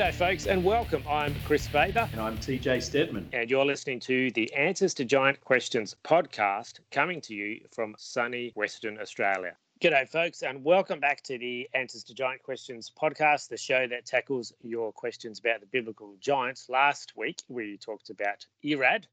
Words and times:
G'day, 0.00 0.14
folks, 0.14 0.46
and 0.46 0.64
welcome. 0.64 1.04
I'm 1.06 1.34
Kris 1.44 1.66
Faber. 1.66 2.08
And 2.12 2.22
I'm 2.22 2.38
TJ 2.38 2.82
Stedman. 2.82 3.28
And 3.34 3.50
you're 3.50 3.66
listening 3.66 4.00
to 4.00 4.30
the 4.30 4.50
Answers 4.54 4.94
to 4.94 5.04
Giant 5.04 5.38
Questions 5.42 5.94
podcast 6.04 6.80
coming 6.90 7.20
to 7.20 7.34
you 7.34 7.60
from 7.70 7.94
sunny 7.98 8.50
Western 8.54 8.98
Australia. 8.98 9.54
G'day, 9.82 10.08
folks, 10.08 10.42
and 10.42 10.64
welcome 10.64 11.00
back 11.00 11.22
to 11.24 11.36
the 11.36 11.68
Answers 11.74 12.02
to 12.04 12.14
Giant 12.14 12.42
Questions 12.42 12.90
podcast, 12.98 13.50
the 13.50 13.58
show 13.58 13.86
that 13.88 14.06
tackles 14.06 14.54
your 14.62 14.90
questions 14.90 15.38
about 15.38 15.60
the 15.60 15.66
biblical 15.66 16.16
giants. 16.18 16.70
Last 16.70 17.12
week, 17.14 17.42
we 17.48 17.76
talked 17.76 18.08
about 18.08 18.46
Irad, 18.64 19.04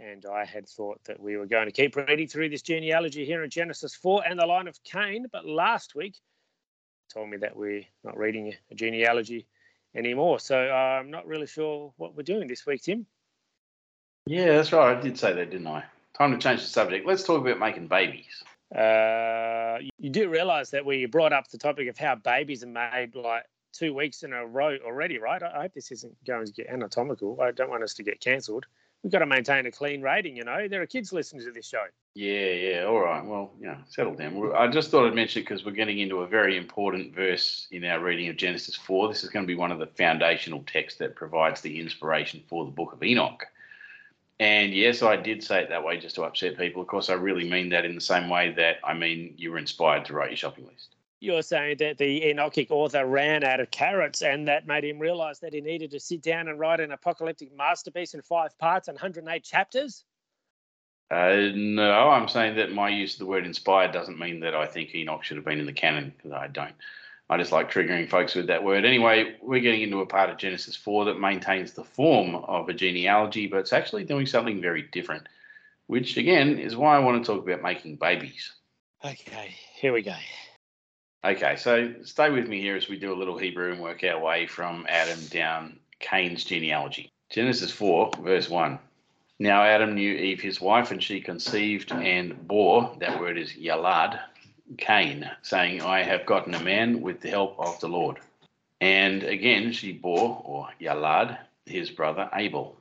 and 0.00 0.26
I 0.26 0.44
had 0.44 0.68
thought 0.68 0.98
that 1.04 1.20
we 1.20 1.36
were 1.36 1.46
going 1.46 1.66
to 1.66 1.72
keep 1.72 1.94
reading 1.94 2.26
through 2.26 2.48
this 2.48 2.62
genealogy 2.62 3.24
here 3.24 3.44
in 3.44 3.50
Genesis 3.50 3.94
4 3.94 4.24
and 4.28 4.40
the 4.40 4.46
line 4.46 4.66
of 4.66 4.82
Cain, 4.82 5.26
but 5.30 5.46
last 5.46 5.94
week, 5.94 6.16
told 7.14 7.30
me 7.30 7.36
that 7.36 7.56
we're 7.56 7.84
not 8.02 8.18
reading 8.18 8.52
a 8.72 8.74
genealogy 8.74 9.46
anymore. 9.96 10.38
So 10.38 10.56
uh, 10.56 10.72
I'm 11.00 11.10
not 11.10 11.26
really 11.26 11.46
sure 11.46 11.92
what 11.96 12.14
we're 12.14 12.22
doing 12.22 12.46
this 12.48 12.66
week, 12.66 12.82
Tim. 12.82 13.06
Yeah, 14.26 14.56
that's 14.56 14.72
right. 14.72 14.96
I 14.96 15.00
did 15.00 15.18
say 15.18 15.32
that, 15.32 15.50
didn't 15.50 15.66
I? 15.66 15.84
Time 16.14 16.32
to 16.32 16.38
change 16.38 16.62
the 16.62 16.68
subject. 16.68 17.06
Let's 17.06 17.22
talk 17.22 17.40
about 17.40 17.58
making 17.58 17.86
babies. 17.88 18.42
Uh, 18.74 19.78
you 19.98 20.10
do 20.10 20.28
realize 20.28 20.70
that 20.70 20.84
we 20.84 21.06
brought 21.06 21.32
up 21.32 21.48
the 21.48 21.58
topic 21.58 21.88
of 21.88 21.96
how 21.96 22.16
babies 22.16 22.64
are 22.64 22.68
made 22.68 23.14
like 23.14 23.44
two 23.72 23.94
weeks 23.94 24.22
in 24.22 24.32
a 24.32 24.44
row 24.44 24.76
already, 24.84 25.18
right? 25.18 25.42
I 25.42 25.62
hope 25.62 25.74
this 25.74 25.92
isn't 25.92 26.16
going 26.24 26.46
to 26.46 26.52
get 26.52 26.68
anatomical. 26.68 27.40
I 27.40 27.52
don't 27.52 27.70
want 27.70 27.84
us 27.84 27.94
to 27.94 28.02
get 28.02 28.20
cancelled 28.20 28.66
we've 29.02 29.12
got 29.12 29.20
to 29.20 29.26
maintain 29.26 29.66
a 29.66 29.70
clean 29.70 30.02
rating. 30.02 30.36
You 30.36 30.44
know, 30.44 30.68
there 30.68 30.82
are 30.82 30.86
kids 30.86 31.12
listening 31.12 31.44
to 31.44 31.52
this 31.52 31.68
show. 31.68 31.84
Yeah, 32.14 32.50
yeah. 32.50 32.84
All 32.84 33.00
right. 33.00 33.24
Well, 33.24 33.52
you 33.60 33.66
know, 33.66 33.76
settle 33.88 34.14
down. 34.14 34.52
I 34.56 34.68
just 34.68 34.90
thought 34.90 35.06
I'd 35.06 35.14
mention 35.14 35.42
it 35.42 35.44
because 35.44 35.64
we're 35.64 35.72
getting 35.72 35.98
into 35.98 36.20
a 36.20 36.26
very 36.26 36.56
important 36.56 37.14
verse 37.14 37.68
in 37.70 37.84
our 37.84 38.00
reading 38.00 38.28
of 38.28 38.36
Genesis 38.36 38.74
4. 38.74 39.08
This 39.08 39.22
is 39.22 39.30
going 39.30 39.44
to 39.44 39.46
be 39.46 39.54
one 39.54 39.70
of 39.70 39.78
the 39.78 39.86
foundational 39.86 40.64
texts 40.66 40.98
that 40.98 41.14
provides 41.14 41.60
the 41.60 41.78
inspiration 41.78 42.42
for 42.48 42.64
the 42.64 42.70
book 42.70 42.92
of 42.92 43.02
Enoch. 43.02 43.46
And 44.38 44.74
yes, 44.74 45.02
I 45.02 45.16
did 45.16 45.42
say 45.42 45.62
it 45.62 45.70
that 45.70 45.84
way 45.84 45.98
just 45.98 46.16
to 46.16 46.22
upset 46.22 46.58
people. 46.58 46.82
Of 46.82 46.88
course, 46.88 47.08
I 47.08 47.14
really 47.14 47.48
mean 47.48 47.70
that 47.70 47.84
in 47.84 47.94
the 47.94 48.00
same 48.00 48.28
way 48.28 48.52
that 48.52 48.76
I 48.84 48.92
mean 48.92 49.34
you 49.36 49.50
were 49.50 49.58
inspired 49.58 50.04
to 50.06 50.14
write 50.14 50.30
your 50.30 50.36
shopping 50.36 50.66
list 50.66 50.95
you're 51.20 51.42
saying 51.42 51.78
that 51.78 51.98
the 51.98 52.22
Enochic 52.22 52.70
author 52.70 53.06
ran 53.06 53.42
out 53.42 53.60
of 53.60 53.70
carrots 53.70 54.22
and 54.22 54.48
that 54.48 54.66
made 54.66 54.84
him 54.84 54.98
realize 54.98 55.40
that 55.40 55.54
he 55.54 55.60
needed 55.60 55.90
to 55.92 56.00
sit 56.00 56.22
down 56.22 56.48
and 56.48 56.58
write 56.58 56.80
an 56.80 56.92
apocalyptic 56.92 57.56
masterpiece 57.56 58.14
in 58.14 58.22
five 58.22 58.56
parts 58.58 58.88
and 58.88 58.96
108 58.96 59.42
chapters? 59.42 60.04
Uh, 61.10 61.50
no, 61.54 62.10
I'm 62.10 62.28
saying 62.28 62.56
that 62.56 62.72
my 62.72 62.88
use 62.88 63.14
of 63.14 63.20
the 63.20 63.26
word 63.26 63.46
inspired 63.46 63.92
doesn't 63.92 64.18
mean 64.18 64.40
that 64.40 64.54
I 64.54 64.66
think 64.66 64.94
Enoch 64.94 65.22
should 65.22 65.36
have 65.36 65.46
been 65.46 65.60
in 65.60 65.66
the 65.66 65.72
canon, 65.72 66.12
because 66.16 66.32
I 66.32 66.48
don't. 66.48 66.74
I 67.28 67.38
just 67.38 67.52
like 67.52 67.70
triggering 67.70 68.08
folks 68.08 68.34
with 68.34 68.48
that 68.48 68.62
word. 68.62 68.84
Anyway, 68.84 69.36
we're 69.40 69.60
getting 69.60 69.82
into 69.82 70.00
a 70.00 70.06
part 70.06 70.30
of 70.30 70.36
Genesis 70.36 70.76
4 70.76 71.06
that 71.06 71.20
maintains 71.20 71.72
the 71.72 71.84
form 71.84 72.36
of 72.36 72.68
a 72.68 72.74
genealogy, 72.74 73.46
but 73.46 73.58
it's 73.58 73.72
actually 73.72 74.04
doing 74.04 74.26
something 74.26 74.60
very 74.60 74.82
different, 74.82 75.28
which 75.86 76.16
again 76.16 76.58
is 76.58 76.76
why 76.76 76.96
I 76.96 77.00
want 77.00 77.24
to 77.24 77.32
talk 77.32 77.44
about 77.44 77.62
making 77.62 77.96
babies. 77.96 78.52
Okay, 79.04 79.54
here 79.74 79.92
we 79.92 80.02
go. 80.02 80.14
Okay, 81.26 81.56
so 81.56 81.92
stay 82.04 82.30
with 82.30 82.46
me 82.46 82.60
here 82.60 82.76
as 82.76 82.88
we 82.88 82.96
do 82.96 83.12
a 83.12 83.18
little 83.18 83.36
Hebrew 83.36 83.72
and 83.72 83.82
work 83.82 84.04
our 84.04 84.20
way 84.20 84.46
from 84.46 84.86
Adam 84.88 85.18
down 85.26 85.80
Cain's 85.98 86.44
genealogy. 86.44 87.10
Genesis 87.30 87.72
4, 87.72 88.12
verse 88.20 88.48
1. 88.48 88.78
Now 89.40 89.64
Adam 89.64 89.96
knew 89.96 90.14
Eve 90.14 90.40
his 90.40 90.60
wife, 90.60 90.92
and 90.92 91.02
she 91.02 91.20
conceived 91.20 91.90
and 91.90 92.46
bore, 92.46 92.94
that 93.00 93.18
word 93.18 93.38
is 93.38 93.54
Yalad, 93.54 94.20
Cain, 94.78 95.28
saying, 95.42 95.82
I 95.82 96.04
have 96.04 96.26
gotten 96.26 96.54
a 96.54 96.62
man 96.62 97.00
with 97.00 97.20
the 97.20 97.30
help 97.30 97.58
of 97.58 97.80
the 97.80 97.88
Lord. 97.88 98.18
And 98.80 99.24
again 99.24 99.72
she 99.72 99.92
bore, 99.92 100.40
or 100.44 100.68
Yalad, 100.80 101.38
his 101.64 101.90
brother 101.90 102.30
Abel. 102.34 102.80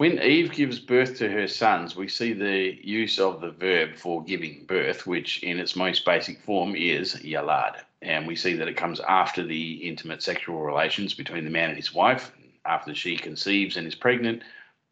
When 0.00 0.18
Eve 0.22 0.50
gives 0.52 0.78
birth 0.78 1.18
to 1.18 1.28
her 1.28 1.46
sons, 1.46 1.94
we 1.94 2.08
see 2.08 2.32
the 2.32 2.74
use 2.82 3.18
of 3.18 3.42
the 3.42 3.50
verb 3.50 3.96
for 3.96 4.24
giving 4.24 4.64
birth, 4.64 5.06
which 5.06 5.42
in 5.42 5.60
its 5.60 5.76
most 5.76 6.06
basic 6.06 6.40
form 6.40 6.74
is 6.74 7.16
yalad. 7.16 7.82
And 8.00 8.26
we 8.26 8.34
see 8.34 8.54
that 8.54 8.66
it 8.66 8.78
comes 8.78 9.00
after 9.00 9.44
the 9.44 9.86
intimate 9.86 10.22
sexual 10.22 10.62
relations 10.62 11.12
between 11.12 11.44
the 11.44 11.50
man 11.50 11.68
and 11.68 11.76
his 11.76 11.92
wife, 11.92 12.32
after 12.64 12.94
she 12.94 13.14
conceives 13.14 13.76
and 13.76 13.86
is 13.86 13.94
pregnant, 13.94 14.42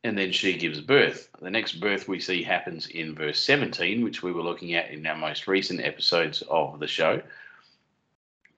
and 0.04 0.18
then 0.18 0.30
she 0.30 0.58
gives 0.58 0.82
birth. 0.82 1.30
The 1.40 1.50
next 1.50 1.80
birth 1.80 2.06
we 2.06 2.20
see 2.20 2.42
happens 2.42 2.86
in 2.88 3.14
verse 3.14 3.40
17, 3.40 4.04
which 4.04 4.22
we 4.22 4.32
were 4.32 4.42
looking 4.42 4.74
at 4.74 4.90
in 4.90 5.06
our 5.06 5.16
most 5.16 5.48
recent 5.48 5.80
episodes 5.80 6.42
of 6.50 6.80
the 6.80 6.86
show. 6.86 7.22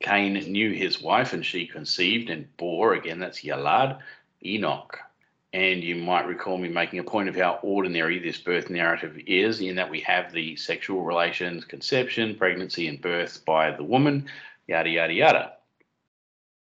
Cain 0.00 0.32
knew 0.32 0.72
his 0.72 1.00
wife 1.00 1.32
and 1.32 1.46
she 1.46 1.68
conceived 1.68 2.28
and 2.28 2.48
bore, 2.56 2.94
again, 2.94 3.20
that's 3.20 3.44
Yalad, 3.44 4.00
Enoch. 4.44 4.98
And 5.52 5.82
you 5.82 5.96
might 5.96 6.26
recall 6.26 6.58
me 6.58 6.68
making 6.68 7.00
a 7.00 7.04
point 7.04 7.28
of 7.28 7.34
how 7.34 7.58
ordinary 7.62 8.20
this 8.20 8.38
birth 8.38 8.70
narrative 8.70 9.18
is, 9.26 9.60
in 9.60 9.74
that 9.76 9.90
we 9.90 10.00
have 10.00 10.32
the 10.32 10.54
sexual 10.54 11.02
relations, 11.02 11.64
conception, 11.64 12.36
pregnancy, 12.36 12.86
and 12.86 13.00
birth 13.00 13.44
by 13.44 13.72
the 13.72 13.82
woman, 13.82 14.28
yada, 14.68 14.90
yada, 14.90 15.12
yada. 15.12 15.52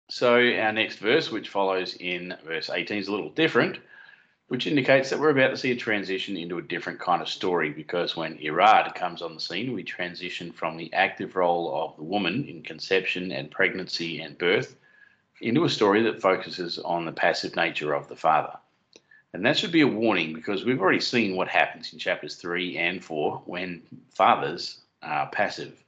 So, 0.10 0.36
our 0.36 0.74
next 0.74 0.98
verse, 0.98 1.32
which 1.32 1.48
follows 1.48 1.96
in 1.96 2.36
verse 2.46 2.70
18, 2.70 2.98
is 2.98 3.08
a 3.08 3.12
little 3.12 3.30
different, 3.30 3.80
which 4.48 4.68
indicates 4.68 5.10
that 5.10 5.20
we're 5.20 5.30
about 5.30 5.52
to 5.52 5.58
see 5.58 5.72
a 5.72 5.76
transition 5.78 6.36
into 6.36 6.58
a 6.58 6.62
different 6.62 7.00
kind 7.00 7.22
of 7.22 7.30
story 7.30 7.70
because 7.70 8.18
when 8.18 8.38
Irad 8.38 8.94
comes 8.96 9.22
on 9.22 9.34
the 9.34 9.40
scene, 9.40 9.74
we 9.74 9.84
transition 9.84 10.52
from 10.52 10.76
the 10.76 10.92
active 10.94 11.38
role 11.38 11.74
of 11.74 11.96
the 11.96 12.04
woman 12.04 12.46
in 12.50 12.62
conception 12.62 13.32
and 13.32 13.50
pregnancy 13.50 14.22
and 14.22 14.38
birth 14.38 14.76
into 15.42 15.64
a 15.64 15.70
story 15.70 16.04
that 16.04 16.22
focuses 16.22 16.80
on 16.80 17.06
the 17.06 17.12
passive 17.12 17.56
nature 17.56 17.94
of 17.94 18.08
the 18.10 18.16
father. 18.16 18.58
And 19.34 19.44
that 19.46 19.58
should 19.58 19.72
be 19.72 19.82
a 19.82 19.88
warning 19.88 20.34
because 20.34 20.64
we've 20.64 20.80
already 20.80 21.00
seen 21.00 21.36
what 21.36 21.48
happens 21.48 21.92
in 21.92 21.98
chapters 21.98 22.36
three 22.36 22.78
and 22.78 23.04
four 23.04 23.42
when 23.46 23.82
fathers 24.12 24.82
are 25.02 25.28
passive. 25.28 25.84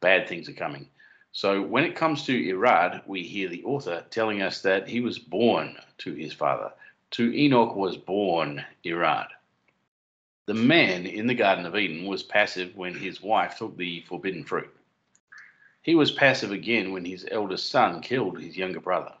Bad 0.00 0.28
things 0.28 0.48
are 0.48 0.54
coming. 0.54 0.88
So 1.32 1.62
when 1.62 1.84
it 1.84 1.94
comes 1.94 2.24
to 2.24 2.32
Irad, 2.32 3.02
we 3.06 3.22
hear 3.22 3.48
the 3.48 3.62
author 3.62 4.04
telling 4.10 4.42
us 4.42 4.62
that 4.62 4.88
he 4.88 5.00
was 5.00 5.20
born 5.20 5.76
to 5.98 6.14
his 6.14 6.32
father. 6.32 6.72
To 7.12 7.32
Enoch 7.32 7.76
was 7.76 7.96
born 7.96 8.64
Irad. 8.84 9.28
The 10.46 10.54
man 10.54 11.06
in 11.06 11.28
the 11.28 11.34
Garden 11.34 11.66
of 11.66 11.76
Eden 11.76 12.06
was 12.06 12.24
passive 12.24 12.76
when 12.76 12.94
his 12.94 13.22
wife 13.22 13.56
took 13.56 13.76
the 13.76 14.00
forbidden 14.08 14.42
fruit. 14.42 14.74
He 15.82 15.94
was 15.94 16.10
passive 16.10 16.50
again 16.50 16.90
when 16.90 17.04
his 17.04 17.24
eldest 17.30 17.68
son 17.68 18.00
killed 18.00 18.40
his 18.40 18.56
younger 18.56 18.80
brother. 18.80 19.14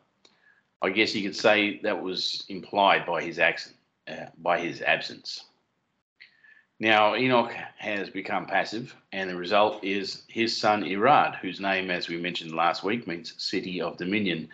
I 0.82 0.90
guess 0.90 1.14
you 1.14 1.22
could 1.22 1.36
say 1.36 1.78
that 1.80 2.02
was 2.02 2.44
implied 2.48 3.04
by 3.06 3.22
his 3.22 3.38
accent, 3.38 3.76
uh, 4.08 4.26
by 4.38 4.60
his 4.60 4.80
absence. 4.80 5.44
Now, 6.78 7.14
Enoch 7.14 7.52
has 7.76 8.08
become 8.08 8.46
passive, 8.46 8.96
and 9.12 9.28
the 9.28 9.36
result 9.36 9.84
is 9.84 10.22
his 10.28 10.56
son 10.56 10.82
Irad, 10.82 11.36
whose 11.36 11.60
name, 11.60 11.90
as 11.90 12.08
we 12.08 12.16
mentioned 12.16 12.54
last 12.54 12.82
week, 12.82 13.06
means 13.06 13.34
city 13.36 13.82
of 13.82 13.98
dominion. 13.98 14.48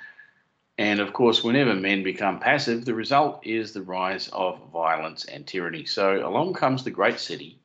And 0.76 0.98
of 0.98 1.12
course, 1.12 1.44
whenever 1.44 1.76
men 1.76 2.03
become 2.03 2.41
passive, 2.41 2.84
the 2.84 2.94
result 2.94 3.47
is 3.47 3.72
the 3.72 3.82
rise 3.82 4.28
of 4.32 4.59
violence 4.72 5.25
and 5.26 5.47
tyranny. 5.47 5.84
So 5.84 6.28
along 6.28 6.54
comes 6.54 6.83
the 6.83 6.91
great 6.91 7.21
city, 7.21 7.60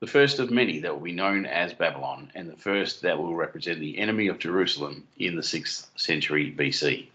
the 0.00 0.06
first 0.06 0.38
of 0.38 0.50
many 0.50 0.80
that 0.80 0.94
will 0.94 1.04
be 1.04 1.12
known 1.12 1.44
as 1.44 1.74
Babylon, 1.74 2.32
and 2.34 2.48
the 2.48 2.56
first 2.56 3.02
that 3.02 3.18
will 3.18 3.34
represent 3.34 3.80
the 3.80 3.98
enemy 3.98 4.28
of 4.28 4.38
Jerusalem 4.38 5.06
in 5.18 5.36
the 5.36 5.42
6th 5.42 5.88
century 5.96 6.50
BC. 6.58 7.09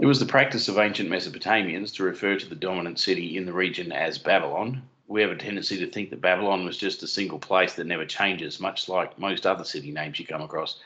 It 0.00 0.06
was 0.06 0.20
the 0.20 0.26
practice 0.26 0.68
of 0.68 0.78
ancient 0.78 1.10
Mesopotamians 1.10 1.92
to 1.94 2.04
refer 2.04 2.36
to 2.36 2.48
the 2.48 2.54
dominant 2.54 3.00
city 3.00 3.36
in 3.36 3.46
the 3.46 3.52
region 3.52 3.90
as 3.90 4.16
Babylon. 4.16 4.82
We 5.08 5.20
have 5.22 5.32
a 5.32 5.36
tendency 5.36 5.76
to 5.78 5.90
think 5.90 6.10
that 6.10 6.20
Babylon 6.20 6.64
was 6.64 6.78
just 6.78 7.02
a 7.02 7.08
single 7.08 7.40
place 7.40 7.74
that 7.74 7.86
never 7.88 8.06
changes, 8.06 8.60
much 8.60 8.88
like 8.88 9.18
most 9.18 9.44
other 9.44 9.64
city 9.64 9.90
names 9.90 10.20
you 10.20 10.24
come 10.24 10.40
across. 10.40 10.78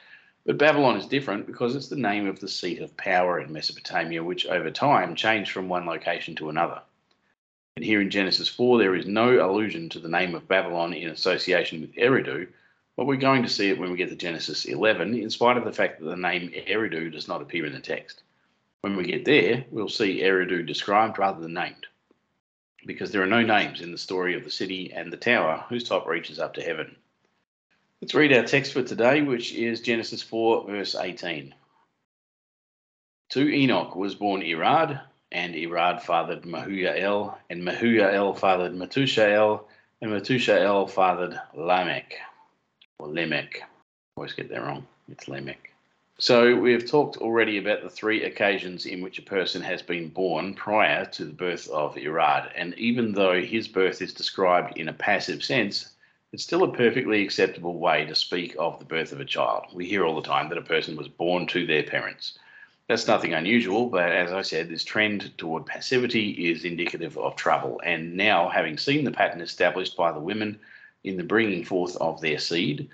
But 0.47 0.57
Babylon 0.57 0.97
is 0.97 1.05
different 1.05 1.47
because 1.47 1.77
it's 1.77 1.89
the 1.89 1.97
name 1.97 2.27
of 2.27 2.41
the 2.41 2.49
seat 2.49 2.81
of 2.81 2.97
power 2.97 3.39
in 3.39 3.53
Mesopotamia, 3.53 4.25
which 4.25 4.47
over 4.47 4.71
time 4.71 5.15
changed 5.15 5.51
from 5.51 5.69
one 5.69 5.85
location 5.85 6.35
to 6.37 6.49
another. 6.49 6.81
And 7.77 7.85
here 7.85 8.01
in 8.01 8.09
Genesis 8.09 8.49
4, 8.49 8.79
there 8.79 8.95
is 8.95 9.05
no 9.05 9.47
allusion 9.47 9.91
to 9.91 9.99
the 9.99 10.09
name 10.09 10.35
of 10.35 10.49
Babylon 10.49 10.95
in 10.95 11.11
association 11.11 11.83
with 11.83 11.95
Eridu, 11.97 12.49
but 12.97 13.05
we're 13.05 13.17
going 13.17 13.43
to 13.43 13.49
see 13.51 13.69
it 13.69 13.79
when 13.79 13.91
we 13.91 13.99
get 13.99 14.09
to 14.09 14.17
Genesis 14.17 14.65
11, 14.65 15.15
in 15.15 15.29
spite 15.29 15.59
of 15.59 15.67
the 15.67 15.73
fact 15.73 16.01
that 16.01 16.07
the 16.07 16.17
name 16.17 16.51
Eridu 16.51 17.13
does 17.13 17.29
not 17.29 17.43
appear 17.43 17.67
in 17.67 17.75
the 17.75 17.81
text. 17.81 18.23
When 18.83 18.97
we 18.97 19.05
get 19.05 19.25
there, 19.25 19.65
we'll 19.71 19.89
see 19.89 20.23
Eridu 20.23 20.67
described 20.67 21.17
rather 21.17 21.41
than 21.41 21.55
named, 21.55 21.87
because 22.85 23.13
there 23.13 23.23
are 23.23 23.27
no 23.27 23.43
names 23.43 23.81
in 23.81 23.93
the 23.93 23.99
story 23.99 24.35
of 24.35 24.43
the 24.43 24.51
city 24.51 24.93
and 24.93 25.13
the 25.13 25.17
tower 25.17 25.65
whose 25.69 25.89
top 25.89 26.07
reaches 26.09 26.41
up 26.41 26.55
to 26.55 26.63
heaven. 26.63 26.97
Let's 28.01 28.13
read 28.13 28.33
our 28.33 28.43
text 28.43 28.73
for 28.73 28.83
today, 28.83 29.23
which 29.23 29.55
is 29.55 29.83
Genesis 29.83 30.21
4, 30.21 30.67
verse 30.67 30.97
18. 30.97 31.55
To 33.31 33.49
Enoch 33.49 33.95
was 33.95 34.17
born 34.17 34.43
Irad, 34.43 35.01
and 35.31 35.55
Irad 35.55 36.03
fathered 36.03 36.43
Mehujael, 36.43 37.37
and 37.49 37.63
Mehujael 37.63 38.37
fathered 38.37 38.73
Methushael, 38.73 39.63
and 40.01 40.11
Methushael 40.11 40.91
fathered 40.91 41.41
Lamech, 41.55 42.15
or 42.99 43.07
Lemech. 43.07 43.63
Always 44.17 44.33
get 44.33 44.49
that 44.49 44.61
wrong. 44.61 44.89
It's 45.09 45.29
Lamech. 45.29 45.72
So 46.19 46.55
we 46.55 46.73
have 46.73 46.87
talked 46.87 47.17
already 47.17 47.59
about 47.59 47.83
the 47.83 47.91
three 47.91 48.23
occasions 48.23 48.87
in 48.87 49.01
which 49.01 49.19
a 49.19 49.23
person 49.23 49.61
has 49.63 49.83
been 49.83 50.09
born 50.09 50.55
prior 50.55 51.05
to 51.07 51.25
the 51.25 51.33
birth 51.33 51.69
of 51.71 51.97
Irad, 51.97 52.53
and 52.55 52.79
even 52.79 53.13
though 53.13 53.43
his 53.43 53.67
birth 53.67 54.01
is 54.01 54.15
described 54.15 54.79
in 54.79 54.89
a 54.89 54.93
passive 54.93 55.43
sense, 55.43 55.93
it's 56.33 56.45
still 56.45 56.63
a 56.63 56.73
perfectly 56.73 57.23
acceptable 57.23 57.79
way 57.79 58.05
to 58.05 58.15
speak 58.15 58.55
of 58.59 58.79
the 58.79 58.85
birth 58.85 59.13
of 59.13 59.21
a 59.21 59.25
child. 59.25 59.67
We 59.75 59.87
hear 59.87 60.05
all 60.05 60.15
the 60.15 60.29
time 60.29 60.49
that 60.51 60.59
a 60.59 60.63
person 60.63 60.97
was 60.97 61.09
born 61.09 61.47
to 61.49 61.67
their 61.67 61.83
parents. 61.83 62.39
That's 62.89 63.07
nothing 63.07 63.35
unusual, 63.35 63.87
but 63.87 64.13
as 64.13 64.33
I 64.33 64.43
said, 64.43 64.69
this 64.69 64.85
trend 64.85 65.37
toward 65.39 65.67
passivity 65.67 66.51
is 66.51 66.65
indicative 66.65 67.19
of 67.19 67.37
trouble. 67.37 67.81
And 67.85 68.17
now, 68.17 68.49
having 68.49 68.79
seen 68.79 69.05
the 69.05 69.11
pattern 69.11 69.41
established 69.41 69.97
by 69.97 70.13
the 70.13 70.21
women 70.21 70.59
in 71.05 71.17
the 71.17 71.25
bringing 71.25 71.65
forth 71.65 71.97
of 71.97 72.21
their 72.21 72.39
seed, 72.39 72.89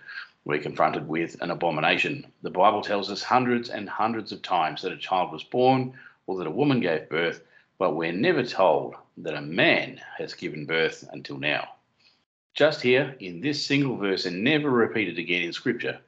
we're 0.48 0.58
confronted 0.58 1.06
with 1.06 1.36
an 1.42 1.50
abomination. 1.50 2.26
The 2.40 2.48
Bible 2.48 2.80
tells 2.80 3.10
us 3.10 3.22
hundreds 3.22 3.68
and 3.68 3.86
hundreds 3.86 4.32
of 4.32 4.40
times 4.40 4.80
that 4.80 4.92
a 4.92 4.96
child 4.96 5.30
was 5.30 5.44
born 5.44 5.92
or 6.26 6.38
that 6.38 6.46
a 6.46 6.50
woman 6.50 6.80
gave 6.80 7.10
birth, 7.10 7.42
but 7.76 7.94
we're 7.94 8.12
never 8.12 8.42
told 8.42 8.94
that 9.18 9.34
a 9.34 9.42
man 9.42 10.00
has 10.16 10.32
given 10.32 10.64
birth 10.64 11.06
until 11.12 11.36
now. 11.36 11.68
Just 12.54 12.80
here 12.80 13.14
in 13.20 13.42
this 13.42 13.64
single 13.64 13.98
verse 13.98 14.24
and 14.24 14.42
never 14.42 14.70
repeated 14.70 15.18
again 15.18 15.42
in 15.42 15.52
Scripture, 15.52 16.00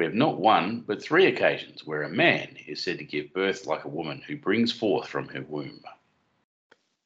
we 0.00 0.04
have 0.04 0.14
not 0.14 0.40
one 0.40 0.80
but 0.80 1.00
three 1.00 1.26
occasions 1.26 1.86
where 1.86 2.02
a 2.02 2.08
man 2.08 2.56
is 2.66 2.82
said 2.82 2.98
to 2.98 3.04
give 3.04 3.32
birth 3.32 3.66
like 3.66 3.84
a 3.84 3.88
woman 3.88 4.20
who 4.26 4.36
brings 4.36 4.72
forth 4.72 5.06
from 5.06 5.28
her 5.28 5.42
womb. 5.42 5.80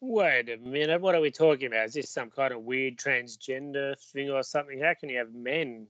Wait 0.01 0.49
a 0.49 0.57
minute, 0.57 1.03
what 1.03 1.15
are 1.15 1.21
we 1.21 1.31
talking 1.31 1.67
about? 1.67 1.89
Is 1.89 1.93
this 1.93 2.09
some 2.09 2.31
kind 2.31 2.55
of 2.55 2.63
weird 2.63 2.97
transgender 2.97 3.99
thing 3.99 4.31
or 4.31 4.43
something? 4.43 4.81
How 4.81 4.95
can 4.95 5.11
you 5.11 5.19
have 5.19 5.35
men 5.35 5.87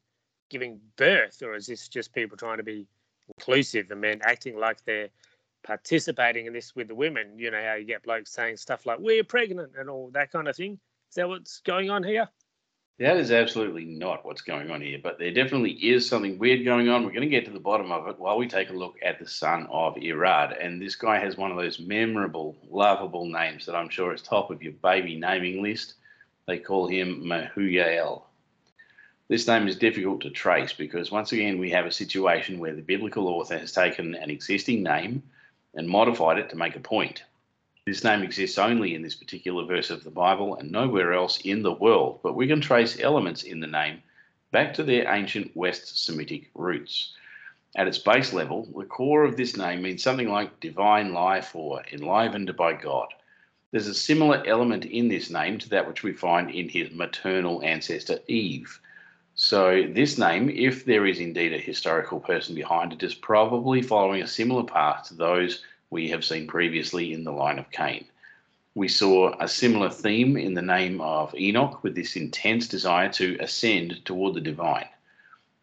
giving 0.51 0.81
birth, 0.97 1.43
or 1.43 1.55
is 1.55 1.67
this 1.67 1.89
just 1.89 2.13
people 2.13 2.37
trying 2.37 2.59
to 2.59 2.63
be 2.63 2.87
inclusive 3.39 3.91
and 3.91 4.01
men 4.01 4.21
acting 4.23 4.59
like 4.59 4.85
they're 4.85 5.09
participating 5.63 6.47
in 6.47 6.53
this 6.53 6.77
with 6.77 6.89
the 6.89 6.95
women? 6.95 7.39
You 7.39 7.51
know 7.51 7.63
how 7.65 7.75
you 7.75 7.85
get 7.85 8.03
blokes 8.03 8.33
saying 8.33 8.59
stuff 8.59 8.85
like 8.85 8.99
"we're 8.99 9.25
pregnant" 9.25 9.73
and 9.79 9.89
all 9.89 10.11
that 10.13 10.31
kind 10.31 10.49
of 10.49 10.57
thing. 10.57 10.79
Is 11.09 11.15
that 11.15 11.29
what's 11.29 11.61
going 11.61 11.89
on 11.89 12.03
here? 12.03 12.29
That 13.01 13.17
is 13.17 13.33
absolutely 13.33 13.87
not 13.87 14.27
what's 14.27 14.43
going 14.43 14.71
on 14.71 14.83
here, 14.83 14.99
but 15.03 15.19
there 15.19 15.33
definitely 15.33 15.73
is 15.73 16.07
something 16.07 16.37
weird 16.37 16.67
going 16.67 16.91
on. 16.91 17.03
We're 17.03 17.13
going 17.13 17.23
to 17.23 17.29
get 17.29 17.47
to 17.47 17.51
the 17.51 17.59
bottom 17.59 17.91
of 17.91 18.07
it 18.09 18.19
while 18.19 18.37
we 18.37 18.47
take 18.47 18.69
a 18.69 18.75
look 18.75 18.97
at 19.03 19.19
the 19.19 19.27
son 19.27 19.67
of 19.71 19.95
Irad. 19.95 20.63
And 20.63 20.83
this 20.83 20.97
guy 20.97 21.19
has 21.19 21.39
one 21.39 21.51
of 21.51 21.57
those 21.57 21.81
memorable, 21.81 22.59
lovable 22.69 23.25
names 23.25 23.65
that 23.65 23.75
I'm 23.75 23.89
sure 23.89 24.13
is 24.13 24.21
top 24.21 24.51
of 24.51 24.63
your 24.63 24.75
baby 24.75 25.17
naming 25.17 25.63
list. 25.63 25.95
They 26.47 26.59
call 26.59 26.89
him 26.89 27.23
Mahuyael. 27.25 28.25
This 29.31 29.47
name 29.47 29.69
is 29.69 29.77
difficult 29.77 30.23
to 30.23 30.31
trace 30.31 30.73
because 30.73 31.13
once 31.13 31.31
again 31.31 31.61
we 31.61 31.71
have 31.71 31.87
a 31.87 31.93
situation 31.93 32.59
where 32.59 32.75
the 32.75 32.83
biblical 32.83 33.29
author 33.29 33.57
has 33.57 33.71
taken 33.71 34.17
an 34.17 34.29
existing 34.29 34.83
name 34.83 35.23
and 35.73 35.89
modified 35.89 36.39
it 36.39 36.51
to 36.51 36.57
make 36.57 36.75
a 36.75 36.81
point. 36.81 37.23
This 37.87 38.03
name 38.03 38.25
exists 38.25 38.59
only 38.59 38.93
in 38.93 39.03
this 39.03 39.15
particular 39.15 39.65
verse 39.65 39.89
of 39.89 40.03
the 40.03 40.11
Bible 40.11 40.57
and 40.57 40.73
nowhere 40.73 41.13
else 41.13 41.39
in 41.43 41.63
the 41.63 41.71
world, 41.71 42.19
but 42.25 42.35
we 42.35 42.49
can 42.49 42.61
trace 42.61 42.99
elements 42.99 43.45
in 43.45 43.61
the 43.61 43.69
name 43.69 44.03
back 44.51 44.75
to 44.75 44.83
their 44.83 45.09
ancient 45.15 45.57
West 45.57 46.05
Semitic 46.05 46.51
roots. 46.57 47.15
At 47.77 47.87
its 47.87 47.99
base 47.99 48.33
level, 48.33 48.67
the 48.77 48.85
core 48.85 49.23
of 49.23 49.37
this 49.37 49.57
name 49.57 49.83
means 49.83 50.03
something 50.03 50.29
like 50.29 50.59
divine 50.59 51.13
life 51.13 51.55
or 51.55 51.85
enlivened 51.93 52.57
by 52.57 52.73
God. 52.73 53.15
There's 53.71 53.87
a 53.87 53.95
similar 53.95 54.43
element 54.45 54.87
in 54.87 55.07
this 55.07 55.31
name 55.31 55.59
to 55.59 55.69
that 55.69 55.87
which 55.87 56.03
we 56.03 56.15
find 56.15 56.51
in 56.51 56.69
his 56.69 56.91
maternal 56.91 57.63
ancestor 57.63 58.19
Eve. 58.27 58.81
So, 59.43 59.83
this 59.89 60.19
name, 60.19 60.51
if 60.51 60.85
there 60.85 61.07
is 61.07 61.19
indeed 61.19 61.55
a 61.55 61.59
historical 61.59 62.21
person 62.21 62.55
behind 62.55 62.93
it, 62.93 63.03
is 63.03 63.15
probably 63.15 63.81
following 63.81 64.21
a 64.21 64.27
similar 64.27 64.65
path 64.65 65.09
to 65.09 65.15
those 65.15 65.65
we 65.89 66.11
have 66.11 66.27
seen 66.27 66.47
previously 66.47 67.15
in 67.15 67.25
the 67.25 67.33
line 67.33 67.59
of 67.59 67.71
Cain. 67.71 68.05
We 68.75 68.87
saw 68.87 69.35
a 69.41 69.49
similar 69.49 69.89
theme 69.89 70.37
in 70.37 70.53
the 70.53 70.61
name 70.61 71.01
of 71.01 71.35
Enoch 71.35 71.83
with 71.83 71.95
this 71.95 72.17
intense 72.17 72.69
desire 72.69 73.09
to 73.13 73.39
ascend 73.41 74.05
toward 74.05 74.35
the 74.35 74.43
divine. 74.43 74.91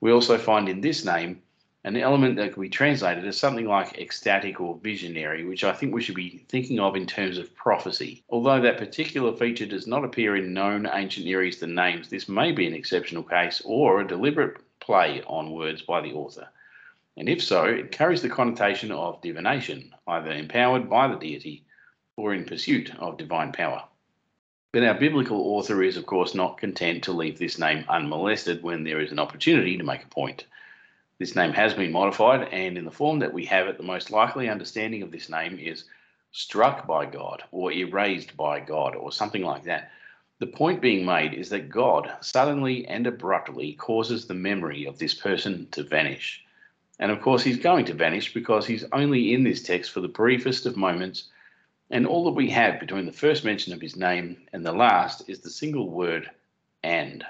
We 0.02 0.12
also 0.12 0.40
find 0.40 0.68
in 0.68 0.82
this 0.82 1.06
name 1.06 1.44
an 1.88 1.96
element 1.96 2.36
that 2.36 2.52
could 2.52 2.60
be 2.60 2.68
translated 2.68 3.26
as 3.26 3.40
something 3.40 3.66
like 3.66 3.98
ecstatic 3.98 4.60
or 4.60 4.78
visionary, 4.84 5.46
which 5.46 5.64
I 5.64 5.72
think 5.72 5.94
we 5.94 6.02
should 6.02 6.16
be 6.16 6.44
thinking 6.50 6.82
of 6.82 6.98
in 6.98 7.06
terms 7.06 7.38
of 7.38 7.56
prophecy. 7.56 8.26
Although 8.30 8.60
that 8.60 8.78
particular 8.78 9.32
feature 9.32 9.66
does 9.66 9.88
not 9.88 10.04
appear 10.04 10.36
in 10.36 10.54
known 10.54 10.90
ancient 10.92 11.26
Near 11.26 11.44
Eastern 11.44 11.76
names, 11.76 12.10
this 12.10 12.28
may 12.28 12.52
be 12.52 12.68
an 12.68 12.74
exceptional 12.74 13.24
case 13.24 13.62
or 13.64 14.02
a 14.02 14.08
deliberate 14.08 14.58
play 14.82 15.24
on 15.28 15.52
words 15.52 15.82
by 15.82 16.02
the 16.02 16.12
author. 16.12 16.50
And 17.16 17.30
if 17.30 17.42
so, 17.42 17.64
it 17.64 17.94
carries 17.94 18.22
the 18.22 18.28
connotation 18.28 18.92
of 18.92 19.22
divination, 19.22 19.96
either 20.08 20.32
empowered 20.32 20.90
by 20.90 21.08
the 21.08 21.16
deity 21.16 21.64
or 22.18 22.34
in 22.34 22.44
pursuit 22.44 22.94
of 23.00 23.18
divine 23.18 23.54
power. 23.54 23.82
But 24.74 24.84
our 24.84 24.94
biblical 24.94 25.40
author 25.56 25.82
is, 25.82 25.96
of 25.96 26.06
course, 26.06 26.36
not 26.36 26.58
content 26.58 27.06
to 27.06 27.14
leave 27.14 27.40
this 27.40 27.58
name 27.58 27.86
unmolested 27.88 28.62
when 28.62 28.84
there 28.84 29.00
is 29.00 29.14
an 29.14 29.20
opportunity 29.20 29.78
to 29.78 29.86
make 29.86 30.04
a 30.04 30.08
point. 30.08 30.44
This 31.20 31.36
name 31.36 31.54
has 31.54 31.74
been 31.74 31.92
modified, 31.92 32.48
and 32.52 32.78
in 32.78 32.86
the 32.86 32.92
form 32.92 33.18
that 33.20 33.34
we 33.34 33.46
have 33.46 33.68
it, 33.68 33.78
the 33.78 33.84
most 33.84 34.12
likely 34.12 34.50
understanding 34.50 35.02
of 35.02 35.12
this 35.12 35.30
name 35.30 35.58
is 35.58 35.86
struck 36.32 36.86
by 36.86 37.08
God 37.08 37.44
or 37.52 37.72
erased 37.72 38.38
by 38.38 38.60
God 38.60 38.96
or 38.96 39.12
something 39.12 39.42
like 39.42 39.64
that. 39.64 39.92
The 40.38 40.46
point 40.46 40.80
being 40.80 41.04
made 41.04 41.34
is 41.34 41.50
that 41.50 41.70
God 41.70 42.12
suddenly 42.22 42.86
and 42.86 43.08
abruptly 43.08 43.74
causes 43.74 44.28
the 44.28 44.36
memory 44.36 44.86
of 44.86 45.00
this 45.00 45.16
person 45.16 45.68
to 45.72 45.82
vanish. 45.82 46.44
And 47.00 47.12
of 47.12 47.22
course, 47.22 47.42
he's 47.42 47.58
going 47.58 47.86
to 47.86 47.96
vanish 47.96 48.32
because 48.36 48.68
he's 48.68 48.86
only 48.92 49.34
in 49.34 49.44
this 49.44 49.64
text 49.64 49.92
for 49.92 50.02
the 50.02 50.08
briefest 50.08 50.68
of 50.68 50.78
moments, 50.78 51.30
and 51.90 52.06
all 52.06 52.26
that 52.26 52.32
we 52.32 52.52
have 52.52 52.80
between 52.80 53.08
the 53.08 53.12
first 53.12 53.44
mention 53.44 53.74
of 53.74 53.82
his 53.82 53.96
name 53.96 54.38
and 54.54 54.64
the 54.64 54.72
last 54.72 55.28
is 55.28 55.40
the 55.40 55.50
single 55.50 55.90
word 55.90 56.30
and. 56.84 57.26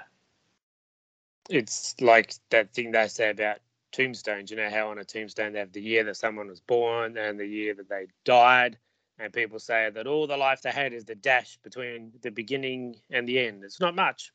It's 1.48 1.98
like 2.02 2.34
that 2.50 2.74
thing 2.74 2.90
they 2.90 3.08
say 3.08 3.30
about 3.30 3.60
tombstones. 3.92 4.50
You 4.50 4.56
know 4.56 4.70
how 4.70 4.90
on 4.90 4.98
a 4.98 5.04
tombstone 5.04 5.52
they 5.52 5.58
have 5.58 5.72
the 5.72 5.80
year 5.80 6.04
that 6.04 6.16
someone 6.16 6.48
was 6.48 6.60
born 6.60 7.16
and 7.16 7.38
the 7.38 7.46
year 7.46 7.74
that 7.74 7.88
they 7.88 8.06
died. 8.24 8.78
And 9.18 9.32
people 9.32 9.58
say 9.58 9.90
that 9.90 10.06
all 10.06 10.26
the 10.26 10.36
life 10.36 10.62
they 10.62 10.70
had 10.70 10.92
is 10.92 11.04
the 11.04 11.16
dash 11.16 11.58
between 11.64 12.12
the 12.22 12.30
beginning 12.30 12.96
and 13.10 13.28
the 13.28 13.40
end. 13.40 13.64
It's 13.64 13.80
not 13.80 13.96
much. 13.96 14.32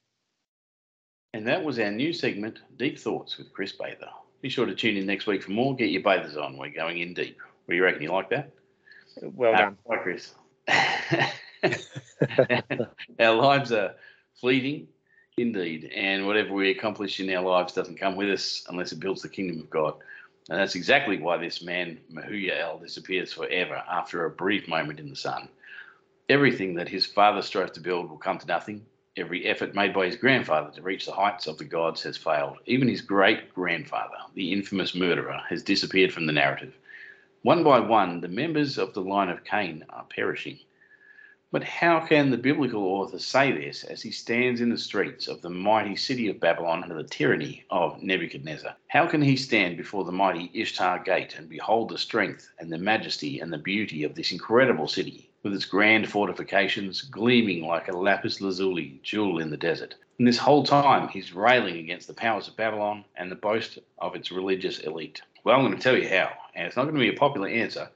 And 1.33 1.47
that 1.47 1.63
was 1.63 1.79
our 1.79 1.91
new 1.91 2.13
segment, 2.13 2.59
Deep 2.77 2.99
Thoughts 2.99 3.37
with 3.37 3.51
Kris 3.53 3.71
Bather. 3.71 4.09
Be 4.41 4.49
sure 4.49 4.65
to 4.65 4.75
tune 4.75 4.97
in 4.97 5.05
next 5.05 5.25
week 5.25 5.41
for 5.41 5.51
more. 5.51 5.75
Get 5.75 5.89
your 5.89 6.03
bathers 6.03 6.35
on. 6.35 6.57
We're 6.57 6.69
going 6.69 6.99
in 6.99 7.13
deep. 7.13 7.37
What 7.65 7.71
do 7.71 7.77
you 7.77 7.83
reckon? 7.83 8.01
You 8.01 8.11
like 8.11 8.29
that? 8.29 8.51
Well 9.21 9.55
uh, 9.55 9.57
done. 9.57 9.77
Hi, 9.89 9.97
Kris. 9.97 10.35
our 13.19 13.35
lives 13.35 13.71
are 13.71 13.95
fleeting 14.35 14.87
Indeed. 15.37 15.91
And 15.95 16.27
whatever 16.27 16.53
we 16.53 16.69
accomplish 16.69 17.19
in 17.19 17.29
our 17.31 17.43
lives 17.43 17.73
doesn't 17.73 17.99
come 17.99 18.15
with 18.15 18.29
us 18.29 18.65
unless 18.69 18.91
it 18.91 18.99
builds 18.99 19.23
the 19.23 19.29
kingdom 19.29 19.59
of 19.59 19.69
God. 19.69 19.95
And 20.49 20.59
that's 20.59 20.75
exactly 20.75 21.17
why 21.17 21.37
this 21.37 21.63
man, 21.63 21.99
Mahuyael, 22.11 22.79
disappears 22.81 23.33
forever 23.33 23.81
after 23.89 24.25
a 24.25 24.29
brief 24.29 24.67
moment 24.67 24.99
in 24.99 25.09
the 25.09 25.15
sun. 25.15 25.49
Everything 26.29 26.75
that 26.75 26.89
his 26.89 27.05
father 27.05 27.41
strove 27.41 27.71
to 27.73 27.79
build 27.79 28.09
will 28.09 28.17
come 28.17 28.37
to 28.37 28.47
nothing. 28.47 28.85
Every 29.17 29.45
effort 29.45 29.73
made 29.73 29.93
by 29.93 30.05
his 30.05 30.15
grandfather 30.15 30.71
to 30.71 30.81
reach 30.81 31.05
the 31.05 31.11
heights 31.11 31.47
of 31.47 31.57
the 31.57 31.65
gods 31.65 32.03
has 32.03 32.17
failed. 32.17 32.57
Even 32.65 32.87
his 32.87 33.01
great 33.01 33.53
grandfather, 33.53 34.17
the 34.35 34.51
infamous 34.51 34.93
murderer, 34.93 35.41
has 35.49 35.63
disappeared 35.63 36.13
from 36.13 36.25
the 36.27 36.33
narrative. 36.33 36.75
One 37.41 37.63
by 37.63 37.79
one, 37.79 38.21
the 38.21 38.27
members 38.27 38.77
of 38.77 38.93
the 38.93 39.01
line 39.01 39.29
of 39.29 39.43
Cain 39.43 39.83
are 39.89 40.05
perishing. 40.09 40.59
But 41.53 41.65
how 41.65 41.99
can 41.99 42.31
the 42.31 42.37
biblical 42.37 42.83
author 42.83 43.19
say 43.19 43.51
this 43.51 43.83
as 43.83 44.01
he 44.01 44.09
stands 44.09 44.59
in 44.59 44.71
the 44.71 44.77
streets 44.79 45.27
of 45.27 45.43
the 45.43 45.51
mighty 45.51 45.95
city 45.95 46.27
of 46.27 46.39
Babylon 46.39 46.81
under 46.81 46.95
the 46.95 47.07
tyranny 47.07 47.63
of 47.69 48.01
Nebuchadnezzar? 48.01 48.75
How 48.87 49.05
can 49.05 49.21
he 49.21 49.35
stand 49.35 49.77
before 49.77 50.03
the 50.03 50.11
mighty 50.11 50.49
Ishtar 50.55 51.03
gate 51.03 51.35
and 51.37 51.47
behold 51.47 51.89
the 51.89 51.99
strength 51.99 52.49
and 52.57 52.73
the 52.73 52.79
majesty 52.79 53.39
and 53.39 53.53
the 53.53 53.59
beauty 53.59 54.03
of 54.03 54.15
this 54.15 54.31
incredible 54.31 54.87
city, 54.87 55.29
with 55.43 55.53
its 55.53 55.65
grand 55.65 56.09
fortifications 56.09 57.03
gleaming 57.03 57.63
like 57.67 57.87
a 57.87 57.95
lapis 57.95 58.41
lazuli 58.41 58.99
jewel 59.03 59.37
in 59.37 59.51
the 59.51 59.55
desert? 59.55 59.93
And 60.17 60.27
this 60.27 60.39
whole 60.39 60.63
time 60.63 61.07
he's 61.07 61.35
railing 61.35 61.77
against 61.77 62.07
the 62.07 62.15
powers 62.15 62.47
of 62.47 62.57
Babylon 62.57 63.05
and 63.15 63.31
the 63.31 63.35
boast 63.35 63.77
of 63.99 64.15
its 64.15 64.31
religious 64.31 64.79
elite. 64.79 65.21
Well, 65.43 65.55
I'm 65.55 65.63
going 65.63 65.77
to 65.77 65.83
tell 65.83 65.95
you 65.95 66.09
how, 66.09 66.31
and 66.55 66.65
it's 66.65 66.75
not 66.75 66.85
going 66.85 66.95
to 66.95 66.99
be 66.99 67.15
a 67.15 67.19
popular 67.19 67.47
answer 67.47 67.89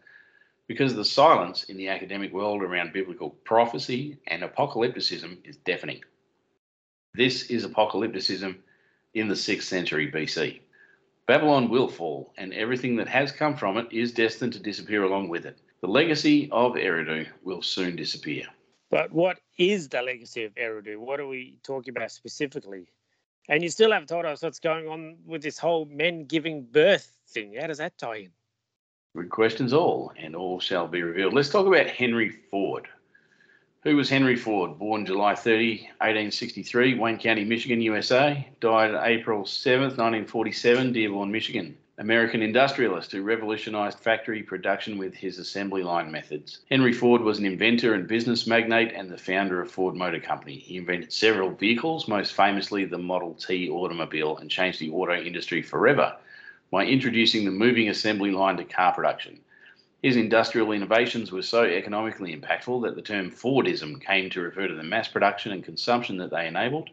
because 0.67 0.95
the 0.95 1.05
silence 1.05 1.63
in 1.65 1.77
the 1.77 1.87
academic 1.87 2.33
world 2.33 2.61
around 2.61 2.93
biblical 2.93 3.29
prophecy 3.29 4.17
and 4.27 4.43
apocalypticism 4.43 5.37
is 5.43 5.57
deafening. 5.57 6.01
This 7.13 7.49
is 7.49 7.65
apocalypticism 7.65 8.57
in 9.13 9.27
the 9.27 9.33
6th 9.33 9.63
century 9.63 10.11
BC. 10.11 10.59
Babylon 11.25 11.69
will 11.69 11.87
fall, 11.87 12.33
and 12.37 12.53
everything 12.53 12.95
that 12.97 13.07
has 13.07 13.31
come 13.31 13.57
from 13.57 13.77
it 13.77 13.87
is 13.91 14.13
destined 14.13 14.53
to 14.53 14.59
disappear 14.59 15.03
along 15.03 15.27
with 15.29 15.45
it. 15.45 15.57
The 15.81 15.87
legacy 15.87 16.49
of 16.51 16.73
Eridu 16.73 17.27
will 17.43 17.61
soon 17.61 17.95
disappear. 17.95 18.45
But 18.89 19.11
what 19.11 19.39
is 19.57 19.89
the 19.89 20.01
legacy 20.01 20.45
of 20.45 20.55
Eridu? 20.55 20.97
What 20.97 21.19
are 21.19 21.27
we 21.27 21.57
talking 21.63 21.95
about 21.95 22.11
specifically? 22.11 22.87
And 23.49 23.61
you 23.61 23.69
still 23.69 23.91
haven't 23.91 24.07
told 24.07 24.25
us 24.25 24.41
what's 24.41 24.59
going 24.59 24.87
on 24.87 25.17
with 25.25 25.41
this 25.41 25.57
whole 25.57 25.85
men 25.85 26.25
giving 26.25 26.63
birth 26.63 27.11
thing. 27.27 27.55
How 27.59 27.67
does 27.67 27.77
that 27.79 27.97
tie 27.97 28.15
in? 28.17 28.31
Good 29.15 29.29
questions, 29.29 29.73
all, 29.73 30.11
and 30.17 30.35
all 30.35 30.59
shall 30.59 30.87
be 30.87 31.01
revealed. 31.01 31.33
Let's 31.33 31.49
talk 31.49 31.65
about 31.65 31.87
Henry 31.87 32.29
Ford. 32.51 32.87
Who 33.83 33.95
was 33.95 34.09
Henry 34.09 34.35
Ford? 34.35 34.77
Born 34.77 35.05
July 35.05 35.33
30, 35.33 35.77
1863, 35.99 36.99
Wayne 36.99 37.17
County, 37.17 37.43
Michigan, 37.43 37.81
USA. 37.81 38.47
Died 38.59 38.93
April 39.09 39.43
7th, 39.43 39.97
1947, 39.97 40.93
Dearborn, 40.93 41.31
Michigan. 41.31 41.77
American 41.99 42.43
industrialist 42.43 43.11
who 43.11 43.23
revolutionized 43.23 43.97
factory 43.97 44.43
production 44.43 44.99
with 44.99 45.15
his 45.15 45.39
assembly 45.39 45.81
line 45.81 46.11
methods. 46.11 46.59
Henry 46.69 46.93
Ford 46.93 47.21
was 47.21 47.39
an 47.39 47.45
inventor 47.45 47.95
and 47.95 48.07
business 48.07 48.45
magnate 48.45 48.93
and 48.93 49.09
the 49.09 49.17
founder 49.17 49.59
of 49.61 49.71
Ford 49.71 49.95
Motor 49.95 50.19
Company. 50.19 50.59
He 50.59 50.77
invented 50.77 51.11
several 51.11 51.49
vehicles, 51.49 52.07
most 52.07 52.33
famously 52.33 52.85
the 52.85 52.99
Model 52.99 53.33
T 53.33 53.67
automobile, 53.67 54.37
and 54.37 54.51
changed 54.51 54.79
the 54.79 54.91
auto 54.91 55.15
industry 55.15 55.63
forever 55.63 56.15
by 56.71 56.85
introducing 56.85 57.45
the 57.45 57.51
moving 57.51 57.89
assembly 57.89 58.31
line 58.31 58.57
to 58.57 58.63
car 58.63 58.93
production. 58.93 59.39
His 60.01 60.15
industrial 60.15 60.71
innovations 60.71 61.31
were 61.31 61.41
so 61.41 61.63
economically 61.63 62.35
impactful 62.35 62.83
that 62.83 62.95
the 62.95 63.01
term 63.01 63.31
Fordism 63.31 63.99
came 63.99 64.29
to 64.29 64.41
refer 64.41 64.67
to 64.67 64.75
the 64.75 64.83
mass 64.83 65.07
production 65.07 65.51
and 65.51 65.63
consumption 65.63 66.17
that 66.17 66.31
they 66.31 66.47
enabled 66.47 66.89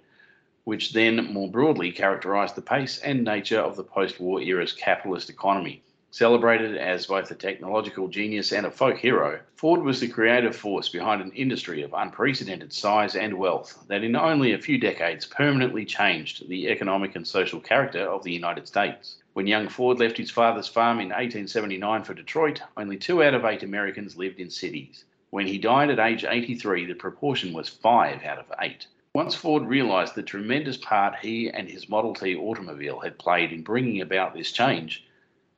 which 0.64 0.95
then 0.95 1.31
more 1.33 1.50
broadly 1.50 1.93
characterised 1.93 2.54
the 2.54 2.62
pace 2.62 2.99
and 3.00 3.23
nature 3.23 3.61
of 3.61 3.76
the 3.76 3.85
post 3.85 4.19
war 4.19 4.40
era's 4.40 4.73
capitalist 4.73 5.28
economy. 5.28 5.83
Celebrated 6.11 6.76
as 6.76 7.07
both 7.07 7.31
a 7.31 7.35
technological 7.35 8.09
genius 8.09 8.52
and 8.52 8.64
a 8.64 8.71
folk 8.71 8.97
hero, 8.97 9.40
Ford 9.57 9.83
was 9.83 10.00
the 10.00 10.09
creative 10.09 10.57
force 10.57 10.88
behind 10.88 11.21
an 11.21 11.33
industry 11.33 11.83
of 11.83 11.93
unprecedented 11.93 12.73
size 12.73 13.14
and 13.14 13.37
wealth 13.37 13.85
that 13.88 14.04
in 14.04 14.16
only 14.16 14.52
a 14.52 14.59
few 14.59 14.78
decades 14.78 15.26
permanently 15.26 15.85
changed 15.85 16.49
the 16.49 16.69
economic 16.69 17.14
and 17.14 17.26
social 17.26 17.61
character 17.61 18.09
of 18.09 18.23
the 18.23 18.33
United 18.33 18.66
States. 18.66 19.16
When 19.35 19.49
young 19.49 19.69
Ford 19.69 19.99
left 19.99 20.17
his 20.17 20.31
father's 20.31 20.69
farm 20.69 21.00
in 21.00 21.09
1879 21.09 22.05
for 22.05 22.14
Detroit, 22.14 22.62
only 22.76 22.97
two 22.97 23.21
out 23.21 23.35
of 23.35 23.45
eight 23.45 23.64
Americans 23.64 24.17
lived 24.17 24.38
in 24.38 24.49
cities. 24.49 25.05
When 25.31 25.49
he 25.49 25.59
died 25.59 25.91
at 25.91 25.99
age 25.99 26.25
83, 26.25 26.87
the 26.87 26.95
proportion 26.95 27.53
was 27.53 27.69
five 27.69 28.23
out 28.23 28.38
of 28.38 28.53
eight. 28.61 28.87
Once 29.12 29.35
Ford 29.35 29.67
realised 29.67 30.14
the 30.14 30.23
tremendous 30.23 30.76
part 30.76 31.17
he 31.17 31.50
and 31.50 31.69
his 31.69 31.88
Model 31.88 32.14
T 32.14 32.37
automobile 32.37 33.00
had 33.00 33.19
played 33.19 33.53
in 33.53 33.64
bringing 33.64 34.00
about 34.00 34.35
this 34.35 34.53
change, 34.53 35.05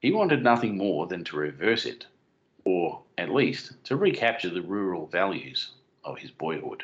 he 0.00 0.10
wanted 0.10 0.42
nothing 0.42 0.78
more 0.78 1.06
than 1.06 1.22
to 1.24 1.36
reverse 1.36 1.84
it, 1.84 2.06
or 2.64 3.02
at 3.18 3.28
least 3.28 3.74
to 3.84 3.96
recapture 3.96 4.48
the 4.48 4.62
rural 4.62 5.06
values 5.06 5.72
of 6.02 6.16
his 6.16 6.30
boyhood. 6.30 6.82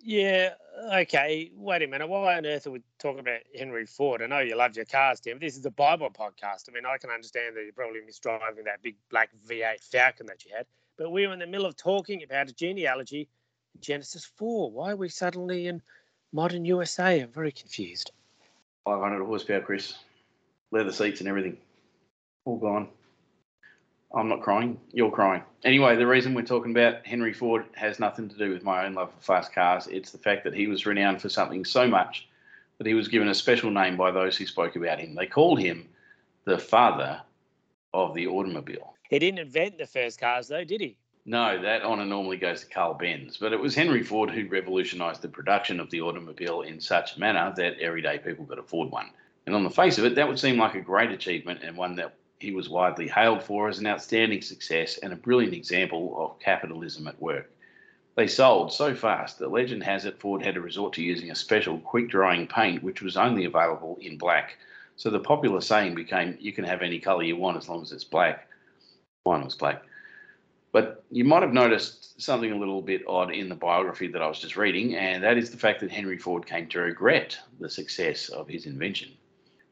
Yeah, 0.00 0.50
okay. 0.94 1.50
Wait 1.54 1.82
a 1.82 1.86
minute. 1.86 2.08
Why 2.08 2.36
on 2.36 2.46
earth 2.46 2.66
are 2.66 2.70
we 2.70 2.82
talking 2.98 3.20
about 3.20 3.40
Henry 3.56 3.86
Ford? 3.86 4.22
I 4.22 4.26
know 4.26 4.40
you 4.40 4.56
love 4.56 4.76
your 4.76 4.84
cars, 4.84 5.20
Tim. 5.20 5.38
This 5.38 5.56
is 5.56 5.66
a 5.66 5.70
Bible 5.70 6.10
podcast. 6.10 6.68
I 6.68 6.72
mean, 6.72 6.84
I 6.86 6.98
can 6.98 7.10
understand 7.10 7.56
that 7.56 7.64
you 7.64 7.72
probably 7.72 8.00
missed 8.04 8.22
driving 8.22 8.64
that 8.64 8.82
big 8.82 8.96
black 9.10 9.30
V8 9.48 9.82
Falcon 9.90 10.26
that 10.26 10.44
you 10.44 10.52
had, 10.56 10.66
but 10.96 11.10
we 11.10 11.26
were 11.26 11.32
in 11.32 11.38
the 11.38 11.46
middle 11.46 11.66
of 11.66 11.76
talking 11.76 12.22
about 12.22 12.48
a 12.48 12.54
genealogy, 12.54 13.28
Genesis 13.80 14.24
4. 14.36 14.70
Why 14.70 14.92
are 14.92 14.96
we 14.96 15.08
suddenly 15.08 15.66
in 15.66 15.82
modern 16.32 16.64
USA. 16.64 17.20
I'm 17.20 17.32
very 17.32 17.52
confused. 17.52 18.12
500 18.84 19.24
horsepower, 19.24 19.60
Kris. 19.60 19.94
Leather 20.70 20.92
seats 20.92 21.20
and 21.20 21.28
everything. 21.28 21.56
All 22.44 22.58
gone. 22.58 22.88
I'm 24.14 24.28
not 24.28 24.40
crying. 24.40 24.80
You're 24.92 25.10
crying. 25.10 25.42
Anyway, 25.64 25.96
the 25.96 26.06
reason 26.06 26.34
we're 26.34 26.42
talking 26.42 26.70
about 26.70 27.06
Henry 27.06 27.32
Ford 27.32 27.66
has 27.74 28.00
nothing 28.00 28.28
to 28.28 28.38
do 28.38 28.50
with 28.50 28.64
my 28.64 28.86
own 28.86 28.94
love 28.94 29.12
for 29.12 29.20
fast 29.20 29.52
cars. 29.52 29.86
It's 29.86 30.10
the 30.10 30.18
fact 30.18 30.44
that 30.44 30.54
he 30.54 30.66
was 30.66 30.86
renowned 30.86 31.20
for 31.20 31.28
something 31.28 31.64
so 31.64 31.86
much 31.86 32.26
that 32.78 32.86
he 32.86 32.94
was 32.94 33.08
given 33.08 33.28
a 33.28 33.34
special 33.34 33.70
name 33.70 33.96
by 33.96 34.10
those 34.10 34.36
who 34.36 34.46
spoke 34.46 34.76
about 34.76 34.98
him. 34.98 35.14
They 35.14 35.26
called 35.26 35.60
him 35.60 35.88
the 36.44 36.58
father 36.58 37.20
of 37.92 38.14
the 38.14 38.26
automobile. 38.26 38.94
He 39.10 39.18
didn't 39.18 39.40
invent 39.40 39.78
the 39.78 39.86
first 39.86 40.18
cars, 40.20 40.48
though, 40.48 40.64
did 40.64 40.80
he? 40.80 40.96
No, 41.26 41.60
that 41.60 41.82
honour 41.82 42.06
normally 42.06 42.38
goes 42.38 42.60
to 42.60 42.66
Carl 42.66 42.94
Benz, 42.94 43.36
but 43.36 43.52
it 43.52 43.60
was 43.60 43.74
Henry 43.74 44.02
Ford 44.02 44.30
who 44.30 44.48
revolutionised 44.48 45.20
the 45.20 45.28
production 45.28 45.80
of 45.80 45.90
the 45.90 46.00
automobile 46.00 46.62
in 46.62 46.80
such 46.80 47.16
a 47.16 47.20
manner 47.20 47.52
that 47.56 47.78
everyday 47.80 48.18
people 48.18 48.46
could 48.46 48.58
afford 48.58 48.90
one. 48.90 49.10
And 49.44 49.54
on 49.54 49.64
the 49.64 49.70
face 49.70 49.98
of 49.98 50.06
it, 50.06 50.14
that 50.14 50.26
would 50.26 50.38
seem 50.38 50.56
like 50.56 50.74
a 50.74 50.80
great 50.80 51.10
achievement 51.10 51.60
and 51.62 51.76
one 51.76 51.96
that 51.96 52.14
he 52.40 52.52
was 52.52 52.68
widely 52.68 53.08
hailed 53.08 53.42
for 53.42 53.68
as 53.68 53.78
an 53.78 53.86
outstanding 53.86 54.42
success 54.42 54.98
and 54.98 55.12
a 55.12 55.16
brilliant 55.16 55.54
example 55.54 56.14
of 56.18 56.38
capitalism 56.38 57.08
at 57.08 57.20
work. 57.20 57.50
They 58.14 58.26
sold 58.26 58.72
so 58.72 58.94
fast 58.94 59.38
that 59.38 59.52
legend 59.52 59.82
has 59.84 60.04
it 60.04 60.18
Ford 60.18 60.42
had 60.42 60.54
to 60.54 60.60
resort 60.60 60.92
to 60.94 61.02
using 61.02 61.30
a 61.30 61.36
special 61.36 61.78
quick 61.78 62.08
drying 62.08 62.46
paint 62.46 62.82
which 62.82 63.02
was 63.02 63.16
only 63.16 63.44
available 63.44 63.98
in 64.00 64.18
black. 64.18 64.58
So 64.96 65.10
the 65.10 65.20
popular 65.20 65.60
saying 65.60 65.94
became, 65.94 66.36
you 66.40 66.52
can 66.52 66.64
have 66.64 66.82
any 66.82 66.98
colour 66.98 67.22
you 67.22 67.36
want 67.36 67.56
as 67.56 67.68
long 67.68 67.82
as 67.82 67.92
it's 67.92 68.04
black. 68.04 68.48
Mine 69.24 69.44
was 69.44 69.54
black. 69.54 69.82
But 70.72 71.04
you 71.10 71.24
might 71.24 71.42
have 71.42 71.52
noticed 71.52 72.20
something 72.20 72.52
a 72.52 72.58
little 72.58 72.82
bit 72.82 73.02
odd 73.06 73.32
in 73.32 73.48
the 73.48 73.54
biography 73.54 74.08
that 74.08 74.22
I 74.22 74.26
was 74.28 74.40
just 74.40 74.56
reading, 74.56 74.96
and 74.96 75.22
that 75.22 75.38
is 75.38 75.50
the 75.50 75.56
fact 75.56 75.80
that 75.80 75.90
Henry 75.90 76.18
Ford 76.18 76.46
came 76.46 76.68
to 76.68 76.80
regret 76.80 77.38
the 77.58 77.70
success 77.70 78.28
of 78.28 78.48
his 78.48 78.66
invention. 78.66 79.10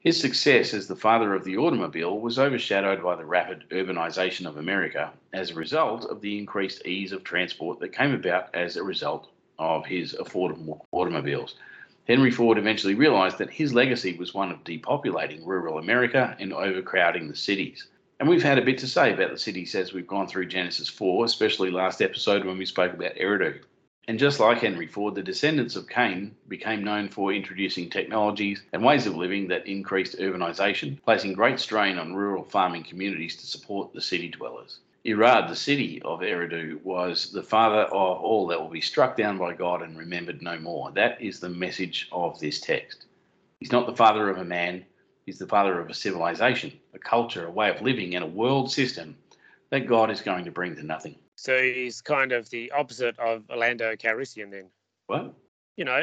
His 0.06 0.20
success 0.20 0.72
as 0.72 0.86
the 0.86 0.94
father 0.94 1.34
of 1.34 1.42
the 1.42 1.56
automobile 1.56 2.20
was 2.20 2.38
overshadowed 2.38 3.02
by 3.02 3.16
the 3.16 3.24
rapid 3.24 3.64
urbanisation 3.70 4.46
of 4.46 4.56
America 4.56 5.12
as 5.32 5.50
a 5.50 5.54
result 5.54 6.04
of 6.04 6.20
the 6.20 6.38
increased 6.38 6.86
ease 6.86 7.10
of 7.10 7.24
transport 7.24 7.80
that 7.80 7.88
came 7.88 8.14
about 8.14 8.54
as 8.54 8.76
a 8.76 8.84
result 8.84 9.28
of 9.58 9.84
his 9.84 10.12
affordable 10.12 10.82
automobiles. 10.92 11.56
Henry 12.06 12.30
Ford 12.30 12.56
eventually 12.56 12.94
realised 12.94 13.38
that 13.38 13.50
his 13.50 13.74
legacy 13.74 14.16
was 14.16 14.32
one 14.32 14.52
of 14.52 14.62
depopulating 14.62 15.44
rural 15.44 15.76
America 15.76 16.36
and 16.38 16.52
overcrowding 16.52 17.26
the 17.26 17.34
cities. 17.34 17.88
And 18.20 18.28
we've 18.28 18.44
had 18.44 18.58
a 18.58 18.64
bit 18.64 18.78
to 18.78 18.86
say 18.86 19.12
about 19.12 19.32
the 19.32 19.38
cities 19.40 19.74
as 19.74 19.92
we've 19.92 20.06
gone 20.06 20.28
through 20.28 20.46
Genesis 20.46 20.88
4, 20.88 21.24
especially 21.24 21.72
last 21.72 22.00
episode 22.00 22.44
when 22.44 22.58
we 22.58 22.64
spoke 22.64 22.92
about 22.92 23.16
Eridu. 23.16 23.58
And 24.08 24.20
just 24.20 24.38
like 24.38 24.58
Henry 24.58 24.86
Ford, 24.86 25.16
the 25.16 25.22
descendants 25.22 25.74
of 25.74 25.88
Cain 25.88 26.36
became 26.46 26.84
known 26.84 27.08
for 27.08 27.32
introducing 27.32 27.90
technologies 27.90 28.62
and 28.72 28.84
ways 28.84 29.04
of 29.06 29.16
living 29.16 29.48
that 29.48 29.66
increased 29.66 30.18
urbanisation, 30.18 31.02
placing 31.02 31.32
great 31.32 31.58
strain 31.58 31.98
on 31.98 32.14
rural 32.14 32.44
farming 32.44 32.84
communities 32.84 33.34
to 33.36 33.46
support 33.46 33.92
the 33.92 34.00
city 34.00 34.28
dwellers. 34.28 34.78
Irad, 35.04 35.48
the 35.48 35.56
city 35.56 36.00
of 36.02 36.20
Eridu, 36.20 36.80
was 36.84 37.32
the 37.32 37.42
father 37.42 37.82
of 37.82 38.20
all 38.20 38.46
that 38.46 38.60
will 38.60 38.68
be 38.68 38.80
struck 38.80 39.16
down 39.16 39.38
by 39.38 39.54
God 39.54 39.82
and 39.82 39.98
remembered 39.98 40.40
no 40.40 40.56
more. 40.58 40.92
That 40.92 41.20
is 41.20 41.40
the 41.40 41.48
message 41.48 42.08
of 42.12 42.38
this 42.38 42.60
text. 42.60 43.06
He's 43.58 43.72
not 43.72 43.86
the 43.86 43.96
father 43.96 44.30
of 44.30 44.38
a 44.38 44.44
man, 44.44 44.84
he's 45.24 45.38
the 45.38 45.46
father 45.48 45.80
of 45.80 45.90
a 45.90 45.94
civilization, 45.94 46.72
a 46.94 46.98
culture, 47.00 47.46
a 47.46 47.50
way 47.50 47.70
of 47.70 47.82
living, 47.82 48.14
and 48.14 48.22
a 48.22 48.28
world 48.28 48.70
system 48.70 49.16
that 49.70 49.88
God 49.88 50.12
is 50.12 50.20
going 50.20 50.44
to 50.44 50.52
bring 50.52 50.76
to 50.76 50.82
nothing. 50.84 51.16
So 51.36 51.62
he's 51.62 52.00
kind 52.00 52.32
of 52.32 52.48
the 52.50 52.72
opposite 52.72 53.18
of 53.18 53.44
Lando 53.54 53.94
Calrissian 53.94 54.50
then. 54.50 54.70
What? 55.06 55.34
You 55.76 55.84
know, 55.84 56.02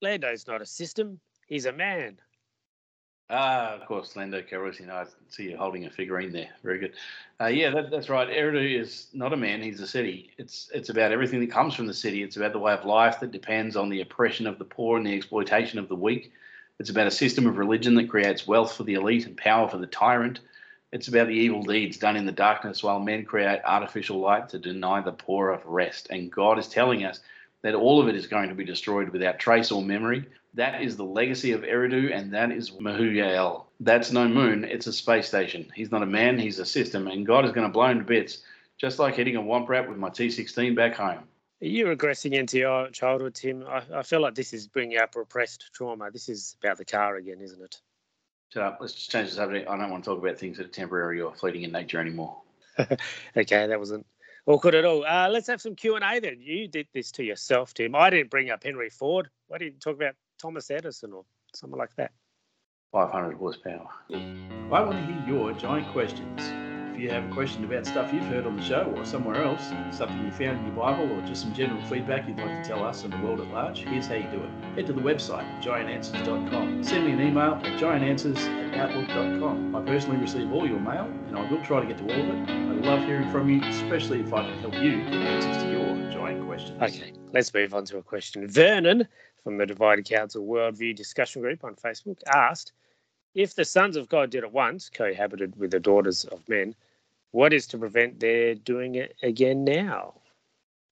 Lando's 0.00 0.46
not 0.46 0.62
a 0.62 0.66
system, 0.66 1.20
he's 1.46 1.66
a 1.66 1.72
man. 1.72 2.18
Ah, 3.34 3.74
of 3.74 3.86
course, 3.86 4.14
Lando 4.14 4.42
Calrissian. 4.42 4.90
I 4.90 5.06
see 5.28 5.50
you 5.50 5.56
holding 5.56 5.86
a 5.86 5.90
figurine 5.90 6.32
there. 6.32 6.50
Very 6.62 6.78
good. 6.78 6.92
Uh, 7.40 7.46
yeah, 7.46 7.70
that, 7.70 7.90
that's 7.90 8.10
right. 8.10 8.28
Eridu 8.28 8.78
is 8.78 9.06
not 9.14 9.32
a 9.32 9.36
man; 9.38 9.62
he's 9.62 9.80
a 9.80 9.86
city. 9.86 10.32
It's 10.36 10.70
it's 10.74 10.90
about 10.90 11.12
everything 11.12 11.40
that 11.40 11.50
comes 11.50 11.74
from 11.74 11.86
the 11.86 11.94
city. 11.94 12.22
It's 12.22 12.36
about 12.36 12.52
the 12.52 12.58
way 12.58 12.74
of 12.74 12.84
life 12.84 13.20
that 13.20 13.30
depends 13.30 13.74
on 13.74 13.88
the 13.88 14.02
oppression 14.02 14.46
of 14.46 14.58
the 14.58 14.66
poor 14.66 14.98
and 14.98 15.06
the 15.06 15.16
exploitation 15.16 15.78
of 15.78 15.88
the 15.88 15.94
weak. 15.94 16.32
It's 16.78 16.90
about 16.90 17.06
a 17.06 17.10
system 17.10 17.46
of 17.46 17.56
religion 17.56 17.94
that 17.94 18.10
creates 18.10 18.46
wealth 18.46 18.76
for 18.76 18.82
the 18.82 18.94
elite 18.94 19.26
and 19.26 19.36
power 19.36 19.66
for 19.66 19.78
the 19.78 19.86
tyrant. 19.86 20.40
It's 20.92 21.08
about 21.08 21.28
the 21.28 21.34
evil 21.34 21.62
deeds 21.62 21.96
done 21.96 22.16
in 22.16 22.26
the 22.26 22.32
darkness 22.32 22.82
while 22.82 23.00
men 23.00 23.24
create 23.24 23.60
artificial 23.64 24.18
light 24.18 24.50
to 24.50 24.58
deny 24.58 25.00
the 25.00 25.12
poor 25.12 25.50
of 25.50 25.64
rest. 25.64 26.08
And 26.10 26.30
God 26.30 26.58
is 26.58 26.68
telling 26.68 27.04
us 27.04 27.20
that 27.62 27.74
all 27.74 28.00
of 28.00 28.08
it 28.08 28.14
is 28.14 28.26
going 28.26 28.50
to 28.50 28.54
be 28.54 28.64
destroyed 28.64 29.08
without 29.08 29.38
trace 29.38 29.72
or 29.72 29.82
memory. 29.82 30.26
That 30.54 30.82
is 30.82 30.98
the 30.98 31.04
legacy 31.04 31.52
of 31.52 31.62
Eridu, 31.62 32.14
and 32.14 32.30
that 32.34 32.52
is 32.52 32.72
Mahuyael. 32.72 33.64
That's 33.80 34.12
no 34.12 34.28
moon, 34.28 34.64
it's 34.64 34.86
a 34.86 34.92
space 34.92 35.26
station. 35.28 35.70
He's 35.74 35.90
not 35.90 36.02
a 36.02 36.06
man, 36.06 36.38
he's 36.38 36.58
a 36.58 36.66
system, 36.66 37.06
and 37.06 37.26
God 37.26 37.46
is 37.46 37.52
going 37.52 37.66
to 37.66 37.72
blow 37.72 37.86
him 37.86 37.98
to 38.00 38.04
bits, 38.04 38.42
just 38.76 38.98
like 38.98 39.14
hitting 39.14 39.36
a 39.36 39.42
womp 39.42 39.68
rat 39.68 39.88
with 39.88 39.96
my 39.96 40.10
T16 40.10 40.76
back 40.76 40.94
home. 40.94 41.24
Are 41.62 41.66
you 41.66 41.86
regressing 41.86 42.32
into 42.32 42.58
your 42.58 42.90
childhood, 42.90 43.34
Tim? 43.34 43.64
I, 43.66 43.82
I 43.94 44.02
feel 44.02 44.20
like 44.20 44.34
this 44.34 44.52
is 44.52 44.66
bringing 44.66 44.98
up 44.98 45.16
repressed 45.16 45.70
trauma. 45.72 46.10
This 46.10 46.28
is 46.28 46.56
about 46.62 46.76
the 46.76 46.84
car 46.84 47.16
again, 47.16 47.40
isn't 47.40 47.62
it? 47.62 47.80
Shut 48.52 48.62
up. 48.62 48.78
Let's 48.80 48.92
just 48.92 49.10
change 49.10 49.30
the 49.30 49.36
subject. 49.36 49.68
I 49.68 49.78
don't 49.78 49.90
want 49.90 50.04
to 50.04 50.10
talk 50.10 50.18
about 50.18 50.36
things 50.36 50.58
that 50.58 50.66
are 50.66 50.70
temporary 50.70 51.22
or 51.22 51.34
fleeting 51.34 51.62
in 51.62 51.72
nature 51.72 51.98
anymore. 51.98 52.36
okay, 52.78 53.66
that 53.66 53.78
wasn't 53.78 54.06
awkward 54.44 54.74
at 54.74 54.84
all. 54.84 55.06
Uh, 55.06 55.28
let's 55.30 55.46
have 55.46 55.62
some 55.62 55.74
Q 55.74 55.96
and 55.96 56.04
A 56.04 56.20
then. 56.20 56.38
You 56.38 56.68
did 56.68 56.86
this 56.92 57.10
to 57.12 57.24
yourself, 57.24 57.72
Tim. 57.72 57.94
I 57.94 58.10
didn't 58.10 58.30
bring 58.30 58.50
up 58.50 58.62
Henry 58.62 58.90
Ford. 58.90 59.30
Why 59.48 59.56
didn't 59.56 59.74
you 59.74 59.80
talk 59.80 59.96
about 59.96 60.16
Thomas 60.38 60.70
Edison 60.70 61.12
or 61.14 61.24
someone 61.54 61.78
like 61.78 61.94
that? 61.96 62.12
500 62.92 63.38
horsepower. 63.38 63.88
I 64.12 64.80
want 64.82 64.92
to 64.92 65.04
hear 65.06 65.24
your 65.26 65.52
giant 65.54 65.90
questions 65.92 66.52
you 67.02 67.10
have 67.10 67.28
a 67.28 67.34
question 67.34 67.64
about 67.64 67.84
stuff 67.84 68.12
you've 68.12 68.24
heard 68.26 68.46
on 68.46 68.56
the 68.56 68.62
show 68.62 68.94
or 68.96 69.04
somewhere 69.04 69.42
else, 69.42 69.72
something 69.90 70.24
you 70.24 70.30
found 70.30 70.58
in 70.58 70.66
your 70.66 70.76
Bible, 70.76 71.10
or 71.10 71.20
just 71.26 71.42
some 71.42 71.52
general 71.52 71.82
feedback 71.86 72.28
you'd 72.28 72.38
like 72.38 72.62
to 72.62 72.68
tell 72.68 72.84
us 72.84 73.02
and 73.02 73.12
the 73.12 73.16
world 73.18 73.40
at 73.40 73.48
large, 73.48 73.80
here's 73.80 74.06
how 74.06 74.14
you 74.14 74.28
do 74.30 74.40
it. 74.40 74.50
Head 74.76 74.86
to 74.86 74.92
the 74.92 75.00
website, 75.00 75.44
giantanswers.com. 75.60 76.84
Send 76.84 77.06
me 77.06 77.12
an 77.12 77.20
email 77.20 77.54
at 77.54 77.80
giantanswers 77.80 78.38
at 78.72 78.78
outlook.com. 78.78 79.74
I 79.74 79.82
personally 79.82 80.18
receive 80.18 80.52
all 80.52 80.64
your 80.64 80.78
mail, 80.78 81.10
and 81.26 81.36
I 81.36 81.50
will 81.50 81.60
try 81.64 81.80
to 81.80 81.86
get 81.86 81.98
to 81.98 82.04
all 82.04 82.20
of 82.20 82.28
it. 82.28 82.50
I 82.50 82.72
love 82.88 83.04
hearing 83.04 83.28
from 83.32 83.50
you, 83.50 83.60
especially 83.64 84.20
if 84.20 84.32
I 84.32 84.44
can 84.44 84.60
help 84.60 84.74
you 84.74 84.98
get 85.02 85.14
answers 85.14 85.60
to 85.64 85.70
your 85.72 86.12
giant 86.12 86.46
questions. 86.46 86.80
Okay, 86.80 87.12
let's 87.32 87.52
move 87.52 87.74
on 87.74 87.84
to 87.86 87.98
a 87.98 88.02
question. 88.02 88.46
Vernon 88.46 89.08
from 89.42 89.58
the 89.58 89.66
Divine 89.66 90.04
Council 90.04 90.46
Worldview 90.46 90.94
Discussion 90.94 91.42
Group 91.42 91.64
on 91.64 91.74
Facebook 91.74 92.20
asked, 92.32 92.70
if 93.34 93.56
the 93.56 93.64
sons 93.64 93.96
of 93.96 94.08
God 94.08 94.30
did 94.30 94.44
it 94.44 94.52
once, 94.52 94.88
cohabited 94.88 95.58
with 95.58 95.72
the 95.72 95.80
daughters 95.80 96.24
of 96.26 96.48
men, 96.48 96.76
what 97.32 97.52
is 97.52 97.66
to 97.68 97.78
prevent 97.78 98.20
their 98.20 98.54
doing 98.54 98.94
it 98.94 99.16
again 99.22 99.64
now? 99.64 100.14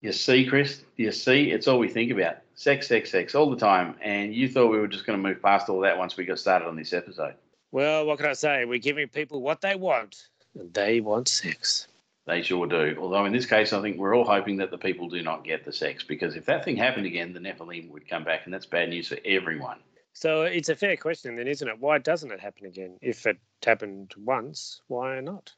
You 0.00 0.12
see, 0.12 0.46
Kris, 0.46 0.82
you 0.96 1.12
see, 1.12 1.50
it's 1.50 1.68
all 1.68 1.78
we 1.78 1.88
think 1.88 2.10
about 2.10 2.36
sex, 2.54 2.88
sex, 2.88 3.10
sex 3.10 3.34
all 3.34 3.50
the 3.50 3.56
time. 3.56 3.94
And 4.02 4.34
you 4.34 4.48
thought 4.48 4.70
we 4.70 4.78
were 4.78 4.88
just 4.88 5.06
going 5.06 5.22
to 5.22 5.28
move 5.28 5.42
past 5.42 5.68
all 5.68 5.80
that 5.80 5.98
once 5.98 6.16
we 6.16 6.24
got 6.24 6.38
started 6.38 6.66
on 6.66 6.76
this 6.76 6.92
episode. 6.92 7.34
Well, 7.70 8.06
what 8.06 8.18
can 8.18 8.26
I 8.26 8.32
say? 8.32 8.64
We're 8.64 8.78
giving 8.78 9.08
people 9.08 9.42
what 9.42 9.60
they 9.60 9.76
want, 9.76 10.28
and 10.58 10.72
they 10.72 11.00
want 11.00 11.28
sex. 11.28 11.86
They 12.26 12.42
sure 12.42 12.66
do. 12.66 12.96
Although 12.98 13.26
in 13.26 13.32
this 13.32 13.46
case, 13.46 13.72
I 13.72 13.82
think 13.82 13.98
we're 13.98 14.16
all 14.16 14.24
hoping 14.24 14.56
that 14.58 14.70
the 14.70 14.78
people 14.78 15.08
do 15.08 15.22
not 15.22 15.44
get 15.44 15.64
the 15.64 15.72
sex 15.72 16.02
because 16.02 16.36
if 16.36 16.46
that 16.46 16.64
thing 16.64 16.76
happened 16.76 17.06
again, 17.06 17.32
the 17.32 17.40
Nephilim 17.40 17.90
would 17.90 18.08
come 18.08 18.24
back, 18.24 18.42
and 18.44 18.54
that's 18.54 18.66
bad 18.66 18.88
news 18.88 19.08
for 19.08 19.18
everyone. 19.24 19.78
So 20.12 20.42
it's 20.42 20.68
a 20.68 20.76
fair 20.76 20.96
question, 20.96 21.36
then, 21.36 21.46
isn't 21.46 21.68
it? 21.68 21.78
Why 21.78 21.98
doesn't 21.98 22.32
it 22.32 22.40
happen 22.40 22.66
again? 22.66 22.98
If 23.00 23.26
it 23.26 23.38
happened 23.64 24.14
once, 24.16 24.80
why 24.88 25.20
not? 25.20 25.52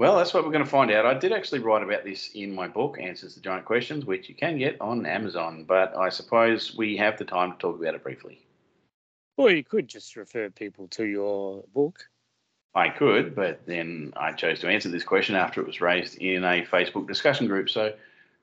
Well, 0.00 0.16
that's 0.16 0.32
what 0.32 0.46
we're 0.46 0.50
going 0.50 0.64
to 0.64 0.70
find 0.70 0.90
out. 0.92 1.04
I 1.04 1.12
did 1.12 1.30
actually 1.30 1.58
write 1.58 1.82
about 1.82 2.04
this 2.04 2.30
in 2.34 2.54
my 2.54 2.66
book, 2.66 2.96
Answers 2.98 3.34
to 3.34 3.42
Giant 3.42 3.66
Questions, 3.66 4.06
which 4.06 4.30
you 4.30 4.34
can 4.34 4.56
get 4.56 4.80
on 4.80 5.04
Amazon, 5.04 5.64
but 5.68 5.94
I 5.94 6.08
suppose 6.08 6.74
we 6.74 6.96
have 6.96 7.18
the 7.18 7.26
time 7.26 7.52
to 7.52 7.58
talk 7.58 7.78
about 7.78 7.94
it 7.94 8.02
briefly. 8.02 8.40
Well, 9.36 9.50
you 9.50 9.62
could 9.62 9.88
just 9.88 10.16
refer 10.16 10.48
people 10.48 10.88
to 10.92 11.04
your 11.04 11.64
book. 11.74 12.08
I 12.74 12.88
could, 12.88 13.34
but 13.34 13.66
then 13.66 14.14
I 14.16 14.32
chose 14.32 14.60
to 14.60 14.68
answer 14.68 14.88
this 14.88 15.04
question 15.04 15.34
after 15.34 15.60
it 15.60 15.66
was 15.66 15.82
raised 15.82 16.16
in 16.16 16.44
a 16.44 16.64
Facebook 16.64 17.06
discussion 17.06 17.46
group. 17.46 17.68
So 17.68 17.92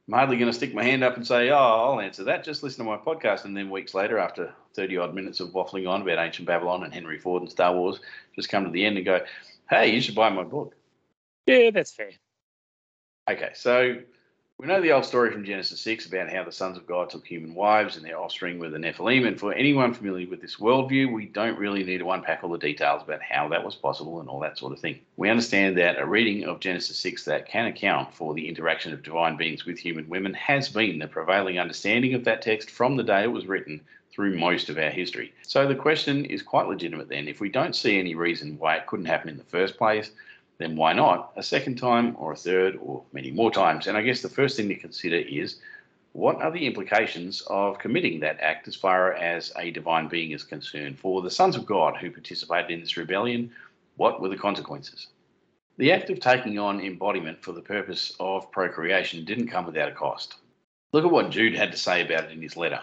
I'm 0.08 0.14
hardly 0.14 0.38
going 0.38 0.52
to 0.52 0.56
stick 0.56 0.76
my 0.76 0.84
hand 0.84 1.04
up 1.04 1.18
and 1.18 1.26
say, 1.26 1.50
oh, 1.50 1.58
I'll 1.58 2.02
answer 2.02 2.24
that. 2.26 2.44
Just 2.44 2.62
listen 2.62 2.86
to 2.86 2.92
my 2.92 2.98
podcast. 2.98 3.46
And 3.46 3.58
then 3.58 3.72
weeks 3.72 3.96
later, 3.96 4.20
after 4.20 4.54
30 4.76 4.98
odd 4.98 5.16
minutes 5.16 5.40
of 5.40 5.50
waffling 5.54 5.90
on 5.90 6.04
about 6.04 6.24
ancient 6.24 6.48
Babylon 6.48 6.84
and 6.84 6.94
Henry 6.94 7.18
Ford 7.18 7.42
and 7.42 7.50
Star 7.50 7.74
Wars, 7.74 8.00
just 8.36 8.50
come 8.50 8.64
to 8.66 8.70
the 8.70 8.86
end 8.86 8.98
and 8.98 9.06
go, 9.08 9.22
hey, 9.72 9.92
you 9.92 10.02
should 10.02 10.14
buy 10.14 10.30
my 10.30 10.44
book. 10.44 10.76
Yeah, 11.48 11.72
that's 11.72 11.92
fair. 11.92 12.12
Okay, 13.30 13.52
so 13.56 13.96
we 14.60 14.68
know 14.68 14.82
the 14.82 14.92
old 14.92 15.06
story 15.06 15.32
from 15.32 15.46
Genesis 15.46 15.80
6 15.82 16.08
about 16.08 16.30
how 16.30 16.44
the 16.44 16.52
sons 16.52 16.78
of 16.78 16.88
God 16.88 17.10
took 17.10 17.26
human 17.26 17.54
wives 17.54 17.96
and 17.96 18.06
their 18.06 18.20
offspring 18.20 18.58
were 18.58 18.70
the 18.70 18.78
Nephilim. 18.78 19.28
And 19.28 19.40
for 19.40 19.54
anyone 19.54 19.94
familiar 19.94 20.28
with 20.28 20.42
this 20.42 20.58
worldview, 20.58 21.14
we 21.14 21.26
don't 21.26 21.58
really 21.58 21.84
need 21.84 22.00
to 22.00 22.12
unpack 22.12 22.44
all 22.44 22.50
the 22.50 22.58
details 22.58 23.04
about 23.04 23.22
how 23.22 23.48
that 23.50 23.64
was 23.64 23.76
possible 23.76 24.20
and 24.20 24.28
all 24.28 24.40
that 24.40 24.58
sort 24.58 24.74
of 24.74 24.80
thing. 24.80 25.00
We 25.16 25.30
understand 25.30 25.78
that 25.78 26.00
a 26.00 26.06
reading 26.06 26.46
of 26.46 26.60
Genesis 26.60 26.98
6 26.98 27.24
that 27.26 27.48
can 27.48 27.68
account 27.68 28.14
for 28.14 28.34
the 28.34 28.50
interaction 28.50 28.94
of 28.94 29.04
divine 29.04 29.38
beings 29.38 29.66
with 29.66 29.78
human 29.78 30.10
women 30.10 30.34
has 30.34 30.70
been 30.70 31.00
the 31.00 31.08
prevailing 31.08 31.60
understanding 31.60 32.14
of 32.14 32.24
that 32.26 32.42
text 32.42 32.70
from 32.70 32.98
the 32.98 33.04
day 33.04 33.24
it 33.24 33.32
was 33.32 33.46
written 33.46 33.80
through 34.12 34.40
most 34.40 34.70
of 34.70 34.80
our 34.80 34.90
history. 34.90 35.32
So 35.44 35.68
the 35.68 35.76
question 35.76 36.26
is 36.26 36.42
quite 36.42 36.68
legitimate 36.68 37.10
then. 37.10 37.28
If 37.28 37.40
we 37.40 37.50
don't 37.50 37.76
see 37.76 38.00
any 38.00 38.16
reason 38.16 38.58
why 38.58 38.78
it 38.78 38.88
couldn't 38.88 39.06
happen 39.06 39.30
in 39.30 39.38
the 39.38 39.44
first 39.44 39.78
place, 39.78 40.10
then 40.58 40.76
why 40.76 40.94
not 40.94 41.34
a 41.36 41.44
second 41.44 41.76
time 41.78 42.16
or 42.18 42.34
a 42.34 42.36
third 42.36 42.78
or 42.82 43.04
many 43.14 43.32
more 43.32 43.52
times? 43.52 43.88
And 43.88 43.98
I 43.98 44.02
guess 44.02 44.22
the 44.22 44.30
first 44.30 44.58
thing 44.58 44.68
to 44.70 44.76
consider 44.76 45.18
is 45.18 45.60
what 46.14 46.42
are 46.42 46.52
the 46.52 46.66
implications 46.66 47.42
of 47.48 47.78
committing 47.78 48.20
that 48.22 48.40
act 48.40 48.68
as 48.68 48.76
far 48.76 49.14
as 49.14 49.54
a 49.58 49.72
divine 49.72 50.08
being 50.08 50.32
is 50.32 50.44
concerned? 50.44 50.98
For 50.98 51.22
the 51.22 51.30
sons 51.30 51.56
of 51.56 51.66
God 51.66 51.96
who 51.98 52.10
participated 52.10 52.72
in 52.72 52.82
this 52.82 52.98
rebellion, 52.98 53.52
what 53.98 54.20
were 54.20 54.30
the 54.30 54.38
consequences? 54.38 55.08
The 55.78 55.92
act 55.92 56.10
of 56.10 56.20
taking 56.20 56.58
on 56.58 56.82
embodiment 56.82 57.44
for 57.44 57.52
the 57.52 57.62
purpose 57.62 58.14
of 58.20 58.52
procreation 58.52 59.26
didn't 59.26 59.50
come 59.50 59.68
without 59.68 59.90
a 59.90 59.96
cost. 59.96 60.38
Look 60.92 61.06
at 61.06 61.12
what 61.12 61.30
Jude 61.30 61.56
had 61.56 61.72
to 61.72 61.78
say 61.78 62.02
about 62.02 62.26
it 62.26 62.32
in 62.32 62.42
his 62.42 62.58
letter 62.58 62.82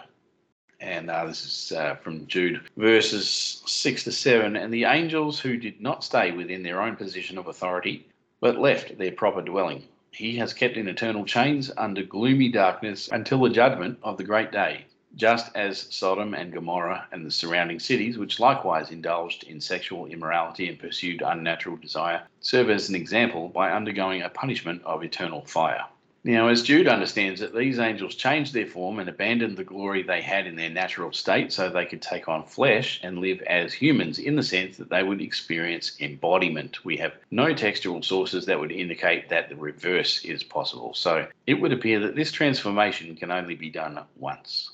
and 0.85 1.09
uh, 1.09 1.25
this 1.25 1.43
is 1.43 1.71
uh, 1.75 1.95
from 1.95 2.27
Jude, 2.27 2.61
verses 2.77 3.63
6 3.65 4.03
to 4.03 4.11
7. 4.11 4.55
And 4.55 4.71
the 4.71 4.83
angels 4.83 5.39
who 5.39 5.57
did 5.57 5.81
not 5.81 6.03
stay 6.03 6.31
within 6.31 6.61
their 6.61 6.81
own 6.81 6.95
position 6.95 7.39
of 7.39 7.47
authority, 7.47 8.07
but 8.39 8.59
left 8.59 8.97
their 8.97 9.11
proper 9.11 9.41
dwelling, 9.41 9.83
he 10.11 10.37
has 10.37 10.53
kept 10.53 10.77
in 10.77 10.87
eternal 10.87 11.25
chains 11.25 11.71
under 11.75 12.03
gloomy 12.03 12.49
darkness 12.49 13.09
until 13.11 13.41
the 13.41 13.49
judgment 13.49 13.97
of 14.03 14.17
the 14.17 14.23
great 14.23 14.51
day, 14.51 14.85
just 15.15 15.53
as 15.55 15.87
Sodom 15.89 16.35
and 16.35 16.53
Gomorrah 16.53 17.07
and 17.11 17.25
the 17.25 17.31
surrounding 17.31 17.79
cities, 17.79 18.19
which 18.19 18.39
likewise 18.39 18.91
indulged 18.91 19.43
in 19.45 19.59
sexual 19.59 20.05
immorality 20.05 20.69
and 20.69 20.77
pursued 20.77 21.23
unnatural 21.25 21.77
desire, 21.77 22.21
serve 22.41 22.69
as 22.69 22.89
an 22.89 22.95
example 22.95 23.49
by 23.49 23.71
undergoing 23.71 24.21
a 24.21 24.29
punishment 24.29 24.83
of 24.85 25.03
eternal 25.03 25.43
fire. 25.45 25.85
Now, 26.27 26.47
as 26.47 26.63
Jude 26.63 26.87
understands 26.87 27.41
it, 27.41 27.53
these 27.53 27.77
angels 27.77 28.15
changed 28.15 28.51
their 28.51 28.65
form 28.65 28.97
and 28.97 29.07
abandoned 29.07 29.57
the 29.57 29.63
glory 29.63 30.01
they 30.01 30.23
had 30.23 30.47
in 30.47 30.55
their 30.55 30.71
natural 30.71 31.13
state 31.13 31.51
so 31.51 31.69
they 31.69 31.85
could 31.85 32.01
take 32.01 32.27
on 32.27 32.47
flesh 32.47 32.99
and 33.03 33.19
live 33.19 33.43
as 33.43 33.73
humans 33.73 34.17
in 34.17 34.35
the 34.35 34.41
sense 34.41 34.75
that 34.77 34.89
they 34.89 35.03
would 35.03 35.21
experience 35.21 35.95
embodiment. 36.01 36.83
We 36.83 36.97
have 36.97 37.13
no 37.29 37.53
textual 37.53 38.01
sources 38.01 38.47
that 38.47 38.59
would 38.59 38.71
indicate 38.71 39.29
that 39.29 39.49
the 39.49 39.55
reverse 39.55 40.25
is 40.25 40.43
possible. 40.43 40.95
So 40.95 41.27
it 41.45 41.61
would 41.61 41.71
appear 41.71 41.99
that 41.99 42.15
this 42.15 42.31
transformation 42.31 43.15
can 43.15 43.29
only 43.29 43.53
be 43.53 43.69
done 43.69 43.99
once. 44.17 44.71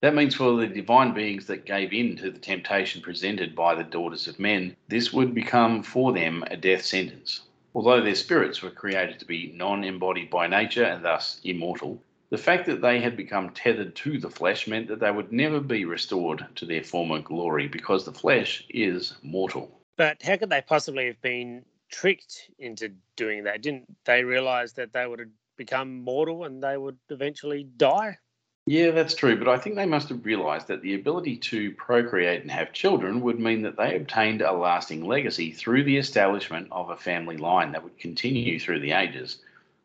That 0.00 0.14
means 0.14 0.34
for 0.34 0.56
the 0.56 0.66
divine 0.66 1.12
beings 1.12 1.48
that 1.48 1.66
gave 1.66 1.92
in 1.92 2.16
to 2.16 2.30
the 2.30 2.38
temptation 2.38 3.02
presented 3.02 3.54
by 3.54 3.74
the 3.74 3.84
daughters 3.84 4.26
of 4.26 4.38
men, 4.38 4.74
this 4.88 5.12
would 5.12 5.34
become 5.34 5.82
for 5.82 6.14
them 6.14 6.44
a 6.50 6.56
death 6.56 6.82
sentence. 6.82 7.42
Although 7.74 8.02
their 8.02 8.14
spirits 8.16 8.62
were 8.62 8.70
created 8.70 9.18
to 9.20 9.24
be 9.24 9.52
non 9.54 9.84
embodied 9.84 10.30
by 10.30 10.46
nature 10.48 10.84
and 10.84 11.04
thus 11.04 11.40
immortal, 11.44 12.02
the 12.30 12.38
fact 12.38 12.66
that 12.66 12.80
they 12.80 13.00
had 13.00 13.16
become 13.16 13.50
tethered 13.50 13.94
to 13.96 14.18
the 14.18 14.30
flesh 14.30 14.66
meant 14.66 14.88
that 14.88 15.00
they 15.00 15.10
would 15.10 15.32
never 15.32 15.60
be 15.60 15.84
restored 15.84 16.46
to 16.56 16.66
their 16.66 16.82
former 16.82 17.20
glory 17.20 17.68
because 17.68 18.04
the 18.04 18.12
flesh 18.12 18.64
is 18.70 19.14
mortal. 19.22 19.80
But 19.96 20.22
how 20.22 20.36
could 20.36 20.50
they 20.50 20.62
possibly 20.62 21.06
have 21.06 21.20
been 21.20 21.64
tricked 21.90 22.50
into 22.58 22.92
doing 23.16 23.44
that? 23.44 23.62
Didn't 23.62 23.86
they 24.04 24.24
realize 24.24 24.72
that 24.74 24.92
they 24.92 25.06
would 25.06 25.18
have 25.18 25.28
become 25.56 26.00
mortal 26.00 26.44
and 26.44 26.62
they 26.62 26.76
would 26.76 26.98
eventually 27.08 27.64
die? 27.64 28.16
Yeah, 28.66 28.92
that's 28.92 29.14
true. 29.14 29.36
But 29.38 29.48
I 29.48 29.58
think 29.58 29.74
they 29.74 29.86
must 29.86 30.08
have 30.10 30.24
realised 30.24 30.68
that 30.68 30.82
the 30.82 30.94
ability 30.94 31.36
to 31.38 31.72
procreate 31.72 32.42
and 32.42 32.50
have 32.50 32.72
children 32.72 33.20
would 33.22 33.40
mean 33.40 33.62
that 33.62 33.76
they 33.76 33.96
obtained 33.96 34.42
a 34.42 34.52
lasting 34.52 35.04
legacy 35.04 35.50
through 35.50 35.84
the 35.84 35.96
establishment 35.96 36.68
of 36.70 36.90
a 36.90 36.96
family 36.96 37.36
line 37.36 37.72
that 37.72 37.82
would 37.82 37.98
continue 37.98 38.60
through 38.60 38.80
the 38.80 38.92
ages. 38.92 39.38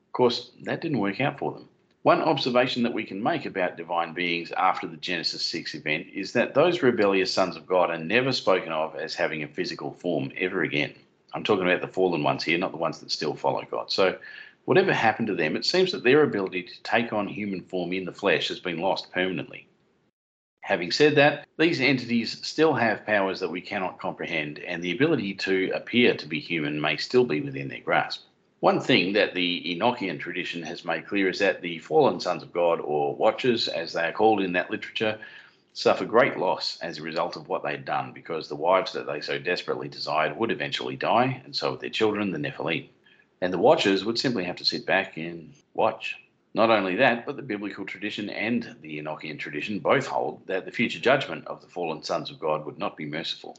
Of 0.07 0.13
course, 0.13 0.51
that 0.63 0.81
didn't 0.81 0.99
work 0.99 1.19
out 1.19 1.39
for 1.39 1.51
them. 1.51 1.67
One 2.03 2.21
observation 2.21 2.83
that 2.83 2.93
we 2.93 3.03
can 3.03 3.23
make 3.23 3.47
about 3.47 3.77
divine 3.77 4.13
beings 4.13 4.51
after 4.51 4.85
the 4.85 4.97
Genesis 4.97 5.43
6 5.45 5.73
event 5.73 6.05
is 6.13 6.33
that 6.33 6.53
those 6.53 6.83
rebellious 6.83 7.33
sons 7.33 7.55
of 7.55 7.65
God 7.65 7.89
are 7.89 7.97
never 7.97 8.31
spoken 8.31 8.71
of 8.71 8.95
as 8.95 9.15
having 9.15 9.41
a 9.41 9.47
physical 9.47 9.91
form 9.93 10.31
ever 10.37 10.61
again. 10.61 10.93
I'm 11.33 11.43
talking 11.43 11.65
about 11.65 11.81
the 11.81 11.87
fallen 11.87 12.21
ones 12.21 12.43
here, 12.43 12.59
not 12.59 12.71
the 12.71 12.77
ones 12.77 12.99
that 12.99 13.09
still 13.09 13.33
follow 13.33 13.63
God. 13.71 13.91
So 13.91 14.17
Whatever 14.65 14.93
happened 14.93 15.27
to 15.27 15.35
them, 15.35 15.55
it 15.55 15.63
seems 15.63 15.91
that 15.91 16.03
their 16.03 16.23
ability 16.23 16.63
to 16.63 16.83
take 16.83 17.13
on 17.13 17.27
human 17.27 17.61
form 17.61 17.93
in 17.93 18.05
the 18.05 18.11
flesh 18.11 18.47
has 18.47 18.59
been 18.59 18.79
lost 18.79 19.11
permanently. 19.11 19.67
Having 20.61 20.91
said 20.91 21.15
that, 21.15 21.47
these 21.57 21.79
entities 21.79 22.43
still 22.45 22.73
have 22.73 23.05
powers 23.05 23.39
that 23.39 23.51
we 23.51 23.61
cannot 23.61 23.99
comprehend, 23.99 24.57
and 24.57 24.83
the 24.83 24.91
ability 24.91 25.35
to 25.35 25.69
appear 25.75 26.15
to 26.15 26.25
be 26.25 26.39
human 26.39 26.81
may 26.81 26.97
still 26.97 27.25
be 27.25 27.41
within 27.41 27.67
their 27.67 27.81
grasp. 27.81 28.23
One 28.61 28.79
thing 28.79 29.13
that 29.13 29.35
the 29.35 29.77
Enochian 29.77 30.19
tradition 30.19 30.63
has 30.63 30.83
made 30.83 31.05
clear 31.05 31.29
is 31.29 31.37
that 31.37 31.61
the 31.61 31.77
fallen 31.77 32.19
sons 32.19 32.41
of 32.41 32.51
God, 32.51 32.79
or 32.79 33.15
watchers 33.15 33.67
as 33.67 33.93
they 33.93 34.07
are 34.07 34.11
called 34.11 34.41
in 34.41 34.53
that 34.53 34.71
literature, 34.71 35.19
suffer 35.73 36.05
great 36.05 36.37
loss 36.37 36.79
as 36.81 36.97
a 36.97 37.03
result 37.03 37.35
of 37.35 37.47
what 37.47 37.61
they 37.61 37.71
had 37.71 37.85
done 37.85 38.11
because 38.13 38.49
the 38.49 38.55
wives 38.55 38.93
that 38.93 39.05
they 39.05 39.21
so 39.21 39.37
desperately 39.37 39.87
desired 39.87 40.35
would 40.35 40.49
eventually 40.49 40.95
die, 40.95 41.39
and 41.45 41.55
so 41.55 41.69
would 41.69 41.81
their 41.81 41.91
children, 41.91 42.31
the 42.31 42.39
Nephilim. 42.39 42.87
And 43.41 43.53
the 43.53 43.57
watchers 43.57 44.05
would 44.05 44.17
simply 44.17 44.43
have 44.45 44.55
to 44.57 44.65
sit 44.65 44.85
back 44.85 45.17
and 45.17 45.53
watch. 45.73 46.15
Not 46.53 46.69
only 46.69 46.95
that, 46.95 47.25
but 47.25 47.35
the 47.35 47.41
biblical 47.41 47.85
tradition 47.85 48.29
and 48.29 48.77
the 48.81 48.97
Enochian 48.97 49.37
tradition 49.37 49.79
both 49.79 50.07
hold 50.07 50.47
that 50.47 50.65
the 50.65 50.71
future 50.71 50.99
judgment 50.99 51.45
of 51.47 51.61
the 51.61 51.67
fallen 51.67 52.01
sons 52.01 52.31
of 52.31 52.39
God 52.39 52.65
would 52.65 52.79
not 52.79 52.95
be 52.95 53.05
merciful. 53.05 53.57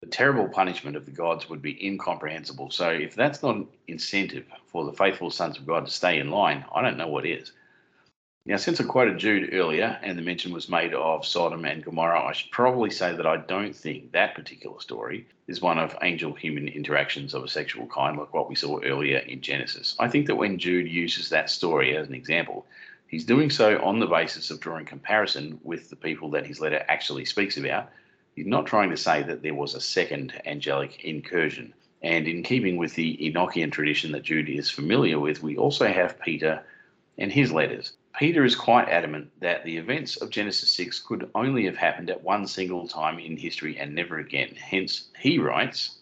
The 0.00 0.08
terrible 0.08 0.48
punishment 0.48 0.96
of 0.96 1.04
the 1.04 1.12
gods 1.12 1.48
would 1.48 1.62
be 1.62 1.86
incomprehensible. 1.86 2.70
So, 2.70 2.90
if 2.90 3.14
that's 3.14 3.42
not 3.42 3.56
an 3.56 3.68
incentive 3.86 4.46
for 4.66 4.84
the 4.84 4.92
faithful 4.92 5.30
sons 5.30 5.56
of 5.56 5.66
God 5.66 5.86
to 5.86 5.92
stay 5.92 6.18
in 6.18 6.30
line, 6.30 6.64
I 6.74 6.82
don't 6.82 6.98
know 6.98 7.08
what 7.08 7.24
is. 7.24 7.52
Now, 8.48 8.58
since 8.58 8.80
I 8.80 8.84
quoted 8.84 9.18
Jude 9.18 9.52
earlier 9.52 9.98
and 10.04 10.16
the 10.16 10.22
mention 10.22 10.52
was 10.52 10.68
made 10.68 10.94
of 10.94 11.26
Sodom 11.26 11.64
and 11.64 11.84
Gomorrah, 11.84 12.26
I 12.26 12.32
should 12.32 12.52
probably 12.52 12.90
say 12.90 13.12
that 13.12 13.26
I 13.26 13.38
don't 13.38 13.74
think 13.74 14.12
that 14.12 14.36
particular 14.36 14.80
story 14.80 15.26
is 15.48 15.60
one 15.60 15.80
of 15.80 15.96
angel 16.00 16.32
human 16.32 16.68
interactions 16.68 17.34
of 17.34 17.42
a 17.42 17.48
sexual 17.48 17.88
kind 17.88 18.16
like 18.16 18.32
what 18.32 18.48
we 18.48 18.54
saw 18.54 18.78
earlier 18.84 19.18
in 19.18 19.40
Genesis. 19.40 19.96
I 19.98 20.06
think 20.06 20.28
that 20.28 20.36
when 20.36 20.60
Jude 20.60 20.86
uses 20.86 21.28
that 21.30 21.50
story 21.50 21.96
as 21.96 22.06
an 22.06 22.14
example, 22.14 22.66
he's 23.08 23.24
doing 23.24 23.50
so 23.50 23.82
on 23.82 23.98
the 23.98 24.06
basis 24.06 24.52
of 24.52 24.60
drawing 24.60 24.86
comparison 24.86 25.58
with 25.64 25.90
the 25.90 25.96
people 25.96 26.30
that 26.30 26.46
his 26.46 26.60
letter 26.60 26.84
actually 26.86 27.24
speaks 27.24 27.56
about. 27.56 27.90
He's 28.36 28.46
not 28.46 28.66
trying 28.66 28.90
to 28.90 28.96
say 28.96 29.24
that 29.24 29.42
there 29.42 29.54
was 29.54 29.74
a 29.74 29.80
second 29.80 30.40
angelic 30.46 31.02
incursion. 31.02 31.74
And 32.00 32.28
in 32.28 32.44
keeping 32.44 32.76
with 32.76 32.94
the 32.94 33.16
Enochian 33.16 33.72
tradition 33.72 34.12
that 34.12 34.22
Jude 34.22 34.48
is 34.48 34.70
familiar 34.70 35.18
with, 35.18 35.42
we 35.42 35.56
also 35.56 35.88
have 35.88 36.20
Peter 36.20 36.62
and 37.18 37.32
his 37.32 37.50
letters. 37.50 37.94
Peter 38.18 38.46
is 38.46 38.54
quite 38.56 38.88
adamant 38.88 39.30
that 39.40 39.62
the 39.62 39.76
events 39.76 40.16
of 40.16 40.30
Genesis 40.30 40.70
6 40.70 41.00
could 41.00 41.30
only 41.34 41.66
have 41.66 41.76
happened 41.76 42.08
at 42.08 42.22
one 42.22 42.46
single 42.46 42.88
time 42.88 43.18
in 43.18 43.36
history 43.36 43.76
and 43.76 43.94
never 43.94 44.16
again. 44.16 44.54
Hence, 44.54 45.10
he 45.18 45.38
writes, 45.38 45.98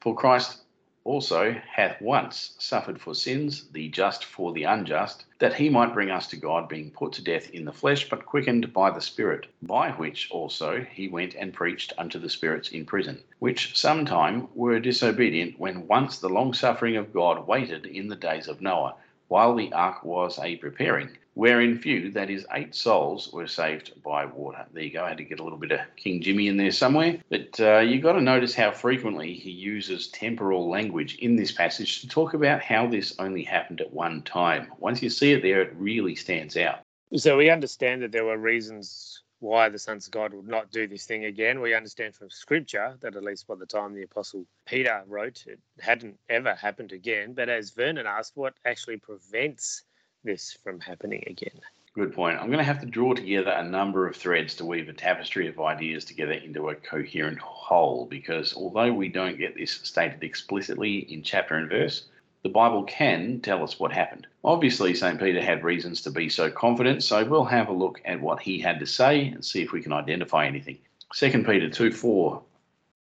For 0.00 0.14
Christ 0.14 0.62
also 1.02 1.50
hath 1.68 2.00
once 2.00 2.54
suffered 2.60 3.00
for 3.00 3.16
sins, 3.16 3.66
the 3.72 3.88
just 3.88 4.24
for 4.24 4.52
the 4.52 4.62
unjust, 4.62 5.24
that 5.40 5.54
he 5.54 5.68
might 5.68 5.92
bring 5.92 6.08
us 6.08 6.28
to 6.28 6.36
God, 6.36 6.68
being 6.68 6.92
put 6.92 7.12
to 7.14 7.24
death 7.24 7.50
in 7.50 7.64
the 7.64 7.72
flesh, 7.72 8.08
but 8.08 8.26
quickened 8.26 8.72
by 8.72 8.92
the 8.92 9.00
Spirit, 9.00 9.46
by 9.60 9.90
which 9.90 10.30
also 10.30 10.86
he 10.92 11.08
went 11.08 11.34
and 11.34 11.52
preached 11.52 11.92
unto 11.98 12.20
the 12.20 12.30
spirits 12.30 12.68
in 12.68 12.86
prison, 12.86 13.20
which 13.40 13.76
sometime 13.76 14.46
were 14.54 14.78
disobedient, 14.78 15.58
when 15.58 15.88
once 15.88 16.20
the 16.20 16.28
long 16.28 16.54
suffering 16.54 16.96
of 16.96 17.12
God 17.12 17.48
waited 17.48 17.86
in 17.86 18.06
the 18.06 18.14
days 18.14 18.46
of 18.46 18.60
Noah 18.60 18.94
while 19.26 19.56
the 19.56 19.72
ark 19.72 20.04
was 20.04 20.38
a 20.38 20.54
preparing, 20.54 21.18
wherein 21.36 21.76
few, 21.78 22.10
that 22.10 22.30
is, 22.30 22.46
eight 22.54 22.74
souls, 22.74 23.30
were 23.30 23.46
saved 23.46 23.92
by 24.02 24.24
water. 24.24 24.64
There 24.72 24.82
you 24.82 24.90
go. 24.90 25.04
I 25.04 25.10
had 25.10 25.18
to 25.18 25.24
get 25.24 25.38
a 25.38 25.44
little 25.44 25.58
bit 25.58 25.70
of 25.70 25.80
King 25.94 26.22
Jimmy 26.22 26.48
in 26.48 26.56
there 26.56 26.70
somewhere. 26.70 27.18
But 27.28 27.60
uh, 27.60 27.80
you've 27.80 28.02
got 28.02 28.14
to 28.14 28.22
notice 28.22 28.54
how 28.54 28.72
frequently 28.72 29.34
he 29.34 29.50
uses 29.50 30.08
temporal 30.08 30.70
language 30.70 31.16
in 31.16 31.36
this 31.36 31.52
passage 31.52 32.00
to 32.00 32.08
talk 32.08 32.32
about 32.32 32.62
how 32.62 32.86
this 32.86 33.14
only 33.18 33.44
happened 33.44 33.82
at 33.82 33.92
one 33.92 34.22
time. 34.22 34.72
Once 34.78 35.02
you 35.02 35.10
see 35.10 35.32
it 35.32 35.42
there, 35.42 35.60
it 35.60 35.74
really 35.76 36.14
stands 36.14 36.56
out. 36.56 36.78
So 37.14 37.36
we 37.36 37.50
understand 37.50 38.00
that 38.02 38.12
there 38.12 38.24
were 38.24 38.38
reasons 38.38 39.22
why 39.40 39.68
the 39.68 39.78
sons 39.78 40.06
of 40.06 40.12
God 40.12 40.32
would 40.32 40.48
not 40.48 40.70
do 40.70 40.88
this 40.88 41.04
thing 41.04 41.26
again. 41.26 41.60
We 41.60 41.74
understand 41.74 42.14
from 42.14 42.30
scripture 42.30 42.96
that 43.02 43.14
at 43.14 43.22
least 43.22 43.46
by 43.46 43.56
the 43.56 43.66
time 43.66 43.92
the 43.92 44.04
apostle 44.04 44.46
Peter 44.64 45.02
wrote, 45.06 45.44
it 45.46 45.60
hadn't 45.80 46.18
ever 46.30 46.54
happened 46.54 46.92
again. 46.92 47.34
But 47.34 47.50
as 47.50 47.72
Vernon 47.72 48.06
asked, 48.06 48.32
what 48.36 48.54
actually 48.64 48.96
prevents 48.96 49.82
this 50.26 50.58
from 50.62 50.80
happening 50.80 51.24
again? 51.26 51.60
Good 51.94 52.12
point. 52.12 52.38
I'm 52.38 52.48
going 52.48 52.58
to 52.58 52.64
have 52.64 52.80
to 52.80 52.86
draw 52.86 53.14
together 53.14 53.52
a 53.52 53.64
number 53.64 54.06
of 54.06 54.14
threads 54.14 54.54
to 54.56 54.66
weave 54.66 54.90
a 54.90 54.92
tapestry 54.92 55.48
of 55.48 55.58
ideas 55.58 56.04
together 56.04 56.32
into 56.32 56.68
a 56.68 56.74
coherent 56.74 57.38
whole 57.38 58.04
because 58.04 58.54
although 58.54 58.92
we 58.92 59.08
don't 59.08 59.38
get 59.38 59.56
this 59.56 59.70
stated 59.70 60.22
explicitly 60.22 61.10
in 61.10 61.22
chapter 61.22 61.54
and 61.54 61.70
verse, 61.70 62.08
the 62.42 62.50
Bible 62.50 62.84
can 62.84 63.40
tell 63.40 63.64
us 63.64 63.80
what 63.80 63.92
happened. 63.92 64.26
Obviously, 64.44 64.94
St. 64.94 65.18
Peter 65.18 65.42
had 65.42 65.64
reasons 65.64 66.02
to 66.02 66.10
be 66.10 66.28
so 66.28 66.50
confident, 66.50 67.02
so 67.02 67.24
we'll 67.24 67.44
have 67.44 67.68
a 67.68 67.72
look 67.72 68.02
at 68.04 68.20
what 68.20 68.40
he 68.40 68.58
had 68.60 68.78
to 68.80 68.86
say 68.86 69.28
and 69.28 69.42
see 69.42 69.62
if 69.62 69.72
we 69.72 69.80
can 69.80 69.92
identify 69.92 70.46
anything. 70.46 70.76
2 71.14 71.44
Peter 71.44 71.70
2 71.70 71.92
4. 71.92 72.42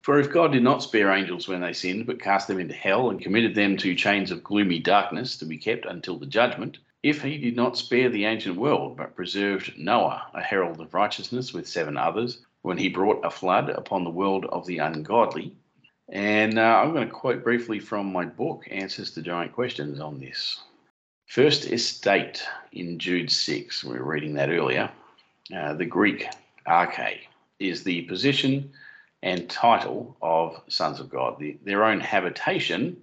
For 0.02 0.20
if 0.20 0.30
God 0.30 0.52
did 0.52 0.62
not 0.62 0.82
spare 0.82 1.10
angels 1.10 1.48
when 1.48 1.62
they 1.62 1.72
sinned, 1.72 2.06
but 2.06 2.22
cast 2.22 2.46
them 2.46 2.60
into 2.60 2.74
hell 2.74 3.10
and 3.10 3.20
committed 3.20 3.54
them 3.54 3.76
to 3.78 3.94
chains 3.94 4.30
of 4.30 4.44
gloomy 4.44 4.78
darkness 4.78 5.36
to 5.38 5.46
be 5.46 5.58
kept 5.58 5.84
until 5.84 6.18
the 6.18 6.26
judgment, 6.26 6.78
if 7.04 7.20
he 7.20 7.36
did 7.36 7.54
not 7.54 7.76
spare 7.76 8.08
the 8.08 8.24
ancient 8.24 8.56
world, 8.56 8.96
but 8.96 9.14
preserved 9.14 9.74
Noah, 9.76 10.26
a 10.32 10.40
herald 10.40 10.80
of 10.80 10.94
righteousness, 10.94 11.52
with 11.52 11.68
seven 11.68 11.98
others, 11.98 12.38
when 12.62 12.78
he 12.78 12.88
brought 12.88 13.22
a 13.22 13.30
flood 13.30 13.68
upon 13.68 14.04
the 14.04 14.10
world 14.10 14.46
of 14.46 14.64
the 14.64 14.78
ungodly, 14.78 15.54
and 16.08 16.58
uh, 16.58 16.62
I'm 16.62 16.94
going 16.94 17.06
to 17.06 17.12
quote 17.12 17.44
briefly 17.44 17.78
from 17.78 18.10
my 18.10 18.24
book, 18.24 18.64
Answers 18.70 19.10
to 19.12 19.22
Giant 19.22 19.52
Questions, 19.52 20.00
on 20.00 20.18
this. 20.18 20.62
First 21.26 21.70
estate 21.70 22.42
in 22.72 22.98
Jude 22.98 23.30
6, 23.30 23.84
we 23.84 23.98
were 23.98 24.04
reading 24.04 24.32
that 24.34 24.48
earlier. 24.48 24.90
Uh, 25.54 25.74
the 25.74 25.84
Greek 25.84 26.26
arche 26.66 27.18
is 27.58 27.84
the 27.84 28.00
position 28.02 28.72
and 29.22 29.50
title 29.50 30.16
of 30.22 30.58
sons 30.68 31.00
of 31.00 31.10
God. 31.10 31.38
The, 31.38 31.58
their 31.66 31.84
own 31.84 32.00
habitation 32.00 32.96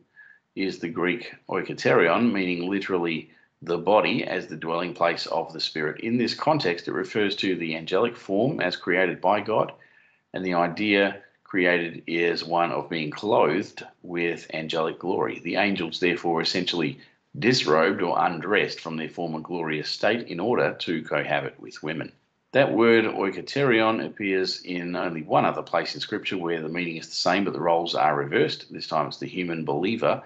is 0.56 0.80
the 0.80 0.90
Greek 0.90 1.36
oikoterion, 1.50 2.32
meaning 2.32 2.68
literally 2.68 3.30
the 3.62 3.78
body 3.78 4.24
as 4.24 4.48
the 4.48 4.56
dwelling 4.56 4.94
place 4.94 5.26
of 5.28 5.54
the 5.54 5.60
Spirit. 5.60 6.02
In 6.02 6.18
this 6.18 6.34
context, 6.34 6.88
it 6.88 6.94
refers 6.94 7.36
to 7.38 7.56
the 7.56 7.76
angelic 7.76 8.16
form 8.16 8.60
as 8.60 8.76
created 8.76 9.22
by 9.22 9.42
God 9.42 9.74
and 10.34 10.46
the 10.46 10.54
idea 10.54 11.22
created 11.44 12.04
is 12.08 12.44
one 12.44 12.72
of 12.72 12.90
being 12.90 13.12
clothed 13.12 13.84
with 14.04 14.48
angelic 14.54 15.00
glory. 15.00 15.40
The 15.40 15.58
angels, 15.58 16.00
therefore, 16.00 16.42
essentially 16.42 17.00
disrobed 17.38 18.02
or 18.02 18.18
undressed 18.18 18.80
from 18.80 18.98
their 18.98 19.10
former 19.10 19.40
glorious 19.40 19.90
state 19.90 20.28
in 20.28 20.40
order 20.40 20.74
to 20.80 21.04
cohabit 21.04 21.60
with 21.60 21.84
women. 21.84 22.12
That 22.54 22.74
word 22.74 23.06
oikoterion 23.06 24.06
appears 24.06 24.62
in 24.62 24.96
only 24.96 25.24
one 25.24 25.46
other 25.46 25.62
place 25.62 25.94
in 25.94 26.02
Scripture 26.02 26.38
where 26.38 26.62
the 26.62 26.70
meaning 26.70 26.98
is 26.98 27.08
the 27.08 27.16
same, 27.16 27.46
but 27.46 27.54
the 27.54 27.62
roles 27.62 27.96
are 27.96 28.16
reversed. 28.16 28.72
This 28.72 28.88
time 28.88 29.08
it's 29.08 29.18
the 29.18 29.28
human 29.28 29.64
believer 29.64 30.24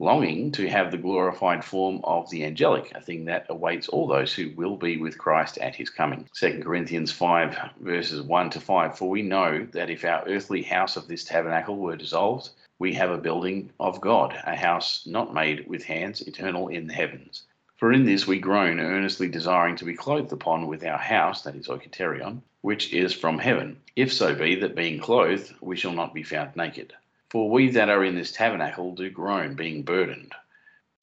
longing 0.00 0.52
to 0.52 0.68
have 0.68 0.92
the 0.92 0.96
glorified 0.96 1.64
form 1.64 2.00
of 2.04 2.30
the 2.30 2.44
angelic, 2.44 2.92
a 2.94 3.00
thing 3.00 3.24
that 3.24 3.46
awaits 3.48 3.88
all 3.88 4.06
those 4.06 4.32
who 4.32 4.52
will 4.54 4.76
be 4.76 4.96
with 4.96 5.18
Christ 5.18 5.58
at 5.58 5.74
his 5.74 5.90
coming. 5.90 6.28
2 6.34 6.60
Corinthians 6.62 7.10
5, 7.10 7.58
verses 7.80 8.22
1 8.22 8.50
to 8.50 8.60
5 8.60 8.96
For 8.96 9.10
we 9.10 9.22
know 9.22 9.66
that 9.72 9.90
if 9.90 10.04
our 10.04 10.24
earthly 10.28 10.62
house 10.62 10.96
of 10.96 11.08
this 11.08 11.24
tabernacle 11.24 11.76
were 11.76 11.96
dissolved, 11.96 12.50
we 12.78 12.94
have 12.94 13.10
a 13.10 13.18
building 13.18 13.70
of 13.80 14.00
God, 14.00 14.40
a 14.46 14.54
house 14.54 15.04
not 15.04 15.34
made 15.34 15.66
with 15.66 15.82
hands, 15.82 16.20
eternal 16.20 16.68
in 16.68 16.86
the 16.86 16.94
heavens. 16.94 17.42
For 17.76 17.92
in 17.92 18.04
this 18.04 18.26
we 18.26 18.38
groan, 18.38 18.78
earnestly 18.78 19.28
desiring 19.28 19.74
to 19.76 19.84
be 19.84 19.94
clothed 19.94 20.32
upon 20.32 20.68
with 20.68 20.84
our 20.84 20.98
house, 20.98 21.42
that 21.42 21.56
is 21.56 21.66
oikoterion, 21.66 22.42
which 22.60 22.92
is 22.92 23.12
from 23.12 23.38
heaven, 23.38 23.80
if 23.96 24.12
so 24.12 24.32
be 24.34 24.54
that 24.56 24.76
being 24.76 25.00
clothed 25.00 25.54
we 25.60 25.76
shall 25.76 25.92
not 25.92 26.14
be 26.14 26.22
found 26.22 26.54
naked. 26.54 26.94
For 27.30 27.50
we 27.50 27.68
that 27.72 27.90
are 27.90 28.04
in 28.04 28.14
this 28.14 28.32
tabernacle 28.32 28.94
do 28.94 29.10
groan, 29.10 29.54
being 29.54 29.82
burdened, 29.82 30.32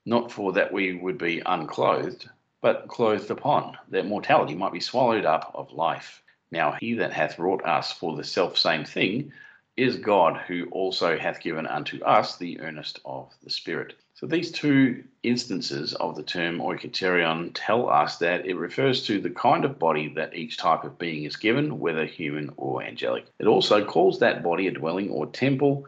not 0.08 0.32
for 0.32 0.54
that 0.54 0.74
we 0.74 0.94
would 0.94 1.20
be 1.20 1.44
unclothed, 1.46 2.28
but 2.62 2.88
clothed 2.88 3.30
upon, 3.30 3.78
that 3.90 4.08
mortality 4.08 4.56
might 4.56 4.74
be 4.74 4.80
swallowed 4.80 5.26
up 5.26 5.52
of 5.54 5.72
life. 5.72 6.24
Now 6.50 6.78
he 6.80 6.96
that 6.96 7.14
hath 7.14 7.38
wrought 7.38 7.64
us 7.64 7.92
for 7.92 8.18
the 8.18 8.24
self 8.24 8.58
same 8.58 8.86
thing 8.86 9.34
is 9.78 9.98
God, 9.98 10.38
who 10.48 10.66
also 10.72 11.16
hath 11.16 11.42
given 11.42 11.68
unto 11.68 12.04
us 12.04 12.38
the 12.38 12.60
earnest 12.60 13.02
of 13.06 13.32
the 13.44 13.52
Spirit. 13.52 13.94
So 14.16 14.26
these 14.26 14.52
two 14.52 15.04
instances 15.22 15.94
of 15.94 16.16
the 16.16 16.24
term 16.24 16.58
oikoterion 16.58 17.52
tell 17.54 17.88
us 17.88 18.18
that 18.18 18.48
it 18.48 18.56
refers 18.56 19.06
to 19.06 19.20
the 19.20 19.30
kind 19.30 19.64
of 19.64 19.78
body 19.78 20.08
that 20.16 20.36
each 20.36 20.58
type 20.58 20.86
of 20.86 20.98
being 20.98 21.26
is 21.26 21.36
given, 21.36 21.78
whether 21.80 22.06
human 22.06 22.52
or 22.58 22.82
angelic. 22.82 23.28
It 23.38 23.46
also 23.46 23.86
calls 23.86 24.18
that 24.20 24.42
body 24.42 24.66
a 24.66 24.72
dwelling 24.72 25.12
or 25.12 25.28
temple 25.28 25.86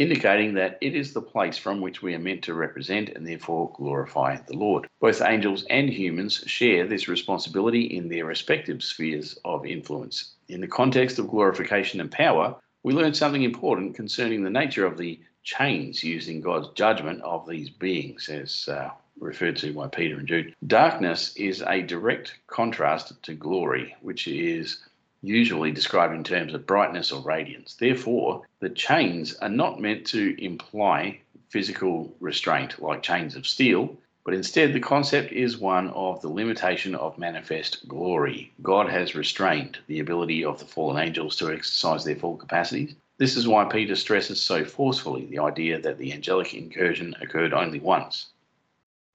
indicating 0.00 0.54
that 0.54 0.78
it 0.80 0.96
is 0.96 1.12
the 1.12 1.20
place 1.20 1.58
from 1.58 1.82
which 1.82 2.00
we 2.00 2.14
are 2.14 2.18
meant 2.18 2.42
to 2.42 2.54
represent 2.54 3.10
and 3.10 3.26
therefore 3.26 3.70
glorify 3.76 4.34
the 4.46 4.56
Lord. 4.56 4.88
Both 4.98 5.20
angels 5.20 5.66
and 5.68 5.90
humans 5.90 6.42
share 6.46 6.86
this 6.86 7.06
responsibility 7.06 7.82
in 7.82 8.08
their 8.08 8.24
respective 8.24 8.82
spheres 8.82 9.38
of 9.44 9.66
influence. 9.66 10.32
In 10.48 10.62
the 10.62 10.66
context 10.66 11.18
of 11.18 11.28
glorification 11.28 12.00
and 12.00 12.10
power, 12.10 12.56
we 12.82 12.94
learn 12.94 13.12
something 13.12 13.42
important 13.42 13.94
concerning 13.94 14.42
the 14.42 14.48
nature 14.48 14.86
of 14.86 14.96
the 14.96 15.20
chains 15.42 16.02
used 16.02 16.30
in 16.30 16.40
God's 16.40 16.70
judgment 16.70 17.20
of 17.20 17.46
these 17.46 17.68
beings, 17.68 18.30
as 18.30 18.68
uh, 18.68 18.88
referred 19.18 19.56
to 19.56 19.74
by 19.74 19.88
Peter 19.88 20.18
and 20.18 20.26
Jude. 20.26 20.54
Darkness 20.66 21.34
is 21.36 21.62
a 21.66 21.82
direct 21.82 22.38
contrast 22.46 23.22
to 23.24 23.34
glory, 23.34 23.94
which 24.00 24.26
is 24.26 24.78
usually 25.22 25.70
described 25.70 26.14
in 26.14 26.24
terms 26.24 26.54
of 26.54 26.66
brightness 26.66 27.12
or 27.12 27.22
radiance. 27.22 27.74
Therefore, 27.74 28.42
the 28.60 28.70
chains 28.70 29.34
are 29.36 29.48
not 29.48 29.80
meant 29.80 30.06
to 30.08 30.34
imply 30.42 31.20
physical 31.48 32.14
restraint 32.20 32.80
like 32.80 33.02
chains 33.02 33.36
of 33.36 33.46
steel, 33.46 33.96
but 34.24 34.34
instead 34.34 34.72
the 34.72 34.80
concept 34.80 35.32
is 35.32 35.58
one 35.58 35.88
of 35.90 36.20
the 36.20 36.28
limitation 36.28 36.94
of 36.94 37.18
manifest 37.18 37.86
glory. 37.88 38.52
God 38.62 38.88
has 38.88 39.14
restrained 39.14 39.78
the 39.86 40.00
ability 40.00 40.44
of 40.44 40.58
the 40.58 40.64
fallen 40.64 41.02
angels 41.02 41.36
to 41.36 41.50
exercise 41.50 42.04
their 42.04 42.16
full 42.16 42.36
capacities. 42.36 42.94
This 43.18 43.36
is 43.36 43.48
why 43.48 43.64
Peter 43.64 43.96
stresses 43.96 44.40
so 44.40 44.64
forcefully 44.64 45.26
the 45.26 45.40
idea 45.40 45.80
that 45.80 45.98
the 45.98 46.12
angelic 46.12 46.54
incursion 46.54 47.14
occurred 47.20 47.52
only 47.52 47.80
once. 47.80 48.26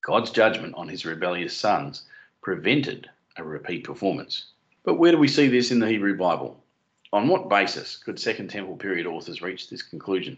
God's 0.04 0.30
judgment 0.30 0.76
on 0.76 0.88
his 0.88 1.06
rebellious 1.06 1.58
sons 1.58 2.04
prevented 2.42 3.10
a 3.38 3.44
repeat 3.44 3.84
performance. 3.84 4.46
But 4.86 5.00
where 5.00 5.12
do 5.12 5.18
we 5.18 5.28
see 5.28 5.48
this 5.48 5.72
in 5.72 5.80
the 5.80 5.88
Hebrew 5.88 6.16
Bible? 6.16 6.64
On 7.12 7.28
what 7.28 7.50
basis 7.50 7.98
could 7.98 8.20
Second 8.20 8.50
Temple 8.50 8.78
period 8.78 9.08
authors 9.08 9.42
reach 9.42 9.68
this 9.68 9.82
conclusion? 9.82 10.38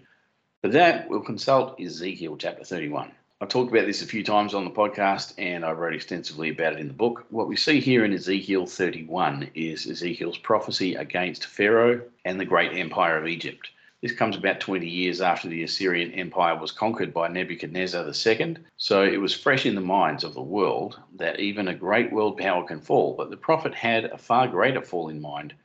For 0.61 0.69
that, 0.69 1.09
we'll 1.09 1.19
consult 1.19 1.81
Ezekiel 1.81 2.37
chapter 2.37 2.63
31. 2.63 3.11
I've 3.41 3.49
talked 3.49 3.73
about 3.73 3.85
this 3.87 4.01
a 4.01 4.07
few 4.07 4.23
times 4.23 4.53
on 4.53 4.63
the 4.63 4.71
podcast 4.71 5.33
and 5.37 5.65
I've 5.65 5.77
wrote 5.77 5.95
extensively 5.95 6.47
about 6.49 6.73
it 6.73 6.79
in 6.79 6.87
the 6.87 6.93
book. 6.93 7.25
What 7.29 7.49
we 7.49 7.57
see 7.57 7.81
here 7.81 8.05
in 8.05 8.13
Ezekiel 8.13 8.65
31 8.65 9.51
is 9.53 9.85
Ezekiel's 9.85 10.37
prophecy 10.37 10.95
against 10.95 11.45
Pharaoh 11.45 12.01
and 12.23 12.39
the 12.39 12.45
great 12.45 12.71
empire 12.71 13.17
of 13.17 13.27
Egypt. 13.27 13.69
This 14.01 14.11
comes 14.11 14.37
about 14.37 14.59
20 14.59 14.87
years 14.87 15.21
after 15.21 15.47
the 15.47 15.63
Assyrian 15.63 16.11
Empire 16.11 16.55
was 16.55 16.71
conquered 16.71 17.13
by 17.13 17.27
Nebuchadnezzar 17.27 18.05
II, 18.05 18.57
so 18.77 19.03
it 19.03 19.17
was 19.17 19.33
fresh 19.33 19.65
in 19.65 19.73
the 19.73 19.81
minds 19.81 20.23
of 20.23 20.35
the 20.35 20.41
world 20.41 20.99
that 21.15 21.39
even 21.39 21.67
a 21.67 21.73
great 21.73 22.11
world 22.11 22.37
power 22.37 22.63
can 22.63 22.79
fall. 22.79 23.15
But 23.15 23.31
the 23.31 23.37
prophet 23.37 23.73
had 23.73 24.05
a 24.05 24.17
far 24.17 24.47
greater 24.47 24.83
fall 24.83 25.09
in 25.09 25.19
mind 25.19 25.55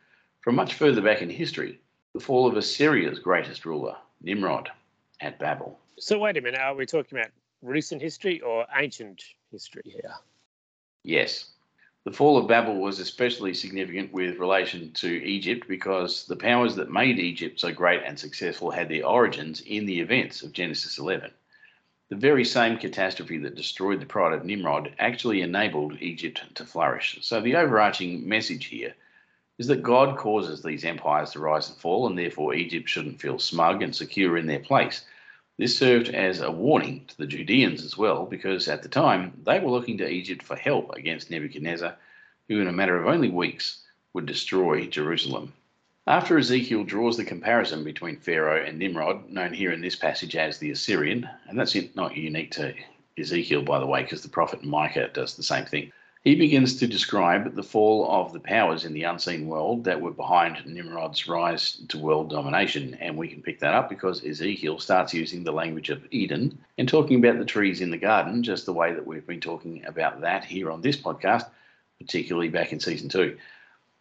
from 0.40 0.54
much 0.54 0.74
further 0.74 1.02
back 1.02 1.20
in 1.20 1.28
history 1.28 1.80
the 2.14 2.20
fall 2.20 2.46
of 2.46 2.56
Assyria's 2.56 3.18
greatest 3.18 3.64
ruler, 3.64 3.96
Nimrod, 4.22 4.70
at 5.20 5.38
Babel. 5.38 5.78
So, 5.98 6.18
wait 6.18 6.36
a 6.36 6.40
minute, 6.40 6.60
are 6.60 6.74
we 6.74 6.86
talking 6.86 7.18
about 7.18 7.30
recent 7.62 8.02
history 8.02 8.40
or 8.40 8.66
ancient 8.76 9.24
history 9.50 9.82
here? 9.84 10.14
Yes. 11.02 11.52
The 12.04 12.10
fall 12.10 12.36
of 12.36 12.48
Babel 12.48 12.80
was 12.80 12.98
especially 12.98 13.54
significant 13.54 14.12
with 14.12 14.38
relation 14.38 14.90
to 14.94 15.24
Egypt 15.24 15.68
because 15.68 16.26
the 16.26 16.34
powers 16.34 16.74
that 16.74 16.90
made 16.90 17.20
Egypt 17.20 17.60
so 17.60 17.72
great 17.72 18.02
and 18.04 18.18
successful 18.18 18.72
had 18.72 18.88
their 18.88 19.06
origins 19.06 19.60
in 19.60 19.86
the 19.86 20.00
events 20.00 20.42
of 20.42 20.52
Genesis 20.52 20.98
11. 20.98 21.30
The 22.08 22.16
very 22.16 22.44
same 22.44 22.76
catastrophe 22.76 23.38
that 23.38 23.54
destroyed 23.54 24.00
the 24.00 24.06
pride 24.06 24.32
of 24.32 24.44
Nimrod 24.44 24.96
actually 24.98 25.42
enabled 25.42 26.02
Egypt 26.02 26.42
to 26.56 26.64
flourish. 26.66 27.18
So, 27.22 27.40
the 27.40 27.54
overarching 27.54 28.28
message 28.28 28.64
here 28.64 28.96
is 29.58 29.68
that 29.68 29.84
God 29.84 30.18
causes 30.18 30.60
these 30.60 30.84
empires 30.84 31.30
to 31.30 31.38
rise 31.38 31.68
and 31.70 31.78
fall, 31.78 32.08
and 32.08 32.18
therefore 32.18 32.52
Egypt 32.52 32.88
shouldn't 32.88 33.20
feel 33.20 33.38
smug 33.38 33.80
and 33.80 33.94
secure 33.94 34.36
in 34.36 34.46
their 34.46 34.58
place. 34.58 35.04
This 35.62 35.78
served 35.78 36.08
as 36.08 36.40
a 36.40 36.50
warning 36.50 37.04
to 37.06 37.16
the 37.16 37.24
Judeans 37.24 37.84
as 37.84 37.96
well, 37.96 38.26
because 38.26 38.66
at 38.66 38.82
the 38.82 38.88
time 38.88 39.40
they 39.44 39.60
were 39.60 39.70
looking 39.70 39.96
to 39.98 40.10
Egypt 40.10 40.42
for 40.42 40.56
help 40.56 40.92
against 40.96 41.30
Nebuchadnezzar, 41.30 41.94
who 42.48 42.60
in 42.60 42.66
a 42.66 42.72
matter 42.72 42.96
of 42.96 43.06
only 43.06 43.28
weeks 43.28 43.78
would 44.12 44.26
destroy 44.26 44.88
Jerusalem. 44.88 45.52
After 46.04 46.36
Ezekiel 46.36 46.82
draws 46.82 47.16
the 47.16 47.24
comparison 47.24 47.84
between 47.84 48.16
Pharaoh 48.16 48.60
and 48.60 48.76
Nimrod, 48.76 49.30
known 49.30 49.52
here 49.52 49.70
in 49.70 49.80
this 49.80 49.94
passage 49.94 50.34
as 50.34 50.58
the 50.58 50.72
Assyrian, 50.72 51.28
and 51.46 51.56
that's 51.56 51.76
not 51.94 52.16
unique 52.16 52.50
to 52.54 52.74
Ezekiel, 53.16 53.62
by 53.62 53.78
the 53.78 53.86
way, 53.86 54.02
because 54.02 54.24
the 54.24 54.28
prophet 54.28 54.64
Micah 54.64 55.10
does 55.14 55.36
the 55.36 55.44
same 55.44 55.66
thing. 55.66 55.92
He 56.24 56.36
begins 56.36 56.76
to 56.76 56.86
describe 56.86 57.56
the 57.56 57.64
fall 57.64 58.08
of 58.08 58.32
the 58.32 58.38
powers 58.38 58.84
in 58.84 58.92
the 58.92 59.02
unseen 59.02 59.48
world 59.48 59.82
that 59.84 60.00
were 60.00 60.12
behind 60.12 60.64
Nimrod's 60.64 61.26
rise 61.26 61.78
to 61.88 61.98
world 61.98 62.30
domination. 62.30 62.94
And 63.00 63.16
we 63.16 63.26
can 63.26 63.42
pick 63.42 63.58
that 63.58 63.74
up 63.74 63.88
because 63.88 64.24
Ezekiel 64.24 64.78
starts 64.78 65.12
using 65.12 65.42
the 65.42 65.50
language 65.50 65.90
of 65.90 66.06
Eden 66.12 66.56
and 66.78 66.88
talking 66.88 67.18
about 67.18 67.40
the 67.40 67.44
trees 67.44 67.80
in 67.80 67.90
the 67.90 67.96
garden, 67.96 68.44
just 68.44 68.66
the 68.66 68.72
way 68.72 68.92
that 68.92 69.04
we've 69.04 69.26
been 69.26 69.40
talking 69.40 69.84
about 69.84 70.20
that 70.20 70.44
here 70.44 70.70
on 70.70 70.80
this 70.80 70.96
podcast, 70.96 71.46
particularly 71.98 72.48
back 72.48 72.72
in 72.72 72.78
season 72.78 73.08
two. 73.08 73.36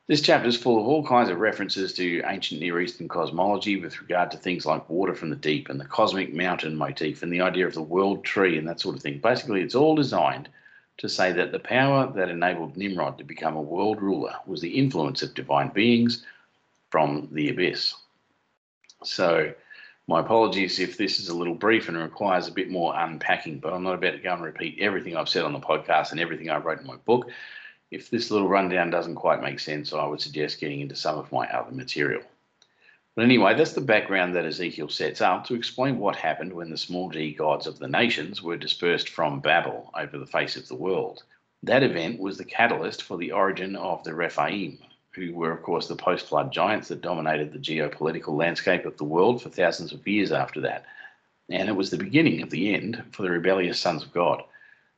This 0.07 0.21
chapter 0.21 0.47
is 0.47 0.57
full 0.57 0.79
of 0.79 0.85
all 0.85 1.03
kinds 1.03 1.29
of 1.29 1.39
references 1.39 1.91
to 1.93 2.21
ancient 2.27 2.61
Near 2.61 2.81
Eastern 2.81 3.07
cosmology 3.07 3.81
with 3.81 3.99
regard 3.99 4.29
to 4.29 4.37
things 4.37 4.63
like 4.63 4.87
water 4.87 5.15
from 5.15 5.31
the 5.31 5.35
deep 5.35 5.69
and 5.69 5.79
the 5.79 5.85
cosmic 5.85 6.35
mountain 6.35 6.75
motif 6.75 7.23
and 7.23 7.33
the 7.33 7.41
idea 7.41 7.65
of 7.65 7.73
the 7.73 7.81
world 7.81 8.23
tree 8.23 8.59
and 8.59 8.67
that 8.67 8.79
sort 8.79 8.95
of 8.95 9.01
thing. 9.01 9.17
Basically, 9.17 9.61
it's 9.61 9.73
all 9.73 9.95
designed 9.95 10.49
to 11.01 11.09
say 11.09 11.31
that 11.31 11.51
the 11.51 11.57
power 11.57 12.11
that 12.13 12.29
enabled 12.29 12.77
Nimrod 12.77 13.17
to 13.17 13.23
become 13.23 13.55
a 13.55 13.61
world 13.61 13.99
ruler 13.99 14.35
was 14.45 14.61
the 14.61 14.77
influence 14.77 15.23
of 15.23 15.33
divine 15.33 15.69
beings 15.69 16.23
from 16.91 17.27
the 17.31 17.49
abyss. 17.49 17.95
So, 19.03 19.51
my 20.05 20.19
apologies 20.19 20.77
if 20.79 20.97
this 20.97 21.19
is 21.19 21.29
a 21.29 21.35
little 21.35 21.55
brief 21.55 21.89
and 21.89 21.97
requires 21.97 22.47
a 22.47 22.51
bit 22.51 22.69
more 22.69 22.93
unpacking, 22.95 23.57
but 23.57 23.73
I'm 23.73 23.81
not 23.81 23.95
about 23.95 24.11
to 24.11 24.19
go 24.19 24.31
and 24.31 24.43
repeat 24.43 24.77
everything 24.79 25.17
I've 25.17 25.27
said 25.27 25.43
on 25.43 25.53
the 25.53 25.59
podcast 25.59 26.11
and 26.11 26.19
everything 26.19 26.51
I 26.51 26.57
wrote 26.57 26.81
in 26.81 26.85
my 26.85 26.97
book. 26.97 27.31
If 27.89 28.11
this 28.11 28.29
little 28.29 28.47
rundown 28.47 28.91
doesn't 28.91 29.15
quite 29.15 29.41
make 29.41 29.59
sense, 29.59 29.93
I 29.93 30.05
would 30.05 30.21
suggest 30.21 30.59
getting 30.59 30.81
into 30.81 30.95
some 30.95 31.17
of 31.17 31.31
my 31.31 31.47
other 31.47 31.71
material. 31.71 32.21
But 33.13 33.25
anyway, 33.25 33.55
that's 33.55 33.73
the 33.73 33.81
background 33.81 34.35
that 34.35 34.45
Ezekiel 34.45 34.87
sets 34.87 35.19
up 35.19 35.45
to 35.45 35.53
explain 35.53 35.99
what 35.99 36.15
happened 36.15 36.53
when 36.53 36.69
the 36.69 36.77
small 36.77 37.09
g 37.09 37.33
gods 37.33 37.67
of 37.67 37.77
the 37.77 37.89
nations 37.89 38.41
were 38.41 38.55
dispersed 38.55 39.09
from 39.09 39.41
Babel 39.41 39.91
over 39.93 40.17
the 40.17 40.25
face 40.25 40.55
of 40.55 40.69
the 40.69 40.75
world. 40.75 41.23
That 41.63 41.83
event 41.83 42.21
was 42.21 42.37
the 42.37 42.45
catalyst 42.45 43.03
for 43.03 43.17
the 43.17 43.33
origin 43.33 43.75
of 43.75 44.01
the 44.05 44.15
Rephaim, 44.15 44.79
who 45.11 45.33
were, 45.33 45.51
of 45.51 45.61
course, 45.61 45.89
the 45.89 45.95
post 45.97 46.27
flood 46.27 46.53
giants 46.53 46.87
that 46.87 47.01
dominated 47.01 47.51
the 47.51 47.59
geopolitical 47.59 48.37
landscape 48.37 48.85
of 48.85 48.95
the 48.95 49.03
world 49.03 49.41
for 49.41 49.49
thousands 49.49 49.91
of 49.91 50.07
years 50.07 50.31
after 50.31 50.61
that. 50.61 50.85
And 51.49 51.67
it 51.67 51.75
was 51.75 51.89
the 51.89 51.97
beginning 51.97 52.41
of 52.41 52.49
the 52.49 52.73
end 52.73 53.03
for 53.11 53.23
the 53.23 53.31
rebellious 53.31 53.77
sons 53.77 54.03
of 54.03 54.13
God, 54.13 54.41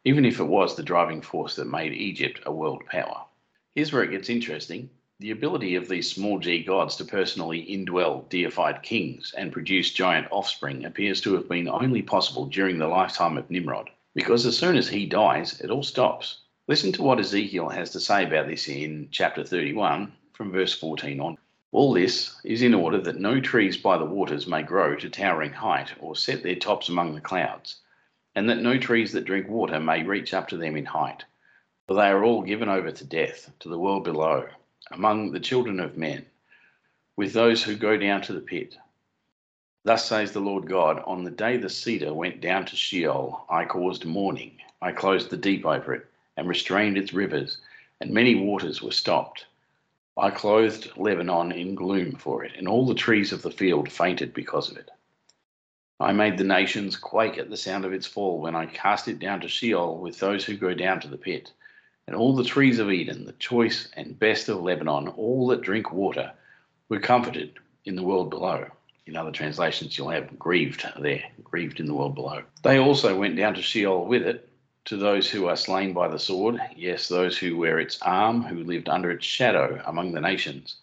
even 0.05 0.23
if 0.23 0.39
it 0.39 0.43
was 0.43 0.75
the 0.75 0.83
driving 0.83 1.23
force 1.23 1.55
that 1.55 1.65
made 1.65 1.93
Egypt 1.93 2.41
a 2.45 2.51
world 2.51 2.85
power. 2.85 3.25
Here's 3.73 3.91
where 3.91 4.03
it 4.03 4.11
gets 4.11 4.29
interesting 4.29 4.91
the 5.23 5.31
ability 5.31 5.75
of 5.75 5.87
these 5.87 6.11
small 6.11 6.37
g 6.37 6.61
gods 6.61 6.97
to 6.97 7.05
personally 7.05 7.65
indwell 7.69 8.27
deified 8.27 8.83
kings 8.83 9.33
and 9.37 9.53
produce 9.53 9.93
giant 9.93 10.27
offspring 10.31 10.83
appears 10.83 11.21
to 11.21 11.33
have 11.33 11.47
been 11.47 11.69
only 11.69 12.01
possible 12.01 12.45
during 12.45 12.77
the 12.77 12.89
lifetime 12.89 13.37
of 13.37 13.49
Nimrod, 13.49 13.89
because 14.13 14.45
as 14.45 14.57
soon 14.57 14.75
as 14.75 14.89
he 14.89 15.05
dies, 15.05 15.61
it 15.61 15.69
all 15.69 15.81
stops. 15.81 16.41
Listen 16.67 16.91
to 16.91 17.01
what 17.01 17.21
Ezekiel 17.21 17.69
has 17.69 17.89
to 17.91 18.01
say 18.01 18.25
about 18.25 18.47
this 18.47 18.67
in 18.67 19.07
chapter 19.11 19.45
31, 19.45 20.11
from 20.33 20.51
verse 20.51 20.77
14 20.77 21.21
on. 21.21 21.37
All 21.71 21.93
this 21.93 22.37
is 22.43 22.61
in 22.61 22.73
order 22.73 22.99
that 22.99 23.15
no 23.15 23.39
trees 23.39 23.77
by 23.77 23.97
the 23.97 24.03
waters 24.03 24.45
may 24.45 24.61
grow 24.61 24.97
to 24.97 25.09
towering 25.09 25.53
height 25.53 25.93
or 26.01 26.17
set 26.17 26.43
their 26.43 26.55
tops 26.55 26.89
among 26.89 27.15
the 27.15 27.21
clouds, 27.21 27.77
and 28.35 28.49
that 28.49 28.61
no 28.61 28.77
trees 28.77 29.13
that 29.13 29.23
drink 29.23 29.47
water 29.47 29.79
may 29.79 30.03
reach 30.03 30.33
up 30.33 30.49
to 30.49 30.57
them 30.57 30.75
in 30.75 30.83
height. 30.83 31.23
For 31.87 31.93
they 31.93 32.09
are 32.09 32.25
all 32.25 32.41
given 32.41 32.67
over 32.67 32.91
to 32.91 33.05
death, 33.05 33.49
to 33.59 33.69
the 33.69 33.79
world 33.79 34.03
below, 34.03 34.49
among 34.91 35.31
the 35.31 35.39
children 35.39 35.79
of 35.79 35.97
men, 35.97 36.25
with 37.15 37.33
those 37.33 37.63
who 37.63 37.75
go 37.75 37.97
down 37.97 38.21
to 38.21 38.33
the 38.33 38.41
pit. 38.41 38.77
Thus 39.85 40.05
says 40.05 40.31
the 40.31 40.39
Lord 40.39 40.67
God 40.67 41.01
On 41.05 41.23
the 41.23 41.31
day 41.31 41.57
the 41.57 41.69
cedar 41.69 42.13
went 42.13 42.41
down 42.41 42.65
to 42.65 42.75
Sheol, 42.75 43.45
I 43.49 43.65
caused 43.65 44.05
mourning. 44.05 44.59
I 44.81 44.91
closed 44.91 45.29
the 45.29 45.37
deep 45.37 45.65
over 45.65 45.93
it, 45.93 46.05
and 46.37 46.47
restrained 46.47 46.97
its 46.97 47.13
rivers, 47.13 47.57
and 48.01 48.11
many 48.11 48.35
waters 48.35 48.81
were 48.81 48.91
stopped. 48.91 49.45
I 50.17 50.29
clothed 50.29 50.97
Lebanon 50.97 51.51
in 51.51 51.75
gloom 51.75 52.15
for 52.15 52.43
it, 52.43 52.51
and 52.55 52.67
all 52.67 52.85
the 52.85 52.93
trees 52.93 53.31
of 53.31 53.41
the 53.41 53.51
field 53.51 53.91
fainted 53.91 54.33
because 54.33 54.69
of 54.69 54.77
it. 54.77 54.89
I 55.99 56.11
made 56.11 56.37
the 56.37 56.43
nations 56.43 56.97
quake 56.97 57.37
at 57.37 57.49
the 57.49 57.57
sound 57.57 57.85
of 57.85 57.93
its 57.93 58.05
fall 58.05 58.39
when 58.39 58.55
I 58.55 58.65
cast 58.65 59.07
it 59.07 59.19
down 59.19 59.41
to 59.41 59.47
Sheol 59.47 59.97
with 59.97 60.19
those 60.19 60.43
who 60.43 60.57
go 60.57 60.73
down 60.73 60.99
to 61.01 61.07
the 61.07 61.17
pit 61.17 61.51
and 62.07 62.15
all 62.15 62.35
the 62.35 62.43
trees 62.43 62.79
of 62.79 62.91
Eden, 62.91 63.25
the 63.25 63.31
choice 63.33 63.87
and 63.95 64.19
best 64.19 64.49
of 64.49 64.61
Lebanon, 64.61 65.07
all 65.09 65.47
that 65.47 65.61
drink 65.61 65.93
water, 65.93 66.31
were 66.89 66.99
comforted 66.99 67.53
in 67.85 67.95
the 67.95 68.03
world 68.03 68.29
below. 68.29 68.67
In 69.05 69.15
other 69.15 69.31
translations, 69.31 69.97
you'll 69.97 70.09
have 70.09 70.37
grieved 70.37 70.85
there, 70.99 71.23
grieved 71.43 71.79
in 71.79 71.85
the 71.85 71.93
world 71.93 72.13
below. 72.13 72.43
They 72.61 72.77
also 72.77 73.17
went 73.17 73.37
down 73.37 73.53
to 73.55 73.61
Sheol 73.61 74.05
with 74.05 74.23
it, 74.23 74.49
to 74.85 74.97
those 74.97 75.29
who 75.29 75.47
are 75.47 75.55
slain 75.55 75.93
by 75.93 76.09
the 76.09 76.19
sword, 76.19 76.59
yes, 76.75 77.07
those 77.07 77.37
who 77.37 77.57
wear 77.57 77.79
its 77.79 78.01
arm, 78.01 78.43
who 78.43 78.63
lived 78.63 78.89
under 78.89 79.09
its 79.09 79.25
shadow 79.25 79.81
among 79.85 80.11
the 80.11 80.21
nations. 80.21 80.75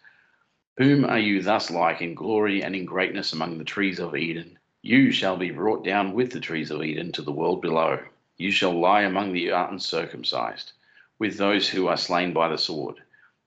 Whom 0.78 1.04
are 1.04 1.18
you 1.18 1.42
thus 1.42 1.70
like 1.70 2.00
in 2.00 2.14
glory 2.14 2.62
and 2.62 2.74
in 2.74 2.86
greatness 2.86 3.34
among 3.34 3.58
the 3.58 3.64
trees 3.64 4.00
of 4.00 4.16
Eden? 4.16 4.58
You 4.80 5.12
shall 5.12 5.36
be 5.36 5.50
brought 5.50 5.84
down 5.84 6.14
with 6.14 6.32
the 6.32 6.40
trees 6.40 6.70
of 6.70 6.82
Eden 6.82 7.12
to 7.12 7.22
the 7.22 7.30
world 7.30 7.60
below. 7.60 7.98
You 8.38 8.50
shall 8.50 8.72
lie 8.72 9.02
among 9.02 9.32
the 9.32 9.50
uncircumcised 9.50 10.72
with 11.20 11.36
those 11.36 11.68
who 11.68 11.86
are 11.86 11.98
slain 11.98 12.32
by 12.32 12.48
the 12.48 12.58
sword. 12.58 12.96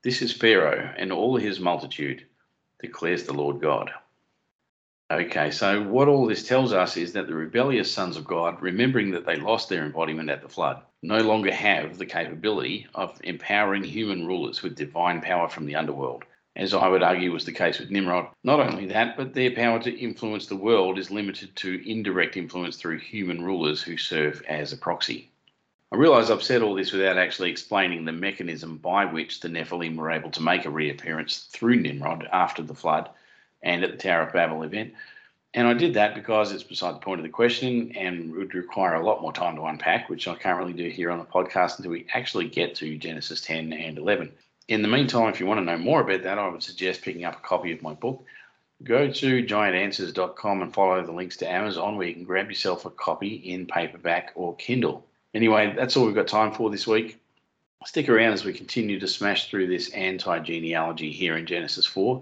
This 0.03 0.21
is 0.21 0.31
Pharaoh 0.31 0.93
and 0.95 1.11
all 1.11 1.35
his 1.35 1.59
multitude, 1.59 2.25
declares 2.79 3.23
the 3.23 3.33
Lord 3.33 3.59
God. 3.59 3.89
Okay, 5.11 5.51
so 5.51 5.81
what 5.81 6.07
all 6.07 6.27
this 6.27 6.47
tells 6.47 6.71
us 6.71 6.97
is 6.97 7.13
that 7.13 7.27
the 7.27 7.33
rebellious 7.33 7.91
sons 7.91 8.15
of 8.15 8.25
God, 8.25 8.61
remembering 8.61 9.11
that 9.11 9.25
they 9.25 9.35
lost 9.35 9.69
their 9.69 9.83
embodiment 9.85 10.29
at 10.29 10.41
the 10.41 10.49
flood, 10.49 10.81
no 11.01 11.17
longer 11.17 11.51
have 11.51 11.97
the 11.97 12.05
capability 12.05 12.87
of 12.93 13.19
empowering 13.23 13.83
human 13.83 14.25
rulers 14.25 14.61
with 14.61 14.75
divine 14.75 15.19
power 15.21 15.49
from 15.49 15.65
the 15.65 15.75
underworld, 15.75 16.23
as 16.55 16.73
I 16.75 16.87
would 16.87 17.03
argue 17.03 17.31
was 17.31 17.45
the 17.45 17.51
case 17.51 17.79
with 17.79 17.89
Nimrod. 17.89 18.27
Not 18.43 18.59
only 18.59 18.85
that, 18.87 19.17
but 19.17 19.33
their 19.33 19.51
power 19.51 19.79
to 19.79 19.99
influence 19.99 20.45
the 20.45 20.55
world 20.55 20.99
is 20.99 21.09
limited 21.09 21.55
to 21.57 21.89
indirect 21.89 22.37
influence 22.37 22.77
through 22.77 22.99
human 22.99 23.43
rulers 23.43 23.81
who 23.81 23.97
serve 23.97 24.43
as 24.47 24.73
a 24.73 24.77
proxy. 24.77 25.32
I 25.93 25.95
realise 25.95 26.31
I've 26.31 26.41
said 26.41 26.63
all 26.63 26.73
this 26.73 26.91
without 26.91 27.19
actually 27.19 27.51
explaining 27.51 28.03
the 28.03 28.11
mechanism 28.11 28.77
by 28.77 29.05
which 29.05 29.41
the 29.41 29.47
Nephilim 29.47 29.95
were 29.95 30.09
able 30.09 30.31
to 30.31 30.41
make 30.41 30.65
a 30.65 30.71
reappearance 30.71 31.47
through 31.51 31.75
Nimrod 31.75 32.27
after 32.33 32.63
the 32.63 32.73
flood 32.73 33.11
and 33.61 33.83
at 33.83 33.91
the 33.91 33.97
Tower 33.97 34.23
of 34.23 34.33
Babel 34.33 34.63
event. 34.63 34.95
And 35.53 35.67
I 35.67 35.75
did 35.75 35.93
that 35.93 36.15
because 36.15 36.51
it's 36.51 36.63
beside 36.63 36.95
the 36.95 36.99
point 36.99 37.19
of 37.19 37.23
the 37.23 37.29
question 37.29 37.91
and 37.95 38.31
would 38.31 38.55
require 38.55 38.95
a 38.95 39.05
lot 39.05 39.21
more 39.21 39.31
time 39.31 39.55
to 39.55 39.65
unpack, 39.65 40.09
which 40.09 40.27
I 40.27 40.33
can't 40.33 40.57
really 40.57 40.73
do 40.73 40.89
here 40.89 41.11
on 41.11 41.19
the 41.19 41.25
podcast 41.25 41.77
until 41.77 41.91
we 41.91 42.07
actually 42.11 42.47
get 42.47 42.73
to 42.77 42.97
Genesis 42.97 43.41
10 43.41 43.71
and 43.71 43.99
11. 43.99 44.31
In 44.69 44.81
the 44.81 44.87
meantime, 44.87 45.29
if 45.29 45.39
you 45.39 45.45
want 45.45 45.59
to 45.59 45.63
know 45.63 45.77
more 45.77 46.01
about 46.01 46.23
that, 46.23 46.39
I 46.39 46.47
would 46.47 46.63
suggest 46.63 47.03
picking 47.03 47.23
up 47.23 47.37
a 47.37 47.47
copy 47.47 47.71
of 47.71 47.83
my 47.83 47.93
book, 47.93 48.25
go 48.83 49.11
to 49.11 49.45
giantanswers.com 49.45 50.63
and 50.63 50.73
follow 50.73 51.05
the 51.05 51.11
links 51.11 51.37
to 51.37 51.47
Amazon 51.47 51.97
where 51.97 52.07
you 52.07 52.15
can 52.15 52.23
grab 52.23 52.47
yourself 52.47 52.87
a 52.87 52.89
copy 52.89 53.35
in 53.35 53.67
paperback 53.67 54.31
or 54.33 54.55
Kindle. 54.55 55.05
Anyway, 55.33 55.73
that's 55.75 55.97
all 55.97 56.05
we've 56.05 56.15
got 56.15 56.27
time 56.27 56.51
for 56.51 56.69
this 56.69 56.85
week. 56.85 57.19
Stick 57.85 58.07
around 58.07 58.33
as 58.33 58.45
we 58.45 58.53
continue 58.53 58.99
to 58.99 59.07
smash 59.07 59.49
through 59.49 59.67
this 59.67 59.89
anti 59.89 60.39
genealogy 60.39 61.11
here 61.11 61.37
in 61.37 61.45
Genesis 61.45 61.85
4. 61.85 62.21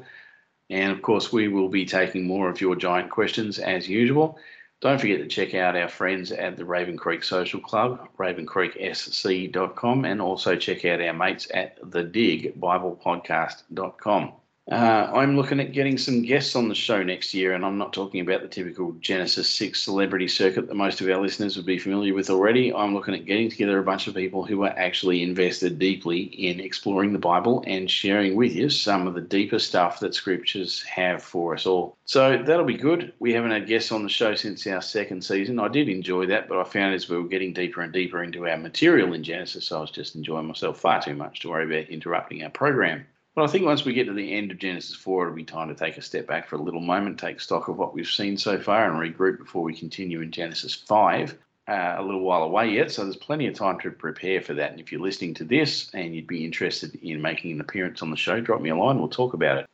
And 0.70 0.92
of 0.92 1.02
course, 1.02 1.32
we 1.32 1.48
will 1.48 1.70
be 1.70 1.86
taking 1.86 2.26
more 2.26 2.50
of 2.50 2.62
your 2.62 2.76
giant 2.76 3.12
questions 3.12 3.60
as 3.60 3.88
usual. 3.88 4.40
Don't 4.80 5.00
forget 5.00 5.20
to 5.20 5.28
check 5.28 5.54
out 5.54 5.76
our 5.76 5.90
friends 5.90 6.32
at 6.32 6.58
the 6.58 6.66
Raven 6.66 6.98
Creek 6.98 7.24
Social 7.24 7.60
Club, 7.60 8.08
ravencreeksc.com, 8.18 10.06
and 10.06 10.22
also 10.22 10.56
check 10.56 10.86
out 10.86 11.02
our 11.02 11.14
mates 11.14 11.48
at 11.54 11.78
the 11.92 12.04
Dig 12.04 12.60
BiblePodcast.com. 12.60 14.32
Uh, 14.70 15.10
I'm 15.12 15.36
looking 15.36 15.60
at 15.60 15.74
getting 15.74 15.98
some 15.98 16.22
guests 16.22 16.56
on 16.56 16.70
the 16.70 16.76
show 16.76 17.02
next 17.02 17.34
year, 17.34 17.54
and 17.54 17.66
I'm 17.66 17.80
not 17.80 17.94
talking 17.94 18.22
about 18.22 18.44
the 18.44 18.48
typical 18.48 18.92
Genesis 19.00 19.50
6 19.50 19.82
celebrity 19.82 20.28
circuit 20.28 20.68
that 20.68 20.76
most 20.76 21.02
of 21.02 21.10
our 21.10 21.20
listeners 21.20 21.58
would 21.58 21.66
be 21.66 21.80
familiar 21.80 22.14
with 22.14 22.30
already. 22.30 22.72
I'm 22.72 22.94
looking 22.94 23.16
at 23.16 23.26
getting 23.26 23.50
together 23.50 23.80
a 23.80 23.84
bunch 23.84 24.08
of 24.08 24.14
people 24.14 24.46
who 24.46 24.64
are 24.64 24.78
actually 24.78 25.24
invested 25.24 25.80
deeply 25.80 26.22
in 26.22 26.60
exploring 26.60 27.12
the 27.12 27.20
Bible 27.20 27.64
and 27.66 27.90
sharing 27.90 28.36
with 28.36 28.56
you 28.56 28.70
some 28.70 29.08
of 29.08 29.16
the 29.16 29.22
deeper 29.22 29.58
stuff 29.58 30.00
that 30.00 30.14
scriptures 30.14 30.84
have 30.84 31.24
for 31.24 31.56
us 31.56 31.66
all. 31.66 31.98
So 32.06 32.38
that'll 32.38 32.64
be 32.64 32.78
good. 32.78 33.14
We 33.18 33.34
haven't 33.34 33.52
had 33.52 33.68
guests 33.68 33.92
on 33.92 34.04
the 34.04 34.10
show 34.10 34.36
since 34.36 34.68
our 34.68 34.82
second 34.82 35.24
season. 35.24 35.60
I 35.60 35.70
did 35.70 35.90
enjoy 35.90 36.28
that, 36.28 36.48
but 36.48 36.60
I 36.60 36.64
found 36.66 36.94
as 36.94 37.10
we 37.10 37.18
were 37.18 37.28
getting 37.28 37.52
deeper 37.52 37.82
and 37.82 37.92
deeper 37.92 38.24
into 38.24 38.48
our 38.48 38.58
material 38.58 39.14
in 39.14 39.24
Genesis, 39.24 39.72
I 39.72 39.82
was 39.82 39.92
just 39.92 40.16
enjoying 40.16 40.46
myself 40.46 40.80
far 40.80 41.02
too 41.02 41.16
much 41.16 41.40
to 41.40 41.50
worry 41.50 41.66
about 41.66 41.90
interrupting 41.90 42.44
our 42.44 42.52
program. 42.52 43.08
But 43.34 43.46
I 43.46 43.48
think 43.48 43.66
once 43.66 43.86
we 43.86 43.94
get 43.94 44.08
to 44.08 44.14
the 44.14 44.34
end 44.34 44.52
of 44.52 44.58
Genesis 44.58 44.96
4, 44.96 45.24
it'll 45.24 45.36
be 45.36 45.46
time 45.46 45.70
to 45.70 45.76
take 45.76 45.98
a 45.98 46.02
step 46.02 46.28
back 46.28 46.50
for 46.50 46.58
a 46.58 46.62
little 46.62 46.82
moment, 46.82 47.18
take 47.18 47.40
stock 47.40 47.70
of 47.70 47.78
what 47.78 47.94
we've 47.94 48.08
seen 48.08 48.36
so 48.38 48.60
far, 48.60 48.90
and 48.90 49.00
regroup 49.00 49.38
before 49.38 49.64
we 49.64 49.74
continue 49.74 50.20
in 50.22 50.32
Genesis 50.32 50.76
5. 50.76 51.38
Uh, 51.68 51.96
a 51.98 52.04
little 52.04 52.22
while 52.22 52.44
away 52.44 52.70
yet, 52.70 52.92
so 52.92 53.04
there's 53.04 53.16
plenty 53.16 53.48
of 53.48 53.54
time 53.54 53.80
to 53.80 53.92
prepare 53.92 54.42
for 54.42 54.54
that. 54.56 54.72
And 54.72 54.82
if 54.82 54.92
you're 54.92 55.00
listening 55.00 55.34
to 55.36 55.46
this 55.46 55.90
and 55.94 56.14
you'd 56.14 56.28
be 56.28 56.44
interested 56.44 56.96
in 56.96 57.22
making 57.22 57.54
an 57.54 57.62
appearance 57.62 58.02
on 58.02 58.10
the 58.10 58.18
show, 58.18 58.42
drop 58.42 58.60
me 58.60 58.72
a 58.72 58.76
line, 58.76 58.98
we'll 58.98 59.08
talk 59.08 59.34
about 59.34 59.60
it. 59.60 59.66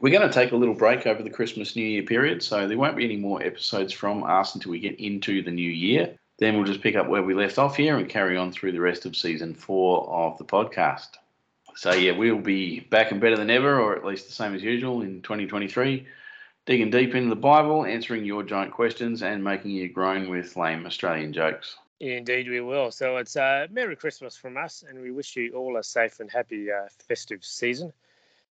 We're 0.00 0.10
going 0.18 0.28
to 0.28 0.34
take 0.34 0.50
a 0.50 0.56
little 0.56 0.74
break 0.74 1.06
over 1.06 1.22
the 1.22 1.30
Christmas 1.30 1.76
New 1.76 1.86
Year 1.86 2.02
period, 2.02 2.42
so 2.42 2.66
there 2.66 2.78
won't 2.78 2.96
be 2.96 3.04
any 3.04 3.16
more 3.16 3.40
episodes 3.40 3.92
from 3.92 4.24
us 4.24 4.56
until 4.56 4.72
we 4.72 4.80
get 4.80 4.98
into 4.98 5.42
the 5.42 5.52
new 5.52 5.70
year. 5.70 6.16
Then 6.38 6.56
we'll 6.56 6.64
just 6.64 6.82
pick 6.82 6.96
up 6.96 7.06
where 7.06 7.22
we 7.22 7.34
left 7.34 7.58
off 7.58 7.76
here 7.76 7.96
and 7.96 8.08
carry 8.08 8.36
on 8.36 8.50
through 8.50 8.72
the 8.72 8.80
rest 8.80 9.06
of 9.06 9.14
season 9.14 9.54
four 9.54 10.08
of 10.08 10.36
the 10.38 10.44
podcast. 10.44 11.10
So 11.76 11.92
yeah, 11.92 12.12
we'll 12.12 12.38
be 12.38 12.80
back 12.80 13.10
and 13.12 13.20
better 13.20 13.36
than 13.36 13.50
ever, 13.50 13.78
or 13.78 13.94
at 13.94 14.02
least 14.02 14.26
the 14.26 14.32
same 14.32 14.54
as 14.54 14.62
usual 14.62 15.02
in 15.02 15.20
2023, 15.20 16.06
digging 16.64 16.90
deep 16.90 17.14
into 17.14 17.28
the 17.28 17.36
Bible, 17.36 17.84
answering 17.84 18.24
your 18.24 18.42
giant 18.42 18.72
questions, 18.72 19.22
and 19.22 19.44
making 19.44 19.72
you 19.72 19.90
groan 19.90 20.30
with 20.30 20.56
lame 20.56 20.86
Australian 20.86 21.34
jokes. 21.34 21.76
Indeed, 22.00 22.48
we 22.48 22.62
will. 22.62 22.90
So 22.90 23.18
it's 23.18 23.36
uh, 23.36 23.66
Merry 23.70 23.94
Christmas 23.94 24.38
from 24.38 24.56
us, 24.56 24.84
and 24.88 25.02
we 25.02 25.10
wish 25.10 25.36
you 25.36 25.52
all 25.54 25.76
a 25.76 25.84
safe 25.84 26.18
and 26.18 26.30
happy 26.30 26.72
uh, 26.72 26.88
festive 27.08 27.44
season. 27.44 27.92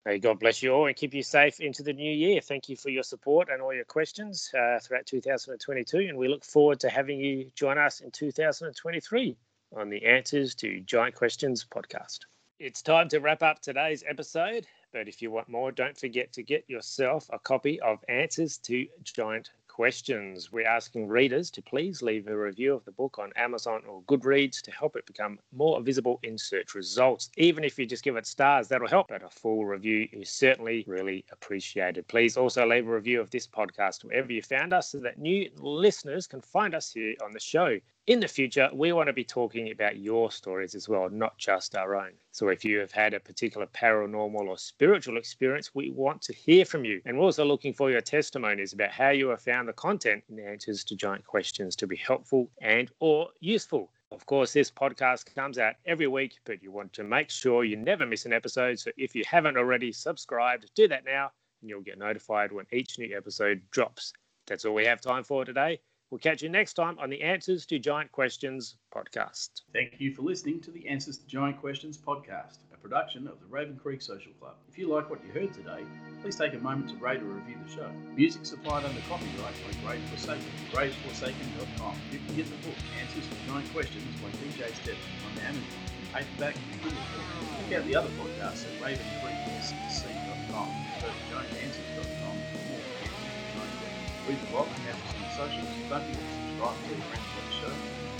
May 0.03 0.17
God 0.17 0.39
bless 0.39 0.63
you 0.63 0.71
all 0.71 0.87
and 0.87 0.95
keep 0.95 1.13
you 1.13 1.21
safe 1.21 1.59
into 1.59 1.83
the 1.83 1.93
new 1.93 2.11
year. 2.11 2.41
Thank 2.41 2.69
you 2.69 2.75
for 2.75 2.89
your 2.89 3.03
support 3.03 3.49
and 3.49 3.61
all 3.61 3.71
your 3.71 3.85
questions 3.85 4.49
uh, 4.57 4.79
throughout 4.79 5.05
2022, 5.05 5.97
and 6.09 6.17
we 6.17 6.27
look 6.27 6.43
forward 6.43 6.79
to 6.79 6.89
having 6.89 7.19
you 7.19 7.51
join 7.53 7.77
us 7.77 8.01
in 8.01 8.09
2023 8.09 9.37
on 9.77 9.89
the 9.89 10.05
Answers 10.05 10.55
to 10.55 10.79
Giant 10.81 11.13
Questions 11.13 11.63
podcast. 11.63 12.21
It's 12.63 12.83
time 12.83 13.09
to 13.09 13.17
wrap 13.17 13.41
up 13.41 13.59
today's 13.59 14.03
episode, 14.07 14.67
but 14.93 15.07
if 15.07 15.19
you 15.19 15.31
want 15.31 15.49
more, 15.49 15.71
don't 15.71 15.97
forget 15.97 16.31
to 16.33 16.43
get 16.43 16.69
yourself 16.69 17.27
a 17.33 17.39
copy 17.39 17.81
of 17.81 18.05
Answers 18.07 18.59
to 18.59 18.85
Giant 19.01 19.49
Questions. 19.81 20.51
We're 20.51 20.67
asking 20.67 21.07
readers 21.07 21.49
to 21.49 21.61
please 21.63 22.03
leave 22.03 22.27
a 22.27 22.37
review 22.37 22.75
of 22.75 22.85
the 22.85 22.91
book 22.91 23.17
on 23.17 23.33
Amazon 23.35 23.81
or 23.89 24.03
Goodreads 24.03 24.61
to 24.61 24.71
help 24.71 24.95
it 24.95 25.07
become 25.07 25.39
more 25.51 25.81
visible 25.81 26.19
in 26.21 26.37
search 26.37 26.75
results. 26.75 27.31
Even 27.35 27.63
if 27.63 27.79
you 27.79 27.87
just 27.87 28.03
give 28.03 28.15
it 28.15 28.27
stars, 28.27 28.67
that'll 28.67 28.87
help, 28.87 29.07
but 29.07 29.23
a 29.23 29.29
full 29.29 29.65
review 29.65 30.07
is 30.11 30.29
certainly 30.29 30.83
really 30.85 31.25
appreciated. 31.31 32.07
Please 32.07 32.37
also 32.37 32.63
leave 32.63 32.87
a 32.87 32.93
review 32.93 33.19
of 33.19 33.31
this 33.31 33.47
podcast 33.47 34.03
wherever 34.03 34.31
you 34.31 34.43
found 34.43 34.71
us 34.71 34.91
so 34.91 34.99
that 34.99 35.17
new 35.17 35.49
listeners 35.57 36.27
can 36.27 36.41
find 36.41 36.75
us 36.75 36.91
here 36.93 37.15
on 37.25 37.31
the 37.31 37.39
show 37.39 37.79
in 38.07 38.19
the 38.19 38.27
future, 38.27 38.67
we 38.73 38.91
want 38.93 39.07
to 39.07 39.13
be 39.13 39.23
talking 39.23 39.71
about 39.71 39.99
your 39.99 40.31
stories 40.31 40.73
as 40.73 40.89
well, 40.89 41.07
not 41.09 41.37
just 41.37 41.75
our 41.75 41.95
own. 41.95 42.11
So 42.31 42.49
if 42.49 42.65
you 42.65 42.79
have 42.79 42.91
had 42.91 43.13
a 43.13 43.19
particular 43.19 43.67
paranormal 43.67 44.47
or 44.47 44.57
spiritual 44.57 45.17
experience, 45.17 45.75
we 45.75 45.91
want 45.91 46.21
to 46.23 46.33
hear 46.33 46.65
from 46.65 46.83
you. 46.83 47.01
And 47.05 47.17
we're 47.17 47.25
also 47.25 47.45
looking 47.45 47.73
for 47.73 47.91
your 47.91 48.01
testimonies 48.01 48.73
about 48.73 48.89
how 48.89 49.09
you 49.09 49.29
have 49.29 49.41
found 49.41 49.69
content 49.73 50.23
and 50.29 50.39
answers 50.39 50.83
to 50.85 50.95
giant 50.95 51.25
questions 51.25 51.75
to 51.77 51.87
be 51.87 51.95
helpful 51.95 52.49
and 52.61 52.89
or 52.99 53.29
useful. 53.39 53.91
Of 54.11 54.25
course, 54.25 54.51
this 54.51 54.69
podcast 54.69 55.33
comes 55.33 55.57
out 55.57 55.75
every 55.85 56.07
week, 56.07 56.37
but 56.45 56.61
you 56.61 56.71
want 56.71 56.91
to 56.93 57.03
make 57.03 57.29
sure 57.29 57.63
you 57.63 57.77
never 57.77 58.05
miss 58.05 58.25
an 58.25 58.33
episode. 58.33 58.79
So 58.79 58.91
if 58.97 59.15
you 59.15 59.23
haven't 59.25 59.57
already 59.57 59.91
subscribed, 59.91 60.69
do 60.75 60.87
that 60.89 61.05
now 61.05 61.31
and 61.61 61.69
you'll 61.69 61.81
get 61.81 61.97
notified 61.97 62.51
when 62.51 62.65
each 62.71 62.99
new 62.99 63.15
episode 63.15 63.61
drops. 63.71 64.13
That's 64.47 64.65
all 64.65 64.73
we 64.73 64.85
have 64.85 64.99
time 64.99 65.23
for 65.23 65.45
today. 65.45 65.79
We'll 66.09 66.19
catch 66.19 66.41
you 66.41 66.49
next 66.49 66.73
time 66.73 66.99
on 66.99 67.09
the 67.09 67.21
Answers 67.21 67.65
to 67.67 67.79
Giant 67.79 68.11
Questions 68.11 68.75
podcast. 68.93 69.61
Thank 69.71 69.95
you 69.99 70.13
for 70.13 70.23
listening 70.23 70.59
to 70.61 70.71
the 70.71 70.85
Answers 70.87 71.17
to 71.19 71.25
Giant 71.25 71.61
Questions 71.61 71.97
podcast, 71.97 72.57
production 72.81 73.27
of 73.27 73.39
the 73.39 73.45
Raven 73.47 73.79
Creek 73.81 74.01
Social 74.01 74.31
Club. 74.39 74.55
If 74.69 74.77
you 74.77 74.87
like 74.87 75.09
what 75.09 75.19
you 75.25 75.31
heard 75.31 75.53
today, 75.53 75.83
please 76.21 76.35
take 76.35 76.53
a 76.53 76.57
moment 76.57 76.89
to 76.89 76.95
rate 76.97 77.21
or 77.21 77.25
review 77.25 77.57
the 77.65 77.71
show. 77.71 77.91
Music 78.15 78.45
supplied 78.45 78.83
under 78.85 79.01
copyright 79.07 79.55
by 79.65 79.87
Grave 79.87 80.03
Forsaken, 80.09 80.51
graveforsaken.com. 80.71 81.95
You 82.11 82.19
can 82.25 82.35
get 82.35 82.45
the 82.45 82.67
book 82.67 82.77
Answers 82.99 83.27
to 83.27 83.35
Giant 83.47 83.71
Questions 83.73 84.05
by 84.21 84.29
TJ 84.29 84.73
Stebbins 84.75 85.05
on 85.25 85.39
Amazon 85.45 85.91
paperback 86.11 86.55
and 86.55 86.81
Check 86.83 87.79
out 87.79 87.87
the 87.87 87.95
other 87.95 88.11
podcasts 88.19 88.67
at 88.67 88.73
ravencreeksc.com. 88.83 90.67
To 90.99 91.07
giantanswers.com 91.31 92.35
for 92.51 92.61
more 92.67 92.83
Answers 92.99 93.31
to 93.31 93.47
Giant 93.55 93.73
Questions. 93.79 94.27
Read 94.27 94.39
the 94.41 94.49
blog 94.51 94.67
and 94.67 94.83
have 94.91 94.99
some 95.07 95.47
socials. 95.47 95.71
Don't 95.87 96.03
forget 96.03 96.19
to 96.19 96.35
subscribe 96.35 96.75
to 96.75 96.83
your 96.91 96.99
friends 97.07 97.27
of 97.31 97.43
the 97.47 97.55
show. 97.63 97.73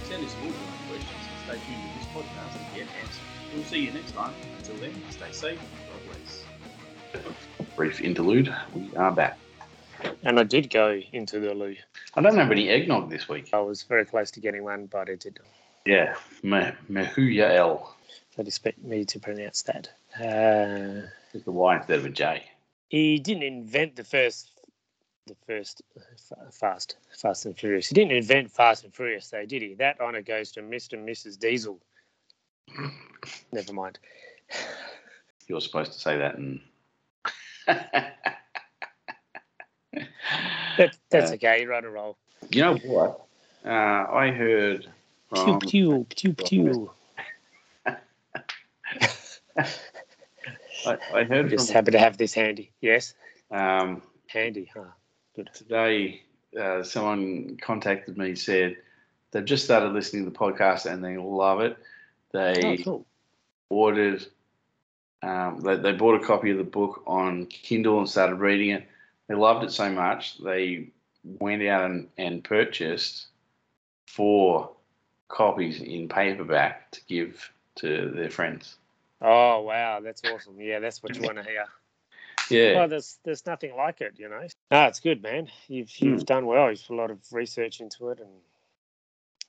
Send 0.07 0.23
us 0.23 0.33
your 0.39 0.55
questions 0.87 1.23
and 1.27 1.30
stay 1.51 1.59
tuned 1.65 1.81
to 1.81 1.97
this 1.99 2.07
podcast 2.25 2.53
to 2.53 2.75
get 2.79 2.87
answers. 3.01 3.19
We'll 3.53 3.63
see 3.65 3.85
you 3.85 3.91
next 3.91 4.11
time. 4.13 4.33
Until 4.59 4.75
then, 4.77 4.93
stay 5.09 5.31
safe. 5.31 5.59
God 5.89 7.21
bless. 7.21 7.75
Brief 7.75 8.01
interlude. 8.01 8.53
We 8.73 8.95
are 8.95 9.11
back. 9.11 9.37
And 10.23 10.39
I 10.39 10.43
did 10.43 10.69
go 10.69 10.99
into 11.11 11.39
the 11.39 11.53
loo. 11.53 11.75
I 12.15 12.21
don't 12.21 12.35
have 12.37 12.51
any 12.51 12.69
eggnog 12.69 13.09
this 13.09 13.27
week. 13.27 13.49
I 13.53 13.59
was 13.59 13.83
very 13.83 14.05
close 14.05 14.31
to 14.31 14.39
getting 14.39 14.63
one, 14.63 14.85
but 14.85 15.09
I 15.09 15.15
did. 15.15 15.39
Yeah, 15.85 16.15
Me- 16.43 16.71
Mehuyael. 16.89 17.85
I'd 18.37 18.47
expect 18.47 18.81
me 18.83 19.03
to 19.05 19.19
pronounce 19.19 19.63
that. 19.63 19.89
Uh, 20.17 21.07
It's 21.33 21.43
the 21.43 21.51
Y 21.51 21.75
instead 21.77 21.99
of 21.99 22.05
a 22.05 22.09
J. 22.09 22.43
he 22.89 23.19
didn't 23.19 23.43
invent 23.43 23.95
the 23.97 24.03
first, 24.03 24.51
the 25.27 25.35
first 25.47 25.81
Fast, 26.51 26.97
Fast 27.15 27.45
and 27.45 27.57
Furious. 27.57 27.87
He 27.87 27.95
didn't 27.95 28.11
invent 28.11 28.51
Fast 28.51 28.83
and 28.83 28.93
Furious, 28.93 29.29
though, 29.29 29.45
did 29.45 29.61
he? 29.61 29.75
That 29.75 30.01
honor 30.01 30.21
goes 30.21 30.51
to 30.53 30.61
Mr. 30.61 30.93
and 30.93 31.07
Mrs. 31.07 31.39
Diesel. 31.39 31.79
Never 33.51 33.73
mind. 33.73 33.99
You're 35.47 35.61
supposed 35.61 35.93
to 35.93 35.99
say 35.99 36.17
that 36.17 36.35
and 36.37 36.59
That, 40.77 40.97
that's 41.09 41.31
Uh, 41.31 41.35
okay. 41.35 41.61
You're 41.61 41.73
on 41.73 41.83
a 41.85 41.89
roll. 41.89 42.17
you 42.49 42.61
know 42.61 42.75
what? 42.77 43.25
Uh, 43.65 43.69
I 43.69 44.31
heard 44.31 44.83
Pew 45.33 45.43
from 45.43 45.59
pew 45.59 46.05
pew 46.09 46.33
pew. 46.33 46.91
I, 50.85 50.97
I 51.13 51.23
heard 51.25 51.49
Just 51.49 51.67
from 51.67 51.73
happy 51.75 51.91
to 51.91 51.99
have 51.99 52.17
this 52.17 52.33
handy. 52.33 52.71
Yes, 52.81 53.13
um, 53.51 54.01
handy, 54.27 54.71
huh? 54.73 54.85
Good. 55.35 55.49
today. 55.53 56.23
Uh, 56.59 56.83
someone 56.83 57.57
contacted 57.61 58.17
me 58.17 58.35
said 58.35 58.75
they've 59.31 59.45
just 59.45 59.63
started 59.63 59.93
listening 59.93 60.25
to 60.25 60.31
the 60.31 60.37
podcast 60.37 60.85
and 60.85 61.03
they 61.03 61.17
love 61.17 61.61
it. 61.61 61.77
They 62.33 62.77
Oh, 62.79 62.83
cool. 62.83 63.05
ordered. 63.69 64.25
Um, 65.23 65.61
they, 65.61 65.77
they 65.77 65.91
bought 65.93 66.21
a 66.21 66.25
copy 66.25 66.51
of 66.51 66.57
the 66.57 66.63
book 66.63 67.03
on 67.07 67.45
Kindle 67.45 67.99
and 67.99 68.09
started 68.09 68.35
reading 68.35 68.71
it. 68.71 68.87
They 69.27 69.35
loved 69.35 69.63
it 69.63 69.71
so 69.71 69.89
much 69.89 70.39
they 70.39 70.89
went 71.23 71.63
out 71.63 71.85
and, 71.85 72.09
and 72.17 72.43
purchased 72.43 73.27
four 74.07 74.71
copies 75.29 75.81
in 75.81 76.09
paperback 76.09 76.91
to 76.91 77.01
give 77.07 77.51
to 77.75 78.11
their 78.13 78.29
friends. 78.29 78.75
Oh 79.21 79.61
wow, 79.61 79.99
that's 80.01 80.23
awesome. 80.25 80.59
Yeah, 80.59 80.79
that's 80.79 81.01
what 81.01 81.15
you 81.15 81.21
want 81.21 81.37
to 81.37 81.43
hear. 81.43 81.65
Yeah, 82.49 82.75
Well, 82.75 82.87
there's 82.87 83.17
there's 83.23 83.45
nothing 83.45 83.75
like 83.75 84.01
it, 84.01 84.13
you 84.17 84.27
know. 84.29 84.45
No, 84.71 84.83
it's 84.85 84.99
good, 84.99 85.21
man. 85.21 85.47
You've 85.67 85.95
you've 85.99 86.25
done 86.25 86.45
well. 86.45 86.69
You've 86.69 86.85
put 86.85 86.95
a 86.95 86.97
lot 86.97 87.11
of 87.11 87.19
research 87.31 87.79
into 87.81 88.09
it, 88.09 88.19
and 88.19 88.29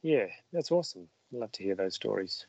yeah, 0.03 0.27
that's 0.53 0.71
awesome. 0.71 1.09
Love 1.33 1.53
to 1.53 1.63
hear 1.63 1.75
those 1.75 1.95
stories. 1.95 2.47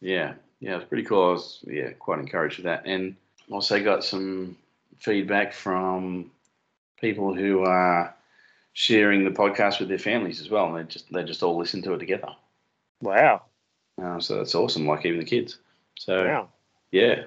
yeah, 0.00 0.34
yeah. 0.60 0.76
It's 0.76 0.88
pretty 0.88 1.04
cool. 1.04 1.30
I 1.30 1.32
was 1.32 1.64
yeah 1.66 1.90
quite 1.92 2.18
encouraged 2.20 2.58
with 2.58 2.64
that, 2.66 2.82
and 2.86 3.16
also 3.50 3.82
got 3.82 4.04
some 4.04 4.56
feedback 4.98 5.52
from 5.54 6.30
people 7.00 7.34
who 7.34 7.64
are 7.64 8.14
sharing 8.72 9.24
the 9.24 9.30
podcast 9.30 9.80
with 9.80 9.88
their 9.88 9.98
families 9.98 10.40
as 10.40 10.50
well, 10.50 10.66
and 10.66 10.76
they 10.76 10.88
just 10.92 11.12
they 11.12 11.24
just 11.24 11.42
all 11.42 11.56
listen 11.58 11.82
to 11.82 11.94
it 11.94 11.98
together. 11.98 12.28
Wow. 13.00 13.42
Uh, 14.00 14.20
so 14.20 14.36
that's 14.36 14.54
awesome. 14.54 14.86
Like 14.86 15.04
even 15.06 15.18
the 15.18 15.24
kids. 15.26 15.58
So 15.98 16.24
Wow. 16.26 16.48
yeah, 16.92 17.24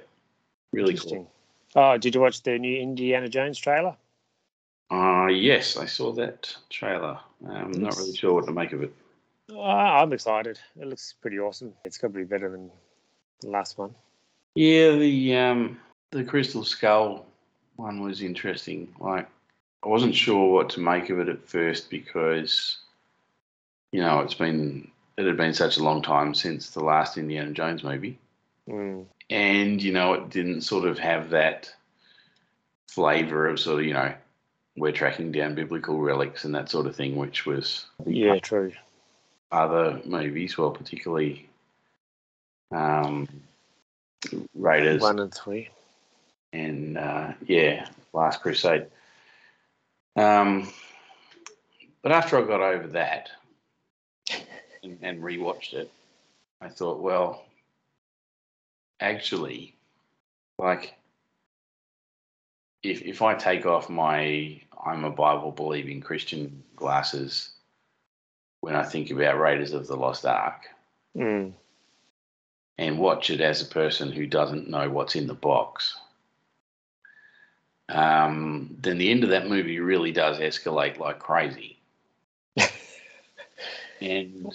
really 0.71 0.95
cool. 0.95 1.31
Oh, 1.75 1.97
did 1.97 2.15
you 2.15 2.21
watch 2.21 2.43
the 2.43 2.57
new 2.57 2.77
Indiana 2.79 3.27
Jones 3.27 3.57
trailer? 3.57 3.95
Uh 4.91 5.27
yes, 5.27 5.77
I 5.77 5.85
saw 5.85 6.11
that 6.13 6.55
trailer. 6.69 7.19
I'm 7.47 7.71
not 7.71 7.97
really 7.97 8.15
sure 8.15 8.33
what 8.33 8.45
to 8.45 8.51
make 8.51 8.73
of 8.73 8.83
it. 8.83 8.93
Oh, 9.51 9.61
I'm 9.61 10.13
excited. 10.13 10.59
It 10.79 10.87
looks 10.87 11.13
pretty 11.21 11.39
awesome. 11.39 11.73
It's 11.85 11.97
got 11.97 12.07
to 12.07 12.13
be 12.13 12.23
better 12.23 12.49
than 12.49 12.71
the 13.41 13.49
last 13.49 13.77
one. 13.77 13.95
Yeah, 14.55 14.91
the 14.91 15.35
um 15.35 15.79
the 16.11 16.23
Crystal 16.23 16.63
Skull 16.63 17.25
one 17.75 18.01
was 18.01 18.21
interesting. 18.21 18.93
Like 18.99 19.27
I 19.83 19.87
wasn't 19.87 20.15
sure 20.15 20.53
what 20.53 20.69
to 20.71 20.79
make 20.79 21.09
of 21.09 21.19
it 21.19 21.29
at 21.29 21.47
first 21.47 21.89
because 21.89 22.77
you 23.91 24.01
know 24.01 24.19
it's 24.19 24.35
been 24.35 24.89
it 25.17 25.25
had 25.25 25.37
been 25.37 25.53
such 25.53 25.77
a 25.77 25.83
long 25.83 26.01
time 26.01 26.33
since 26.33 26.69
the 26.69 26.83
last 26.83 27.17
Indiana 27.17 27.51
Jones 27.51 27.83
movie, 27.83 28.17
Mm. 28.69 29.05
and 29.29 29.81
you 29.81 29.91
know 29.91 30.13
it 30.13 30.29
didn't 30.29 30.61
sort 30.61 30.87
of 30.87 30.97
have 30.97 31.31
that 31.31 31.69
flavor 32.89 33.47
of 33.49 33.59
sort 33.59 33.79
of 33.81 33.85
you 33.85 33.93
know 33.93 34.13
we're 34.77 34.91
tracking 34.93 35.31
down 35.31 35.53
biblical 35.53 35.99
relics 35.99 36.45
and 36.45 36.55
that 36.55 36.69
sort 36.69 36.87
of 36.87 36.95
thing, 36.95 37.15
which 37.15 37.45
was 37.45 37.85
Yeah, 38.05 38.39
true. 38.39 38.71
other 39.51 40.01
movies, 40.05 40.57
well, 40.57 40.71
particularly 40.71 41.47
um, 42.71 43.27
Raiders 44.55 45.01
One 45.01 45.19
and 45.19 45.31
three. 45.33 45.69
and 46.53 46.97
uh, 46.97 47.33
yeah, 47.45 47.87
Last 48.13 48.41
Crusade. 48.41 48.87
Um, 50.15 50.71
but 52.01 52.11
after 52.11 52.37
I 52.41 52.47
got 52.47 52.61
over 52.61 52.87
that 52.87 53.29
and, 54.81 54.97
and 55.03 55.21
rewatched 55.21 55.73
it, 55.73 55.91
I 56.61 56.69
thought, 56.69 56.99
well, 56.99 57.45
actually, 58.99 59.75
like, 60.57 60.93
if 62.83 63.01
if 63.01 63.21
I 63.21 63.35
take 63.35 63.65
off 63.65 63.89
my 63.89 64.61
I'm 64.85 65.05
a 65.05 65.09
Bible 65.09 65.51
believing 65.51 66.01
Christian 66.01 66.63
glasses 66.75 67.49
when 68.61 68.75
I 68.75 68.83
think 68.83 69.11
about 69.11 69.39
Raiders 69.39 69.73
of 69.73 69.87
the 69.87 69.95
Lost 69.95 70.25
Ark 70.25 70.61
Mm. 71.15 71.53
and 72.77 72.97
watch 72.97 73.29
it 73.29 73.39
as 73.39 73.61
a 73.61 73.65
person 73.65 74.11
who 74.11 74.25
doesn't 74.25 74.67
know 74.67 74.89
what's 74.89 75.15
in 75.15 75.27
the 75.27 75.33
box, 75.35 75.95
um, 77.89 78.75
then 78.81 78.97
the 78.97 79.11
end 79.11 79.23
of 79.23 79.29
that 79.29 79.47
movie 79.47 79.79
really 79.79 80.11
does 80.11 80.39
escalate 80.39 80.97
like 80.97 81.19
crazy. 81.19 81.77
and, 84.01 84.53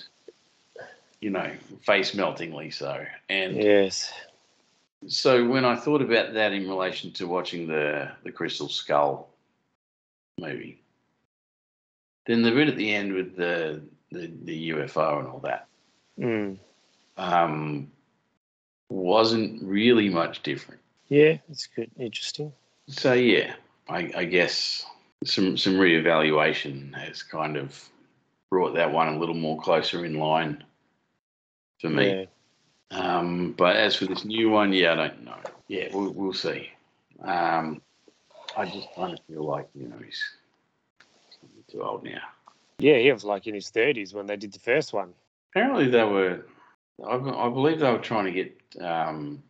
you 1.21 1.31
know, 1.31 1.51
face 1.83 2.15
meltingly 2.15 2.71
so. 2.71 3.05
And 3.29 3.57
Yes. 3.57 4.13
So 5.07 5.47
when 5.47 5.65
I 5.65 5.77
thought 5.77 6.03
about 6.03 6.35
that 6.35 6.53
in 6.53 6.69
relation 6.69 7.13
to 7.13 7.27
watching 7.27 7.67
the, 7.69 8.11
the 8.25 8.33
Crystal 8.33 8.69
Skull 8.69 9.29
movie, 10.39 10.83
then 12.27 12.43
the 12.43 12.51
bit 12.51 12.69
at 12.69 12.77
the 12.77 12.93
end 12.95 13.13
with 13.13 13.37
the, 13.37 13.81
the, 14.11 14.31
the 14.45 14.71
UFO 14.71 15.21
and 15.21 15.29
all 15.29 15.41
that, 15.41 15.67
Mm. 16.19 16.59
um, 17.17 17.93
wasn't 18.89 19.63
really 19.63 20.09
much 20.09 20.43
different. 20.43 20.81
Yeah, 21.09 21.39
it's 21.49 21.67
good. 21.67 21.91
Interesting. 21.97 22.53
So 22.89 23.13
yeah, 23.13 23.55
I, 23.89 24.11
I 24.17 24.25
guess 24.25 24.85
some 25.25 25.57
some 25.57 25.75
reevaluation 25.75 26.93
has 26.95 27.23
kind 27.23 27.57
of 27.57 27.89
brought 28.51 28.75
that 28.75 28.93
one 28.93 29.09
a 29.09 29.19
little 29.19 29.35
more 29.35 29.61
closer 29.61 30.05
in 30.05 30.19
line 30.19 30.65
for 31.81 31.89
me. 31.89 32.09
Yeah. 32.09 32.25
Um, 32.91 33.53
but 33.53 33.77
as 33.77 33.97
for 33.97 34.07
this 34.07 34.25
new 34.25 34.51
one, 34.51 34.73
yeah, 34.73 34.93
I 34.93 34.97
don't 34.97 35.25
know. 35.25 35.39
Yeah, 35.69 35.89
we'll 35.93 36.13
we'll 36.13 36.33
see. 36.33 36.71
Um, 37.23 37.83
I 38.57 38.65
just 38.65 38.89
kind 38.95 39.13
of 39.13 39.21
feel 39.29 39.45
like 39.45 39.69
you 39.75 39.89
know 39.89 39.99
he's 40.05 40.23
too 41.71 41.83
old 41.83 42.05
now. 42.05 42.21
Yeah, 42.79 42.99
he 42.99 43.13
was 43.13 43.25
like 43.25 43.47
in 43.47 43.55
his 43.55 43.71
30s 43.71 44.15
when 44.15 44.27
they 44.27 44.37
did 44.37 44.53
the 44.53 44.61
first 44.61 44.93
one. 44.93 45.13
Apparently, 45.53 45.89
they 45.89 46.05
were. 46.05 46.47
I, 47.07 47.17
I 47.17 47.49
believe 47.49 47.81
they 47.81 47.91
were 47.91 47.99
trying 47.99 48.25
to 48.25 48.33
get 48.33 48.57
um, 48.81 49.43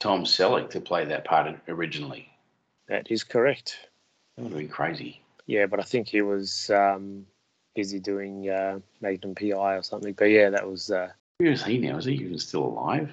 Tom 0.00 0.24
Selleck 0.24 0.70
to 0.70 0.80
play 0.80 1.04
that 1.04 1.24
part 1.24 1.54
originally. 1.68 2.28
That 2.88 3.10
is 3.10 3.24
correct. 3.24 3.88
That 4.36 4.44
would 4.44 4.52
have 4.52 4.58
been 4.58 4.68
crazy. 4.68 5.20
Yeah, 5.46 5.66
but 5.66 5.80
I 5.80 5.82
think 5.82 6.08
he 6.08 6.22
was 6.22 6.70
um, 6.70 7.26
busy 7.74 8.00
doing 8.00 8.48
uh, 8.48 8.78
Magnum 9.00 9.34
PI 9.34 9.76
or 9.76 9.82
something. 9.82 10.14
But 10.14 10.26
yeah, 10.26 10.50
that 10.50 10.68
was. 10.68 10.90
Uh, 10.90 11.10
Where 11.42 11.50
is 11.50 11.64
he 11.64 11.78
now? 11.78 11.96
Is 11.96 12.04
he 12.04 12.12
even 12.12 12.38
still 12.38 12.62
alive? 12.62 13.10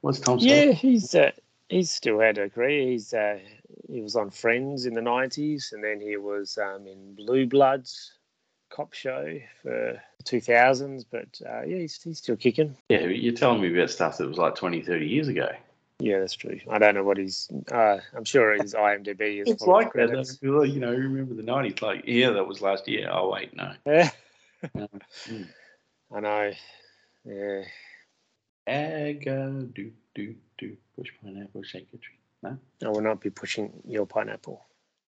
What's 0.00 0.18
Tom 0.18 0.38
yeah, 0.38 0.72
he's 0.72 1.14
uh, 1.14 1.32
he's 1.68 1.90
still 1.90 2.18
had 2.18 2.38
a 2.38 2.48
career. 2.48 2.88
He's 2.88 3.12
uh, 3.12 3.38
he 3.86 4.00
was 4.00 4.16
on 4.16 4.30
Friends 4.30 4.86
in 4.86 4.94
the 4.94 5.02
'90s, 5.02 5.74
and 5.74 5.84
then 5.84 6.00
he 6.00 6.16
was 6.16 6.56
um, 6.56 6.86
in 6.86 7.14
Blue 7.14 7.46
Bloods 7.46 8.14
cop 8.70 8.94
show 8.94 9.38
for 9.62 10.00
2000s. 10.24 11.04
But 11.10 11.38
uh, 11.46 11.64
yeah, 11.66 11.76
he's, 11.76 12.02
he's 12.02 12.16
still 12.16 12.36
kicking. 12.36 12.78
Yeah, 12.88 13.00
you're 13.00 13.34
telling 13.34 13.60
me 13.60 13.70
about 13.70 13.90
stuff 13.90 14.16
that 14.16 14.26
was 14.26 14.38
like 14.38 14.54
20, 14.54 14.80
30 14.80 15.06
years 15.06 15.28
ago. 15.28 15.50
Yeah, 15.98 16.20
that's 16.20 16.34
true. 16.34 16.58
I 16.70 16.78
don't 16.78 16.94
know 16.94 17.04
what 17.04 17.18
he's. 17.18 17.50
Uh, 17.70 17.98
I'm 18.16 18.24
sure 18.24 18.54
his 18.54 18.72
IMDb 18.72 19.42
is. 19.42 19.48
It's 19.50 19.66
like 19.66 19.92
that. 19.92 20.38
You 20.40 20.80
know, 20.80 20.94
remember 20.94 21.34
the 21.34 21.42
90s? 21.42 21.82
Like, 21.82 22.04
yeah, 22.06 22.30
that 22.30 22.48
was 22.48 22.62
last 22.62 22.88
year. 22.88 23.10
Oh, 23.12 23.28
wait, 23.28 23.54
no. 23.54 23.74
Yeah. 23.84 24.10
Mm. 25.28 25.48
I 26.14 26.20
know. 26.20 26.52
Yeah. 27.26 27.64
Aggo, 28.68 29.64
uh, 29.64 29.66
do, 29.74 29.92
do, 30.14 30.34
do. 30.58 30.76
Push 30.96 31.10
pineapple, 31.22 31.62
shake 31.62 31.88
a 31.92 31.98
tree. 31.98 32.18
No? 32.42 32.58
I 32.84 32.88
will 32.88 33.00
not 33.00 33.20
be 33.20 33.30
pushing 33.30 33.82
your 33.86 34.06
pineapple. 34.06 34.64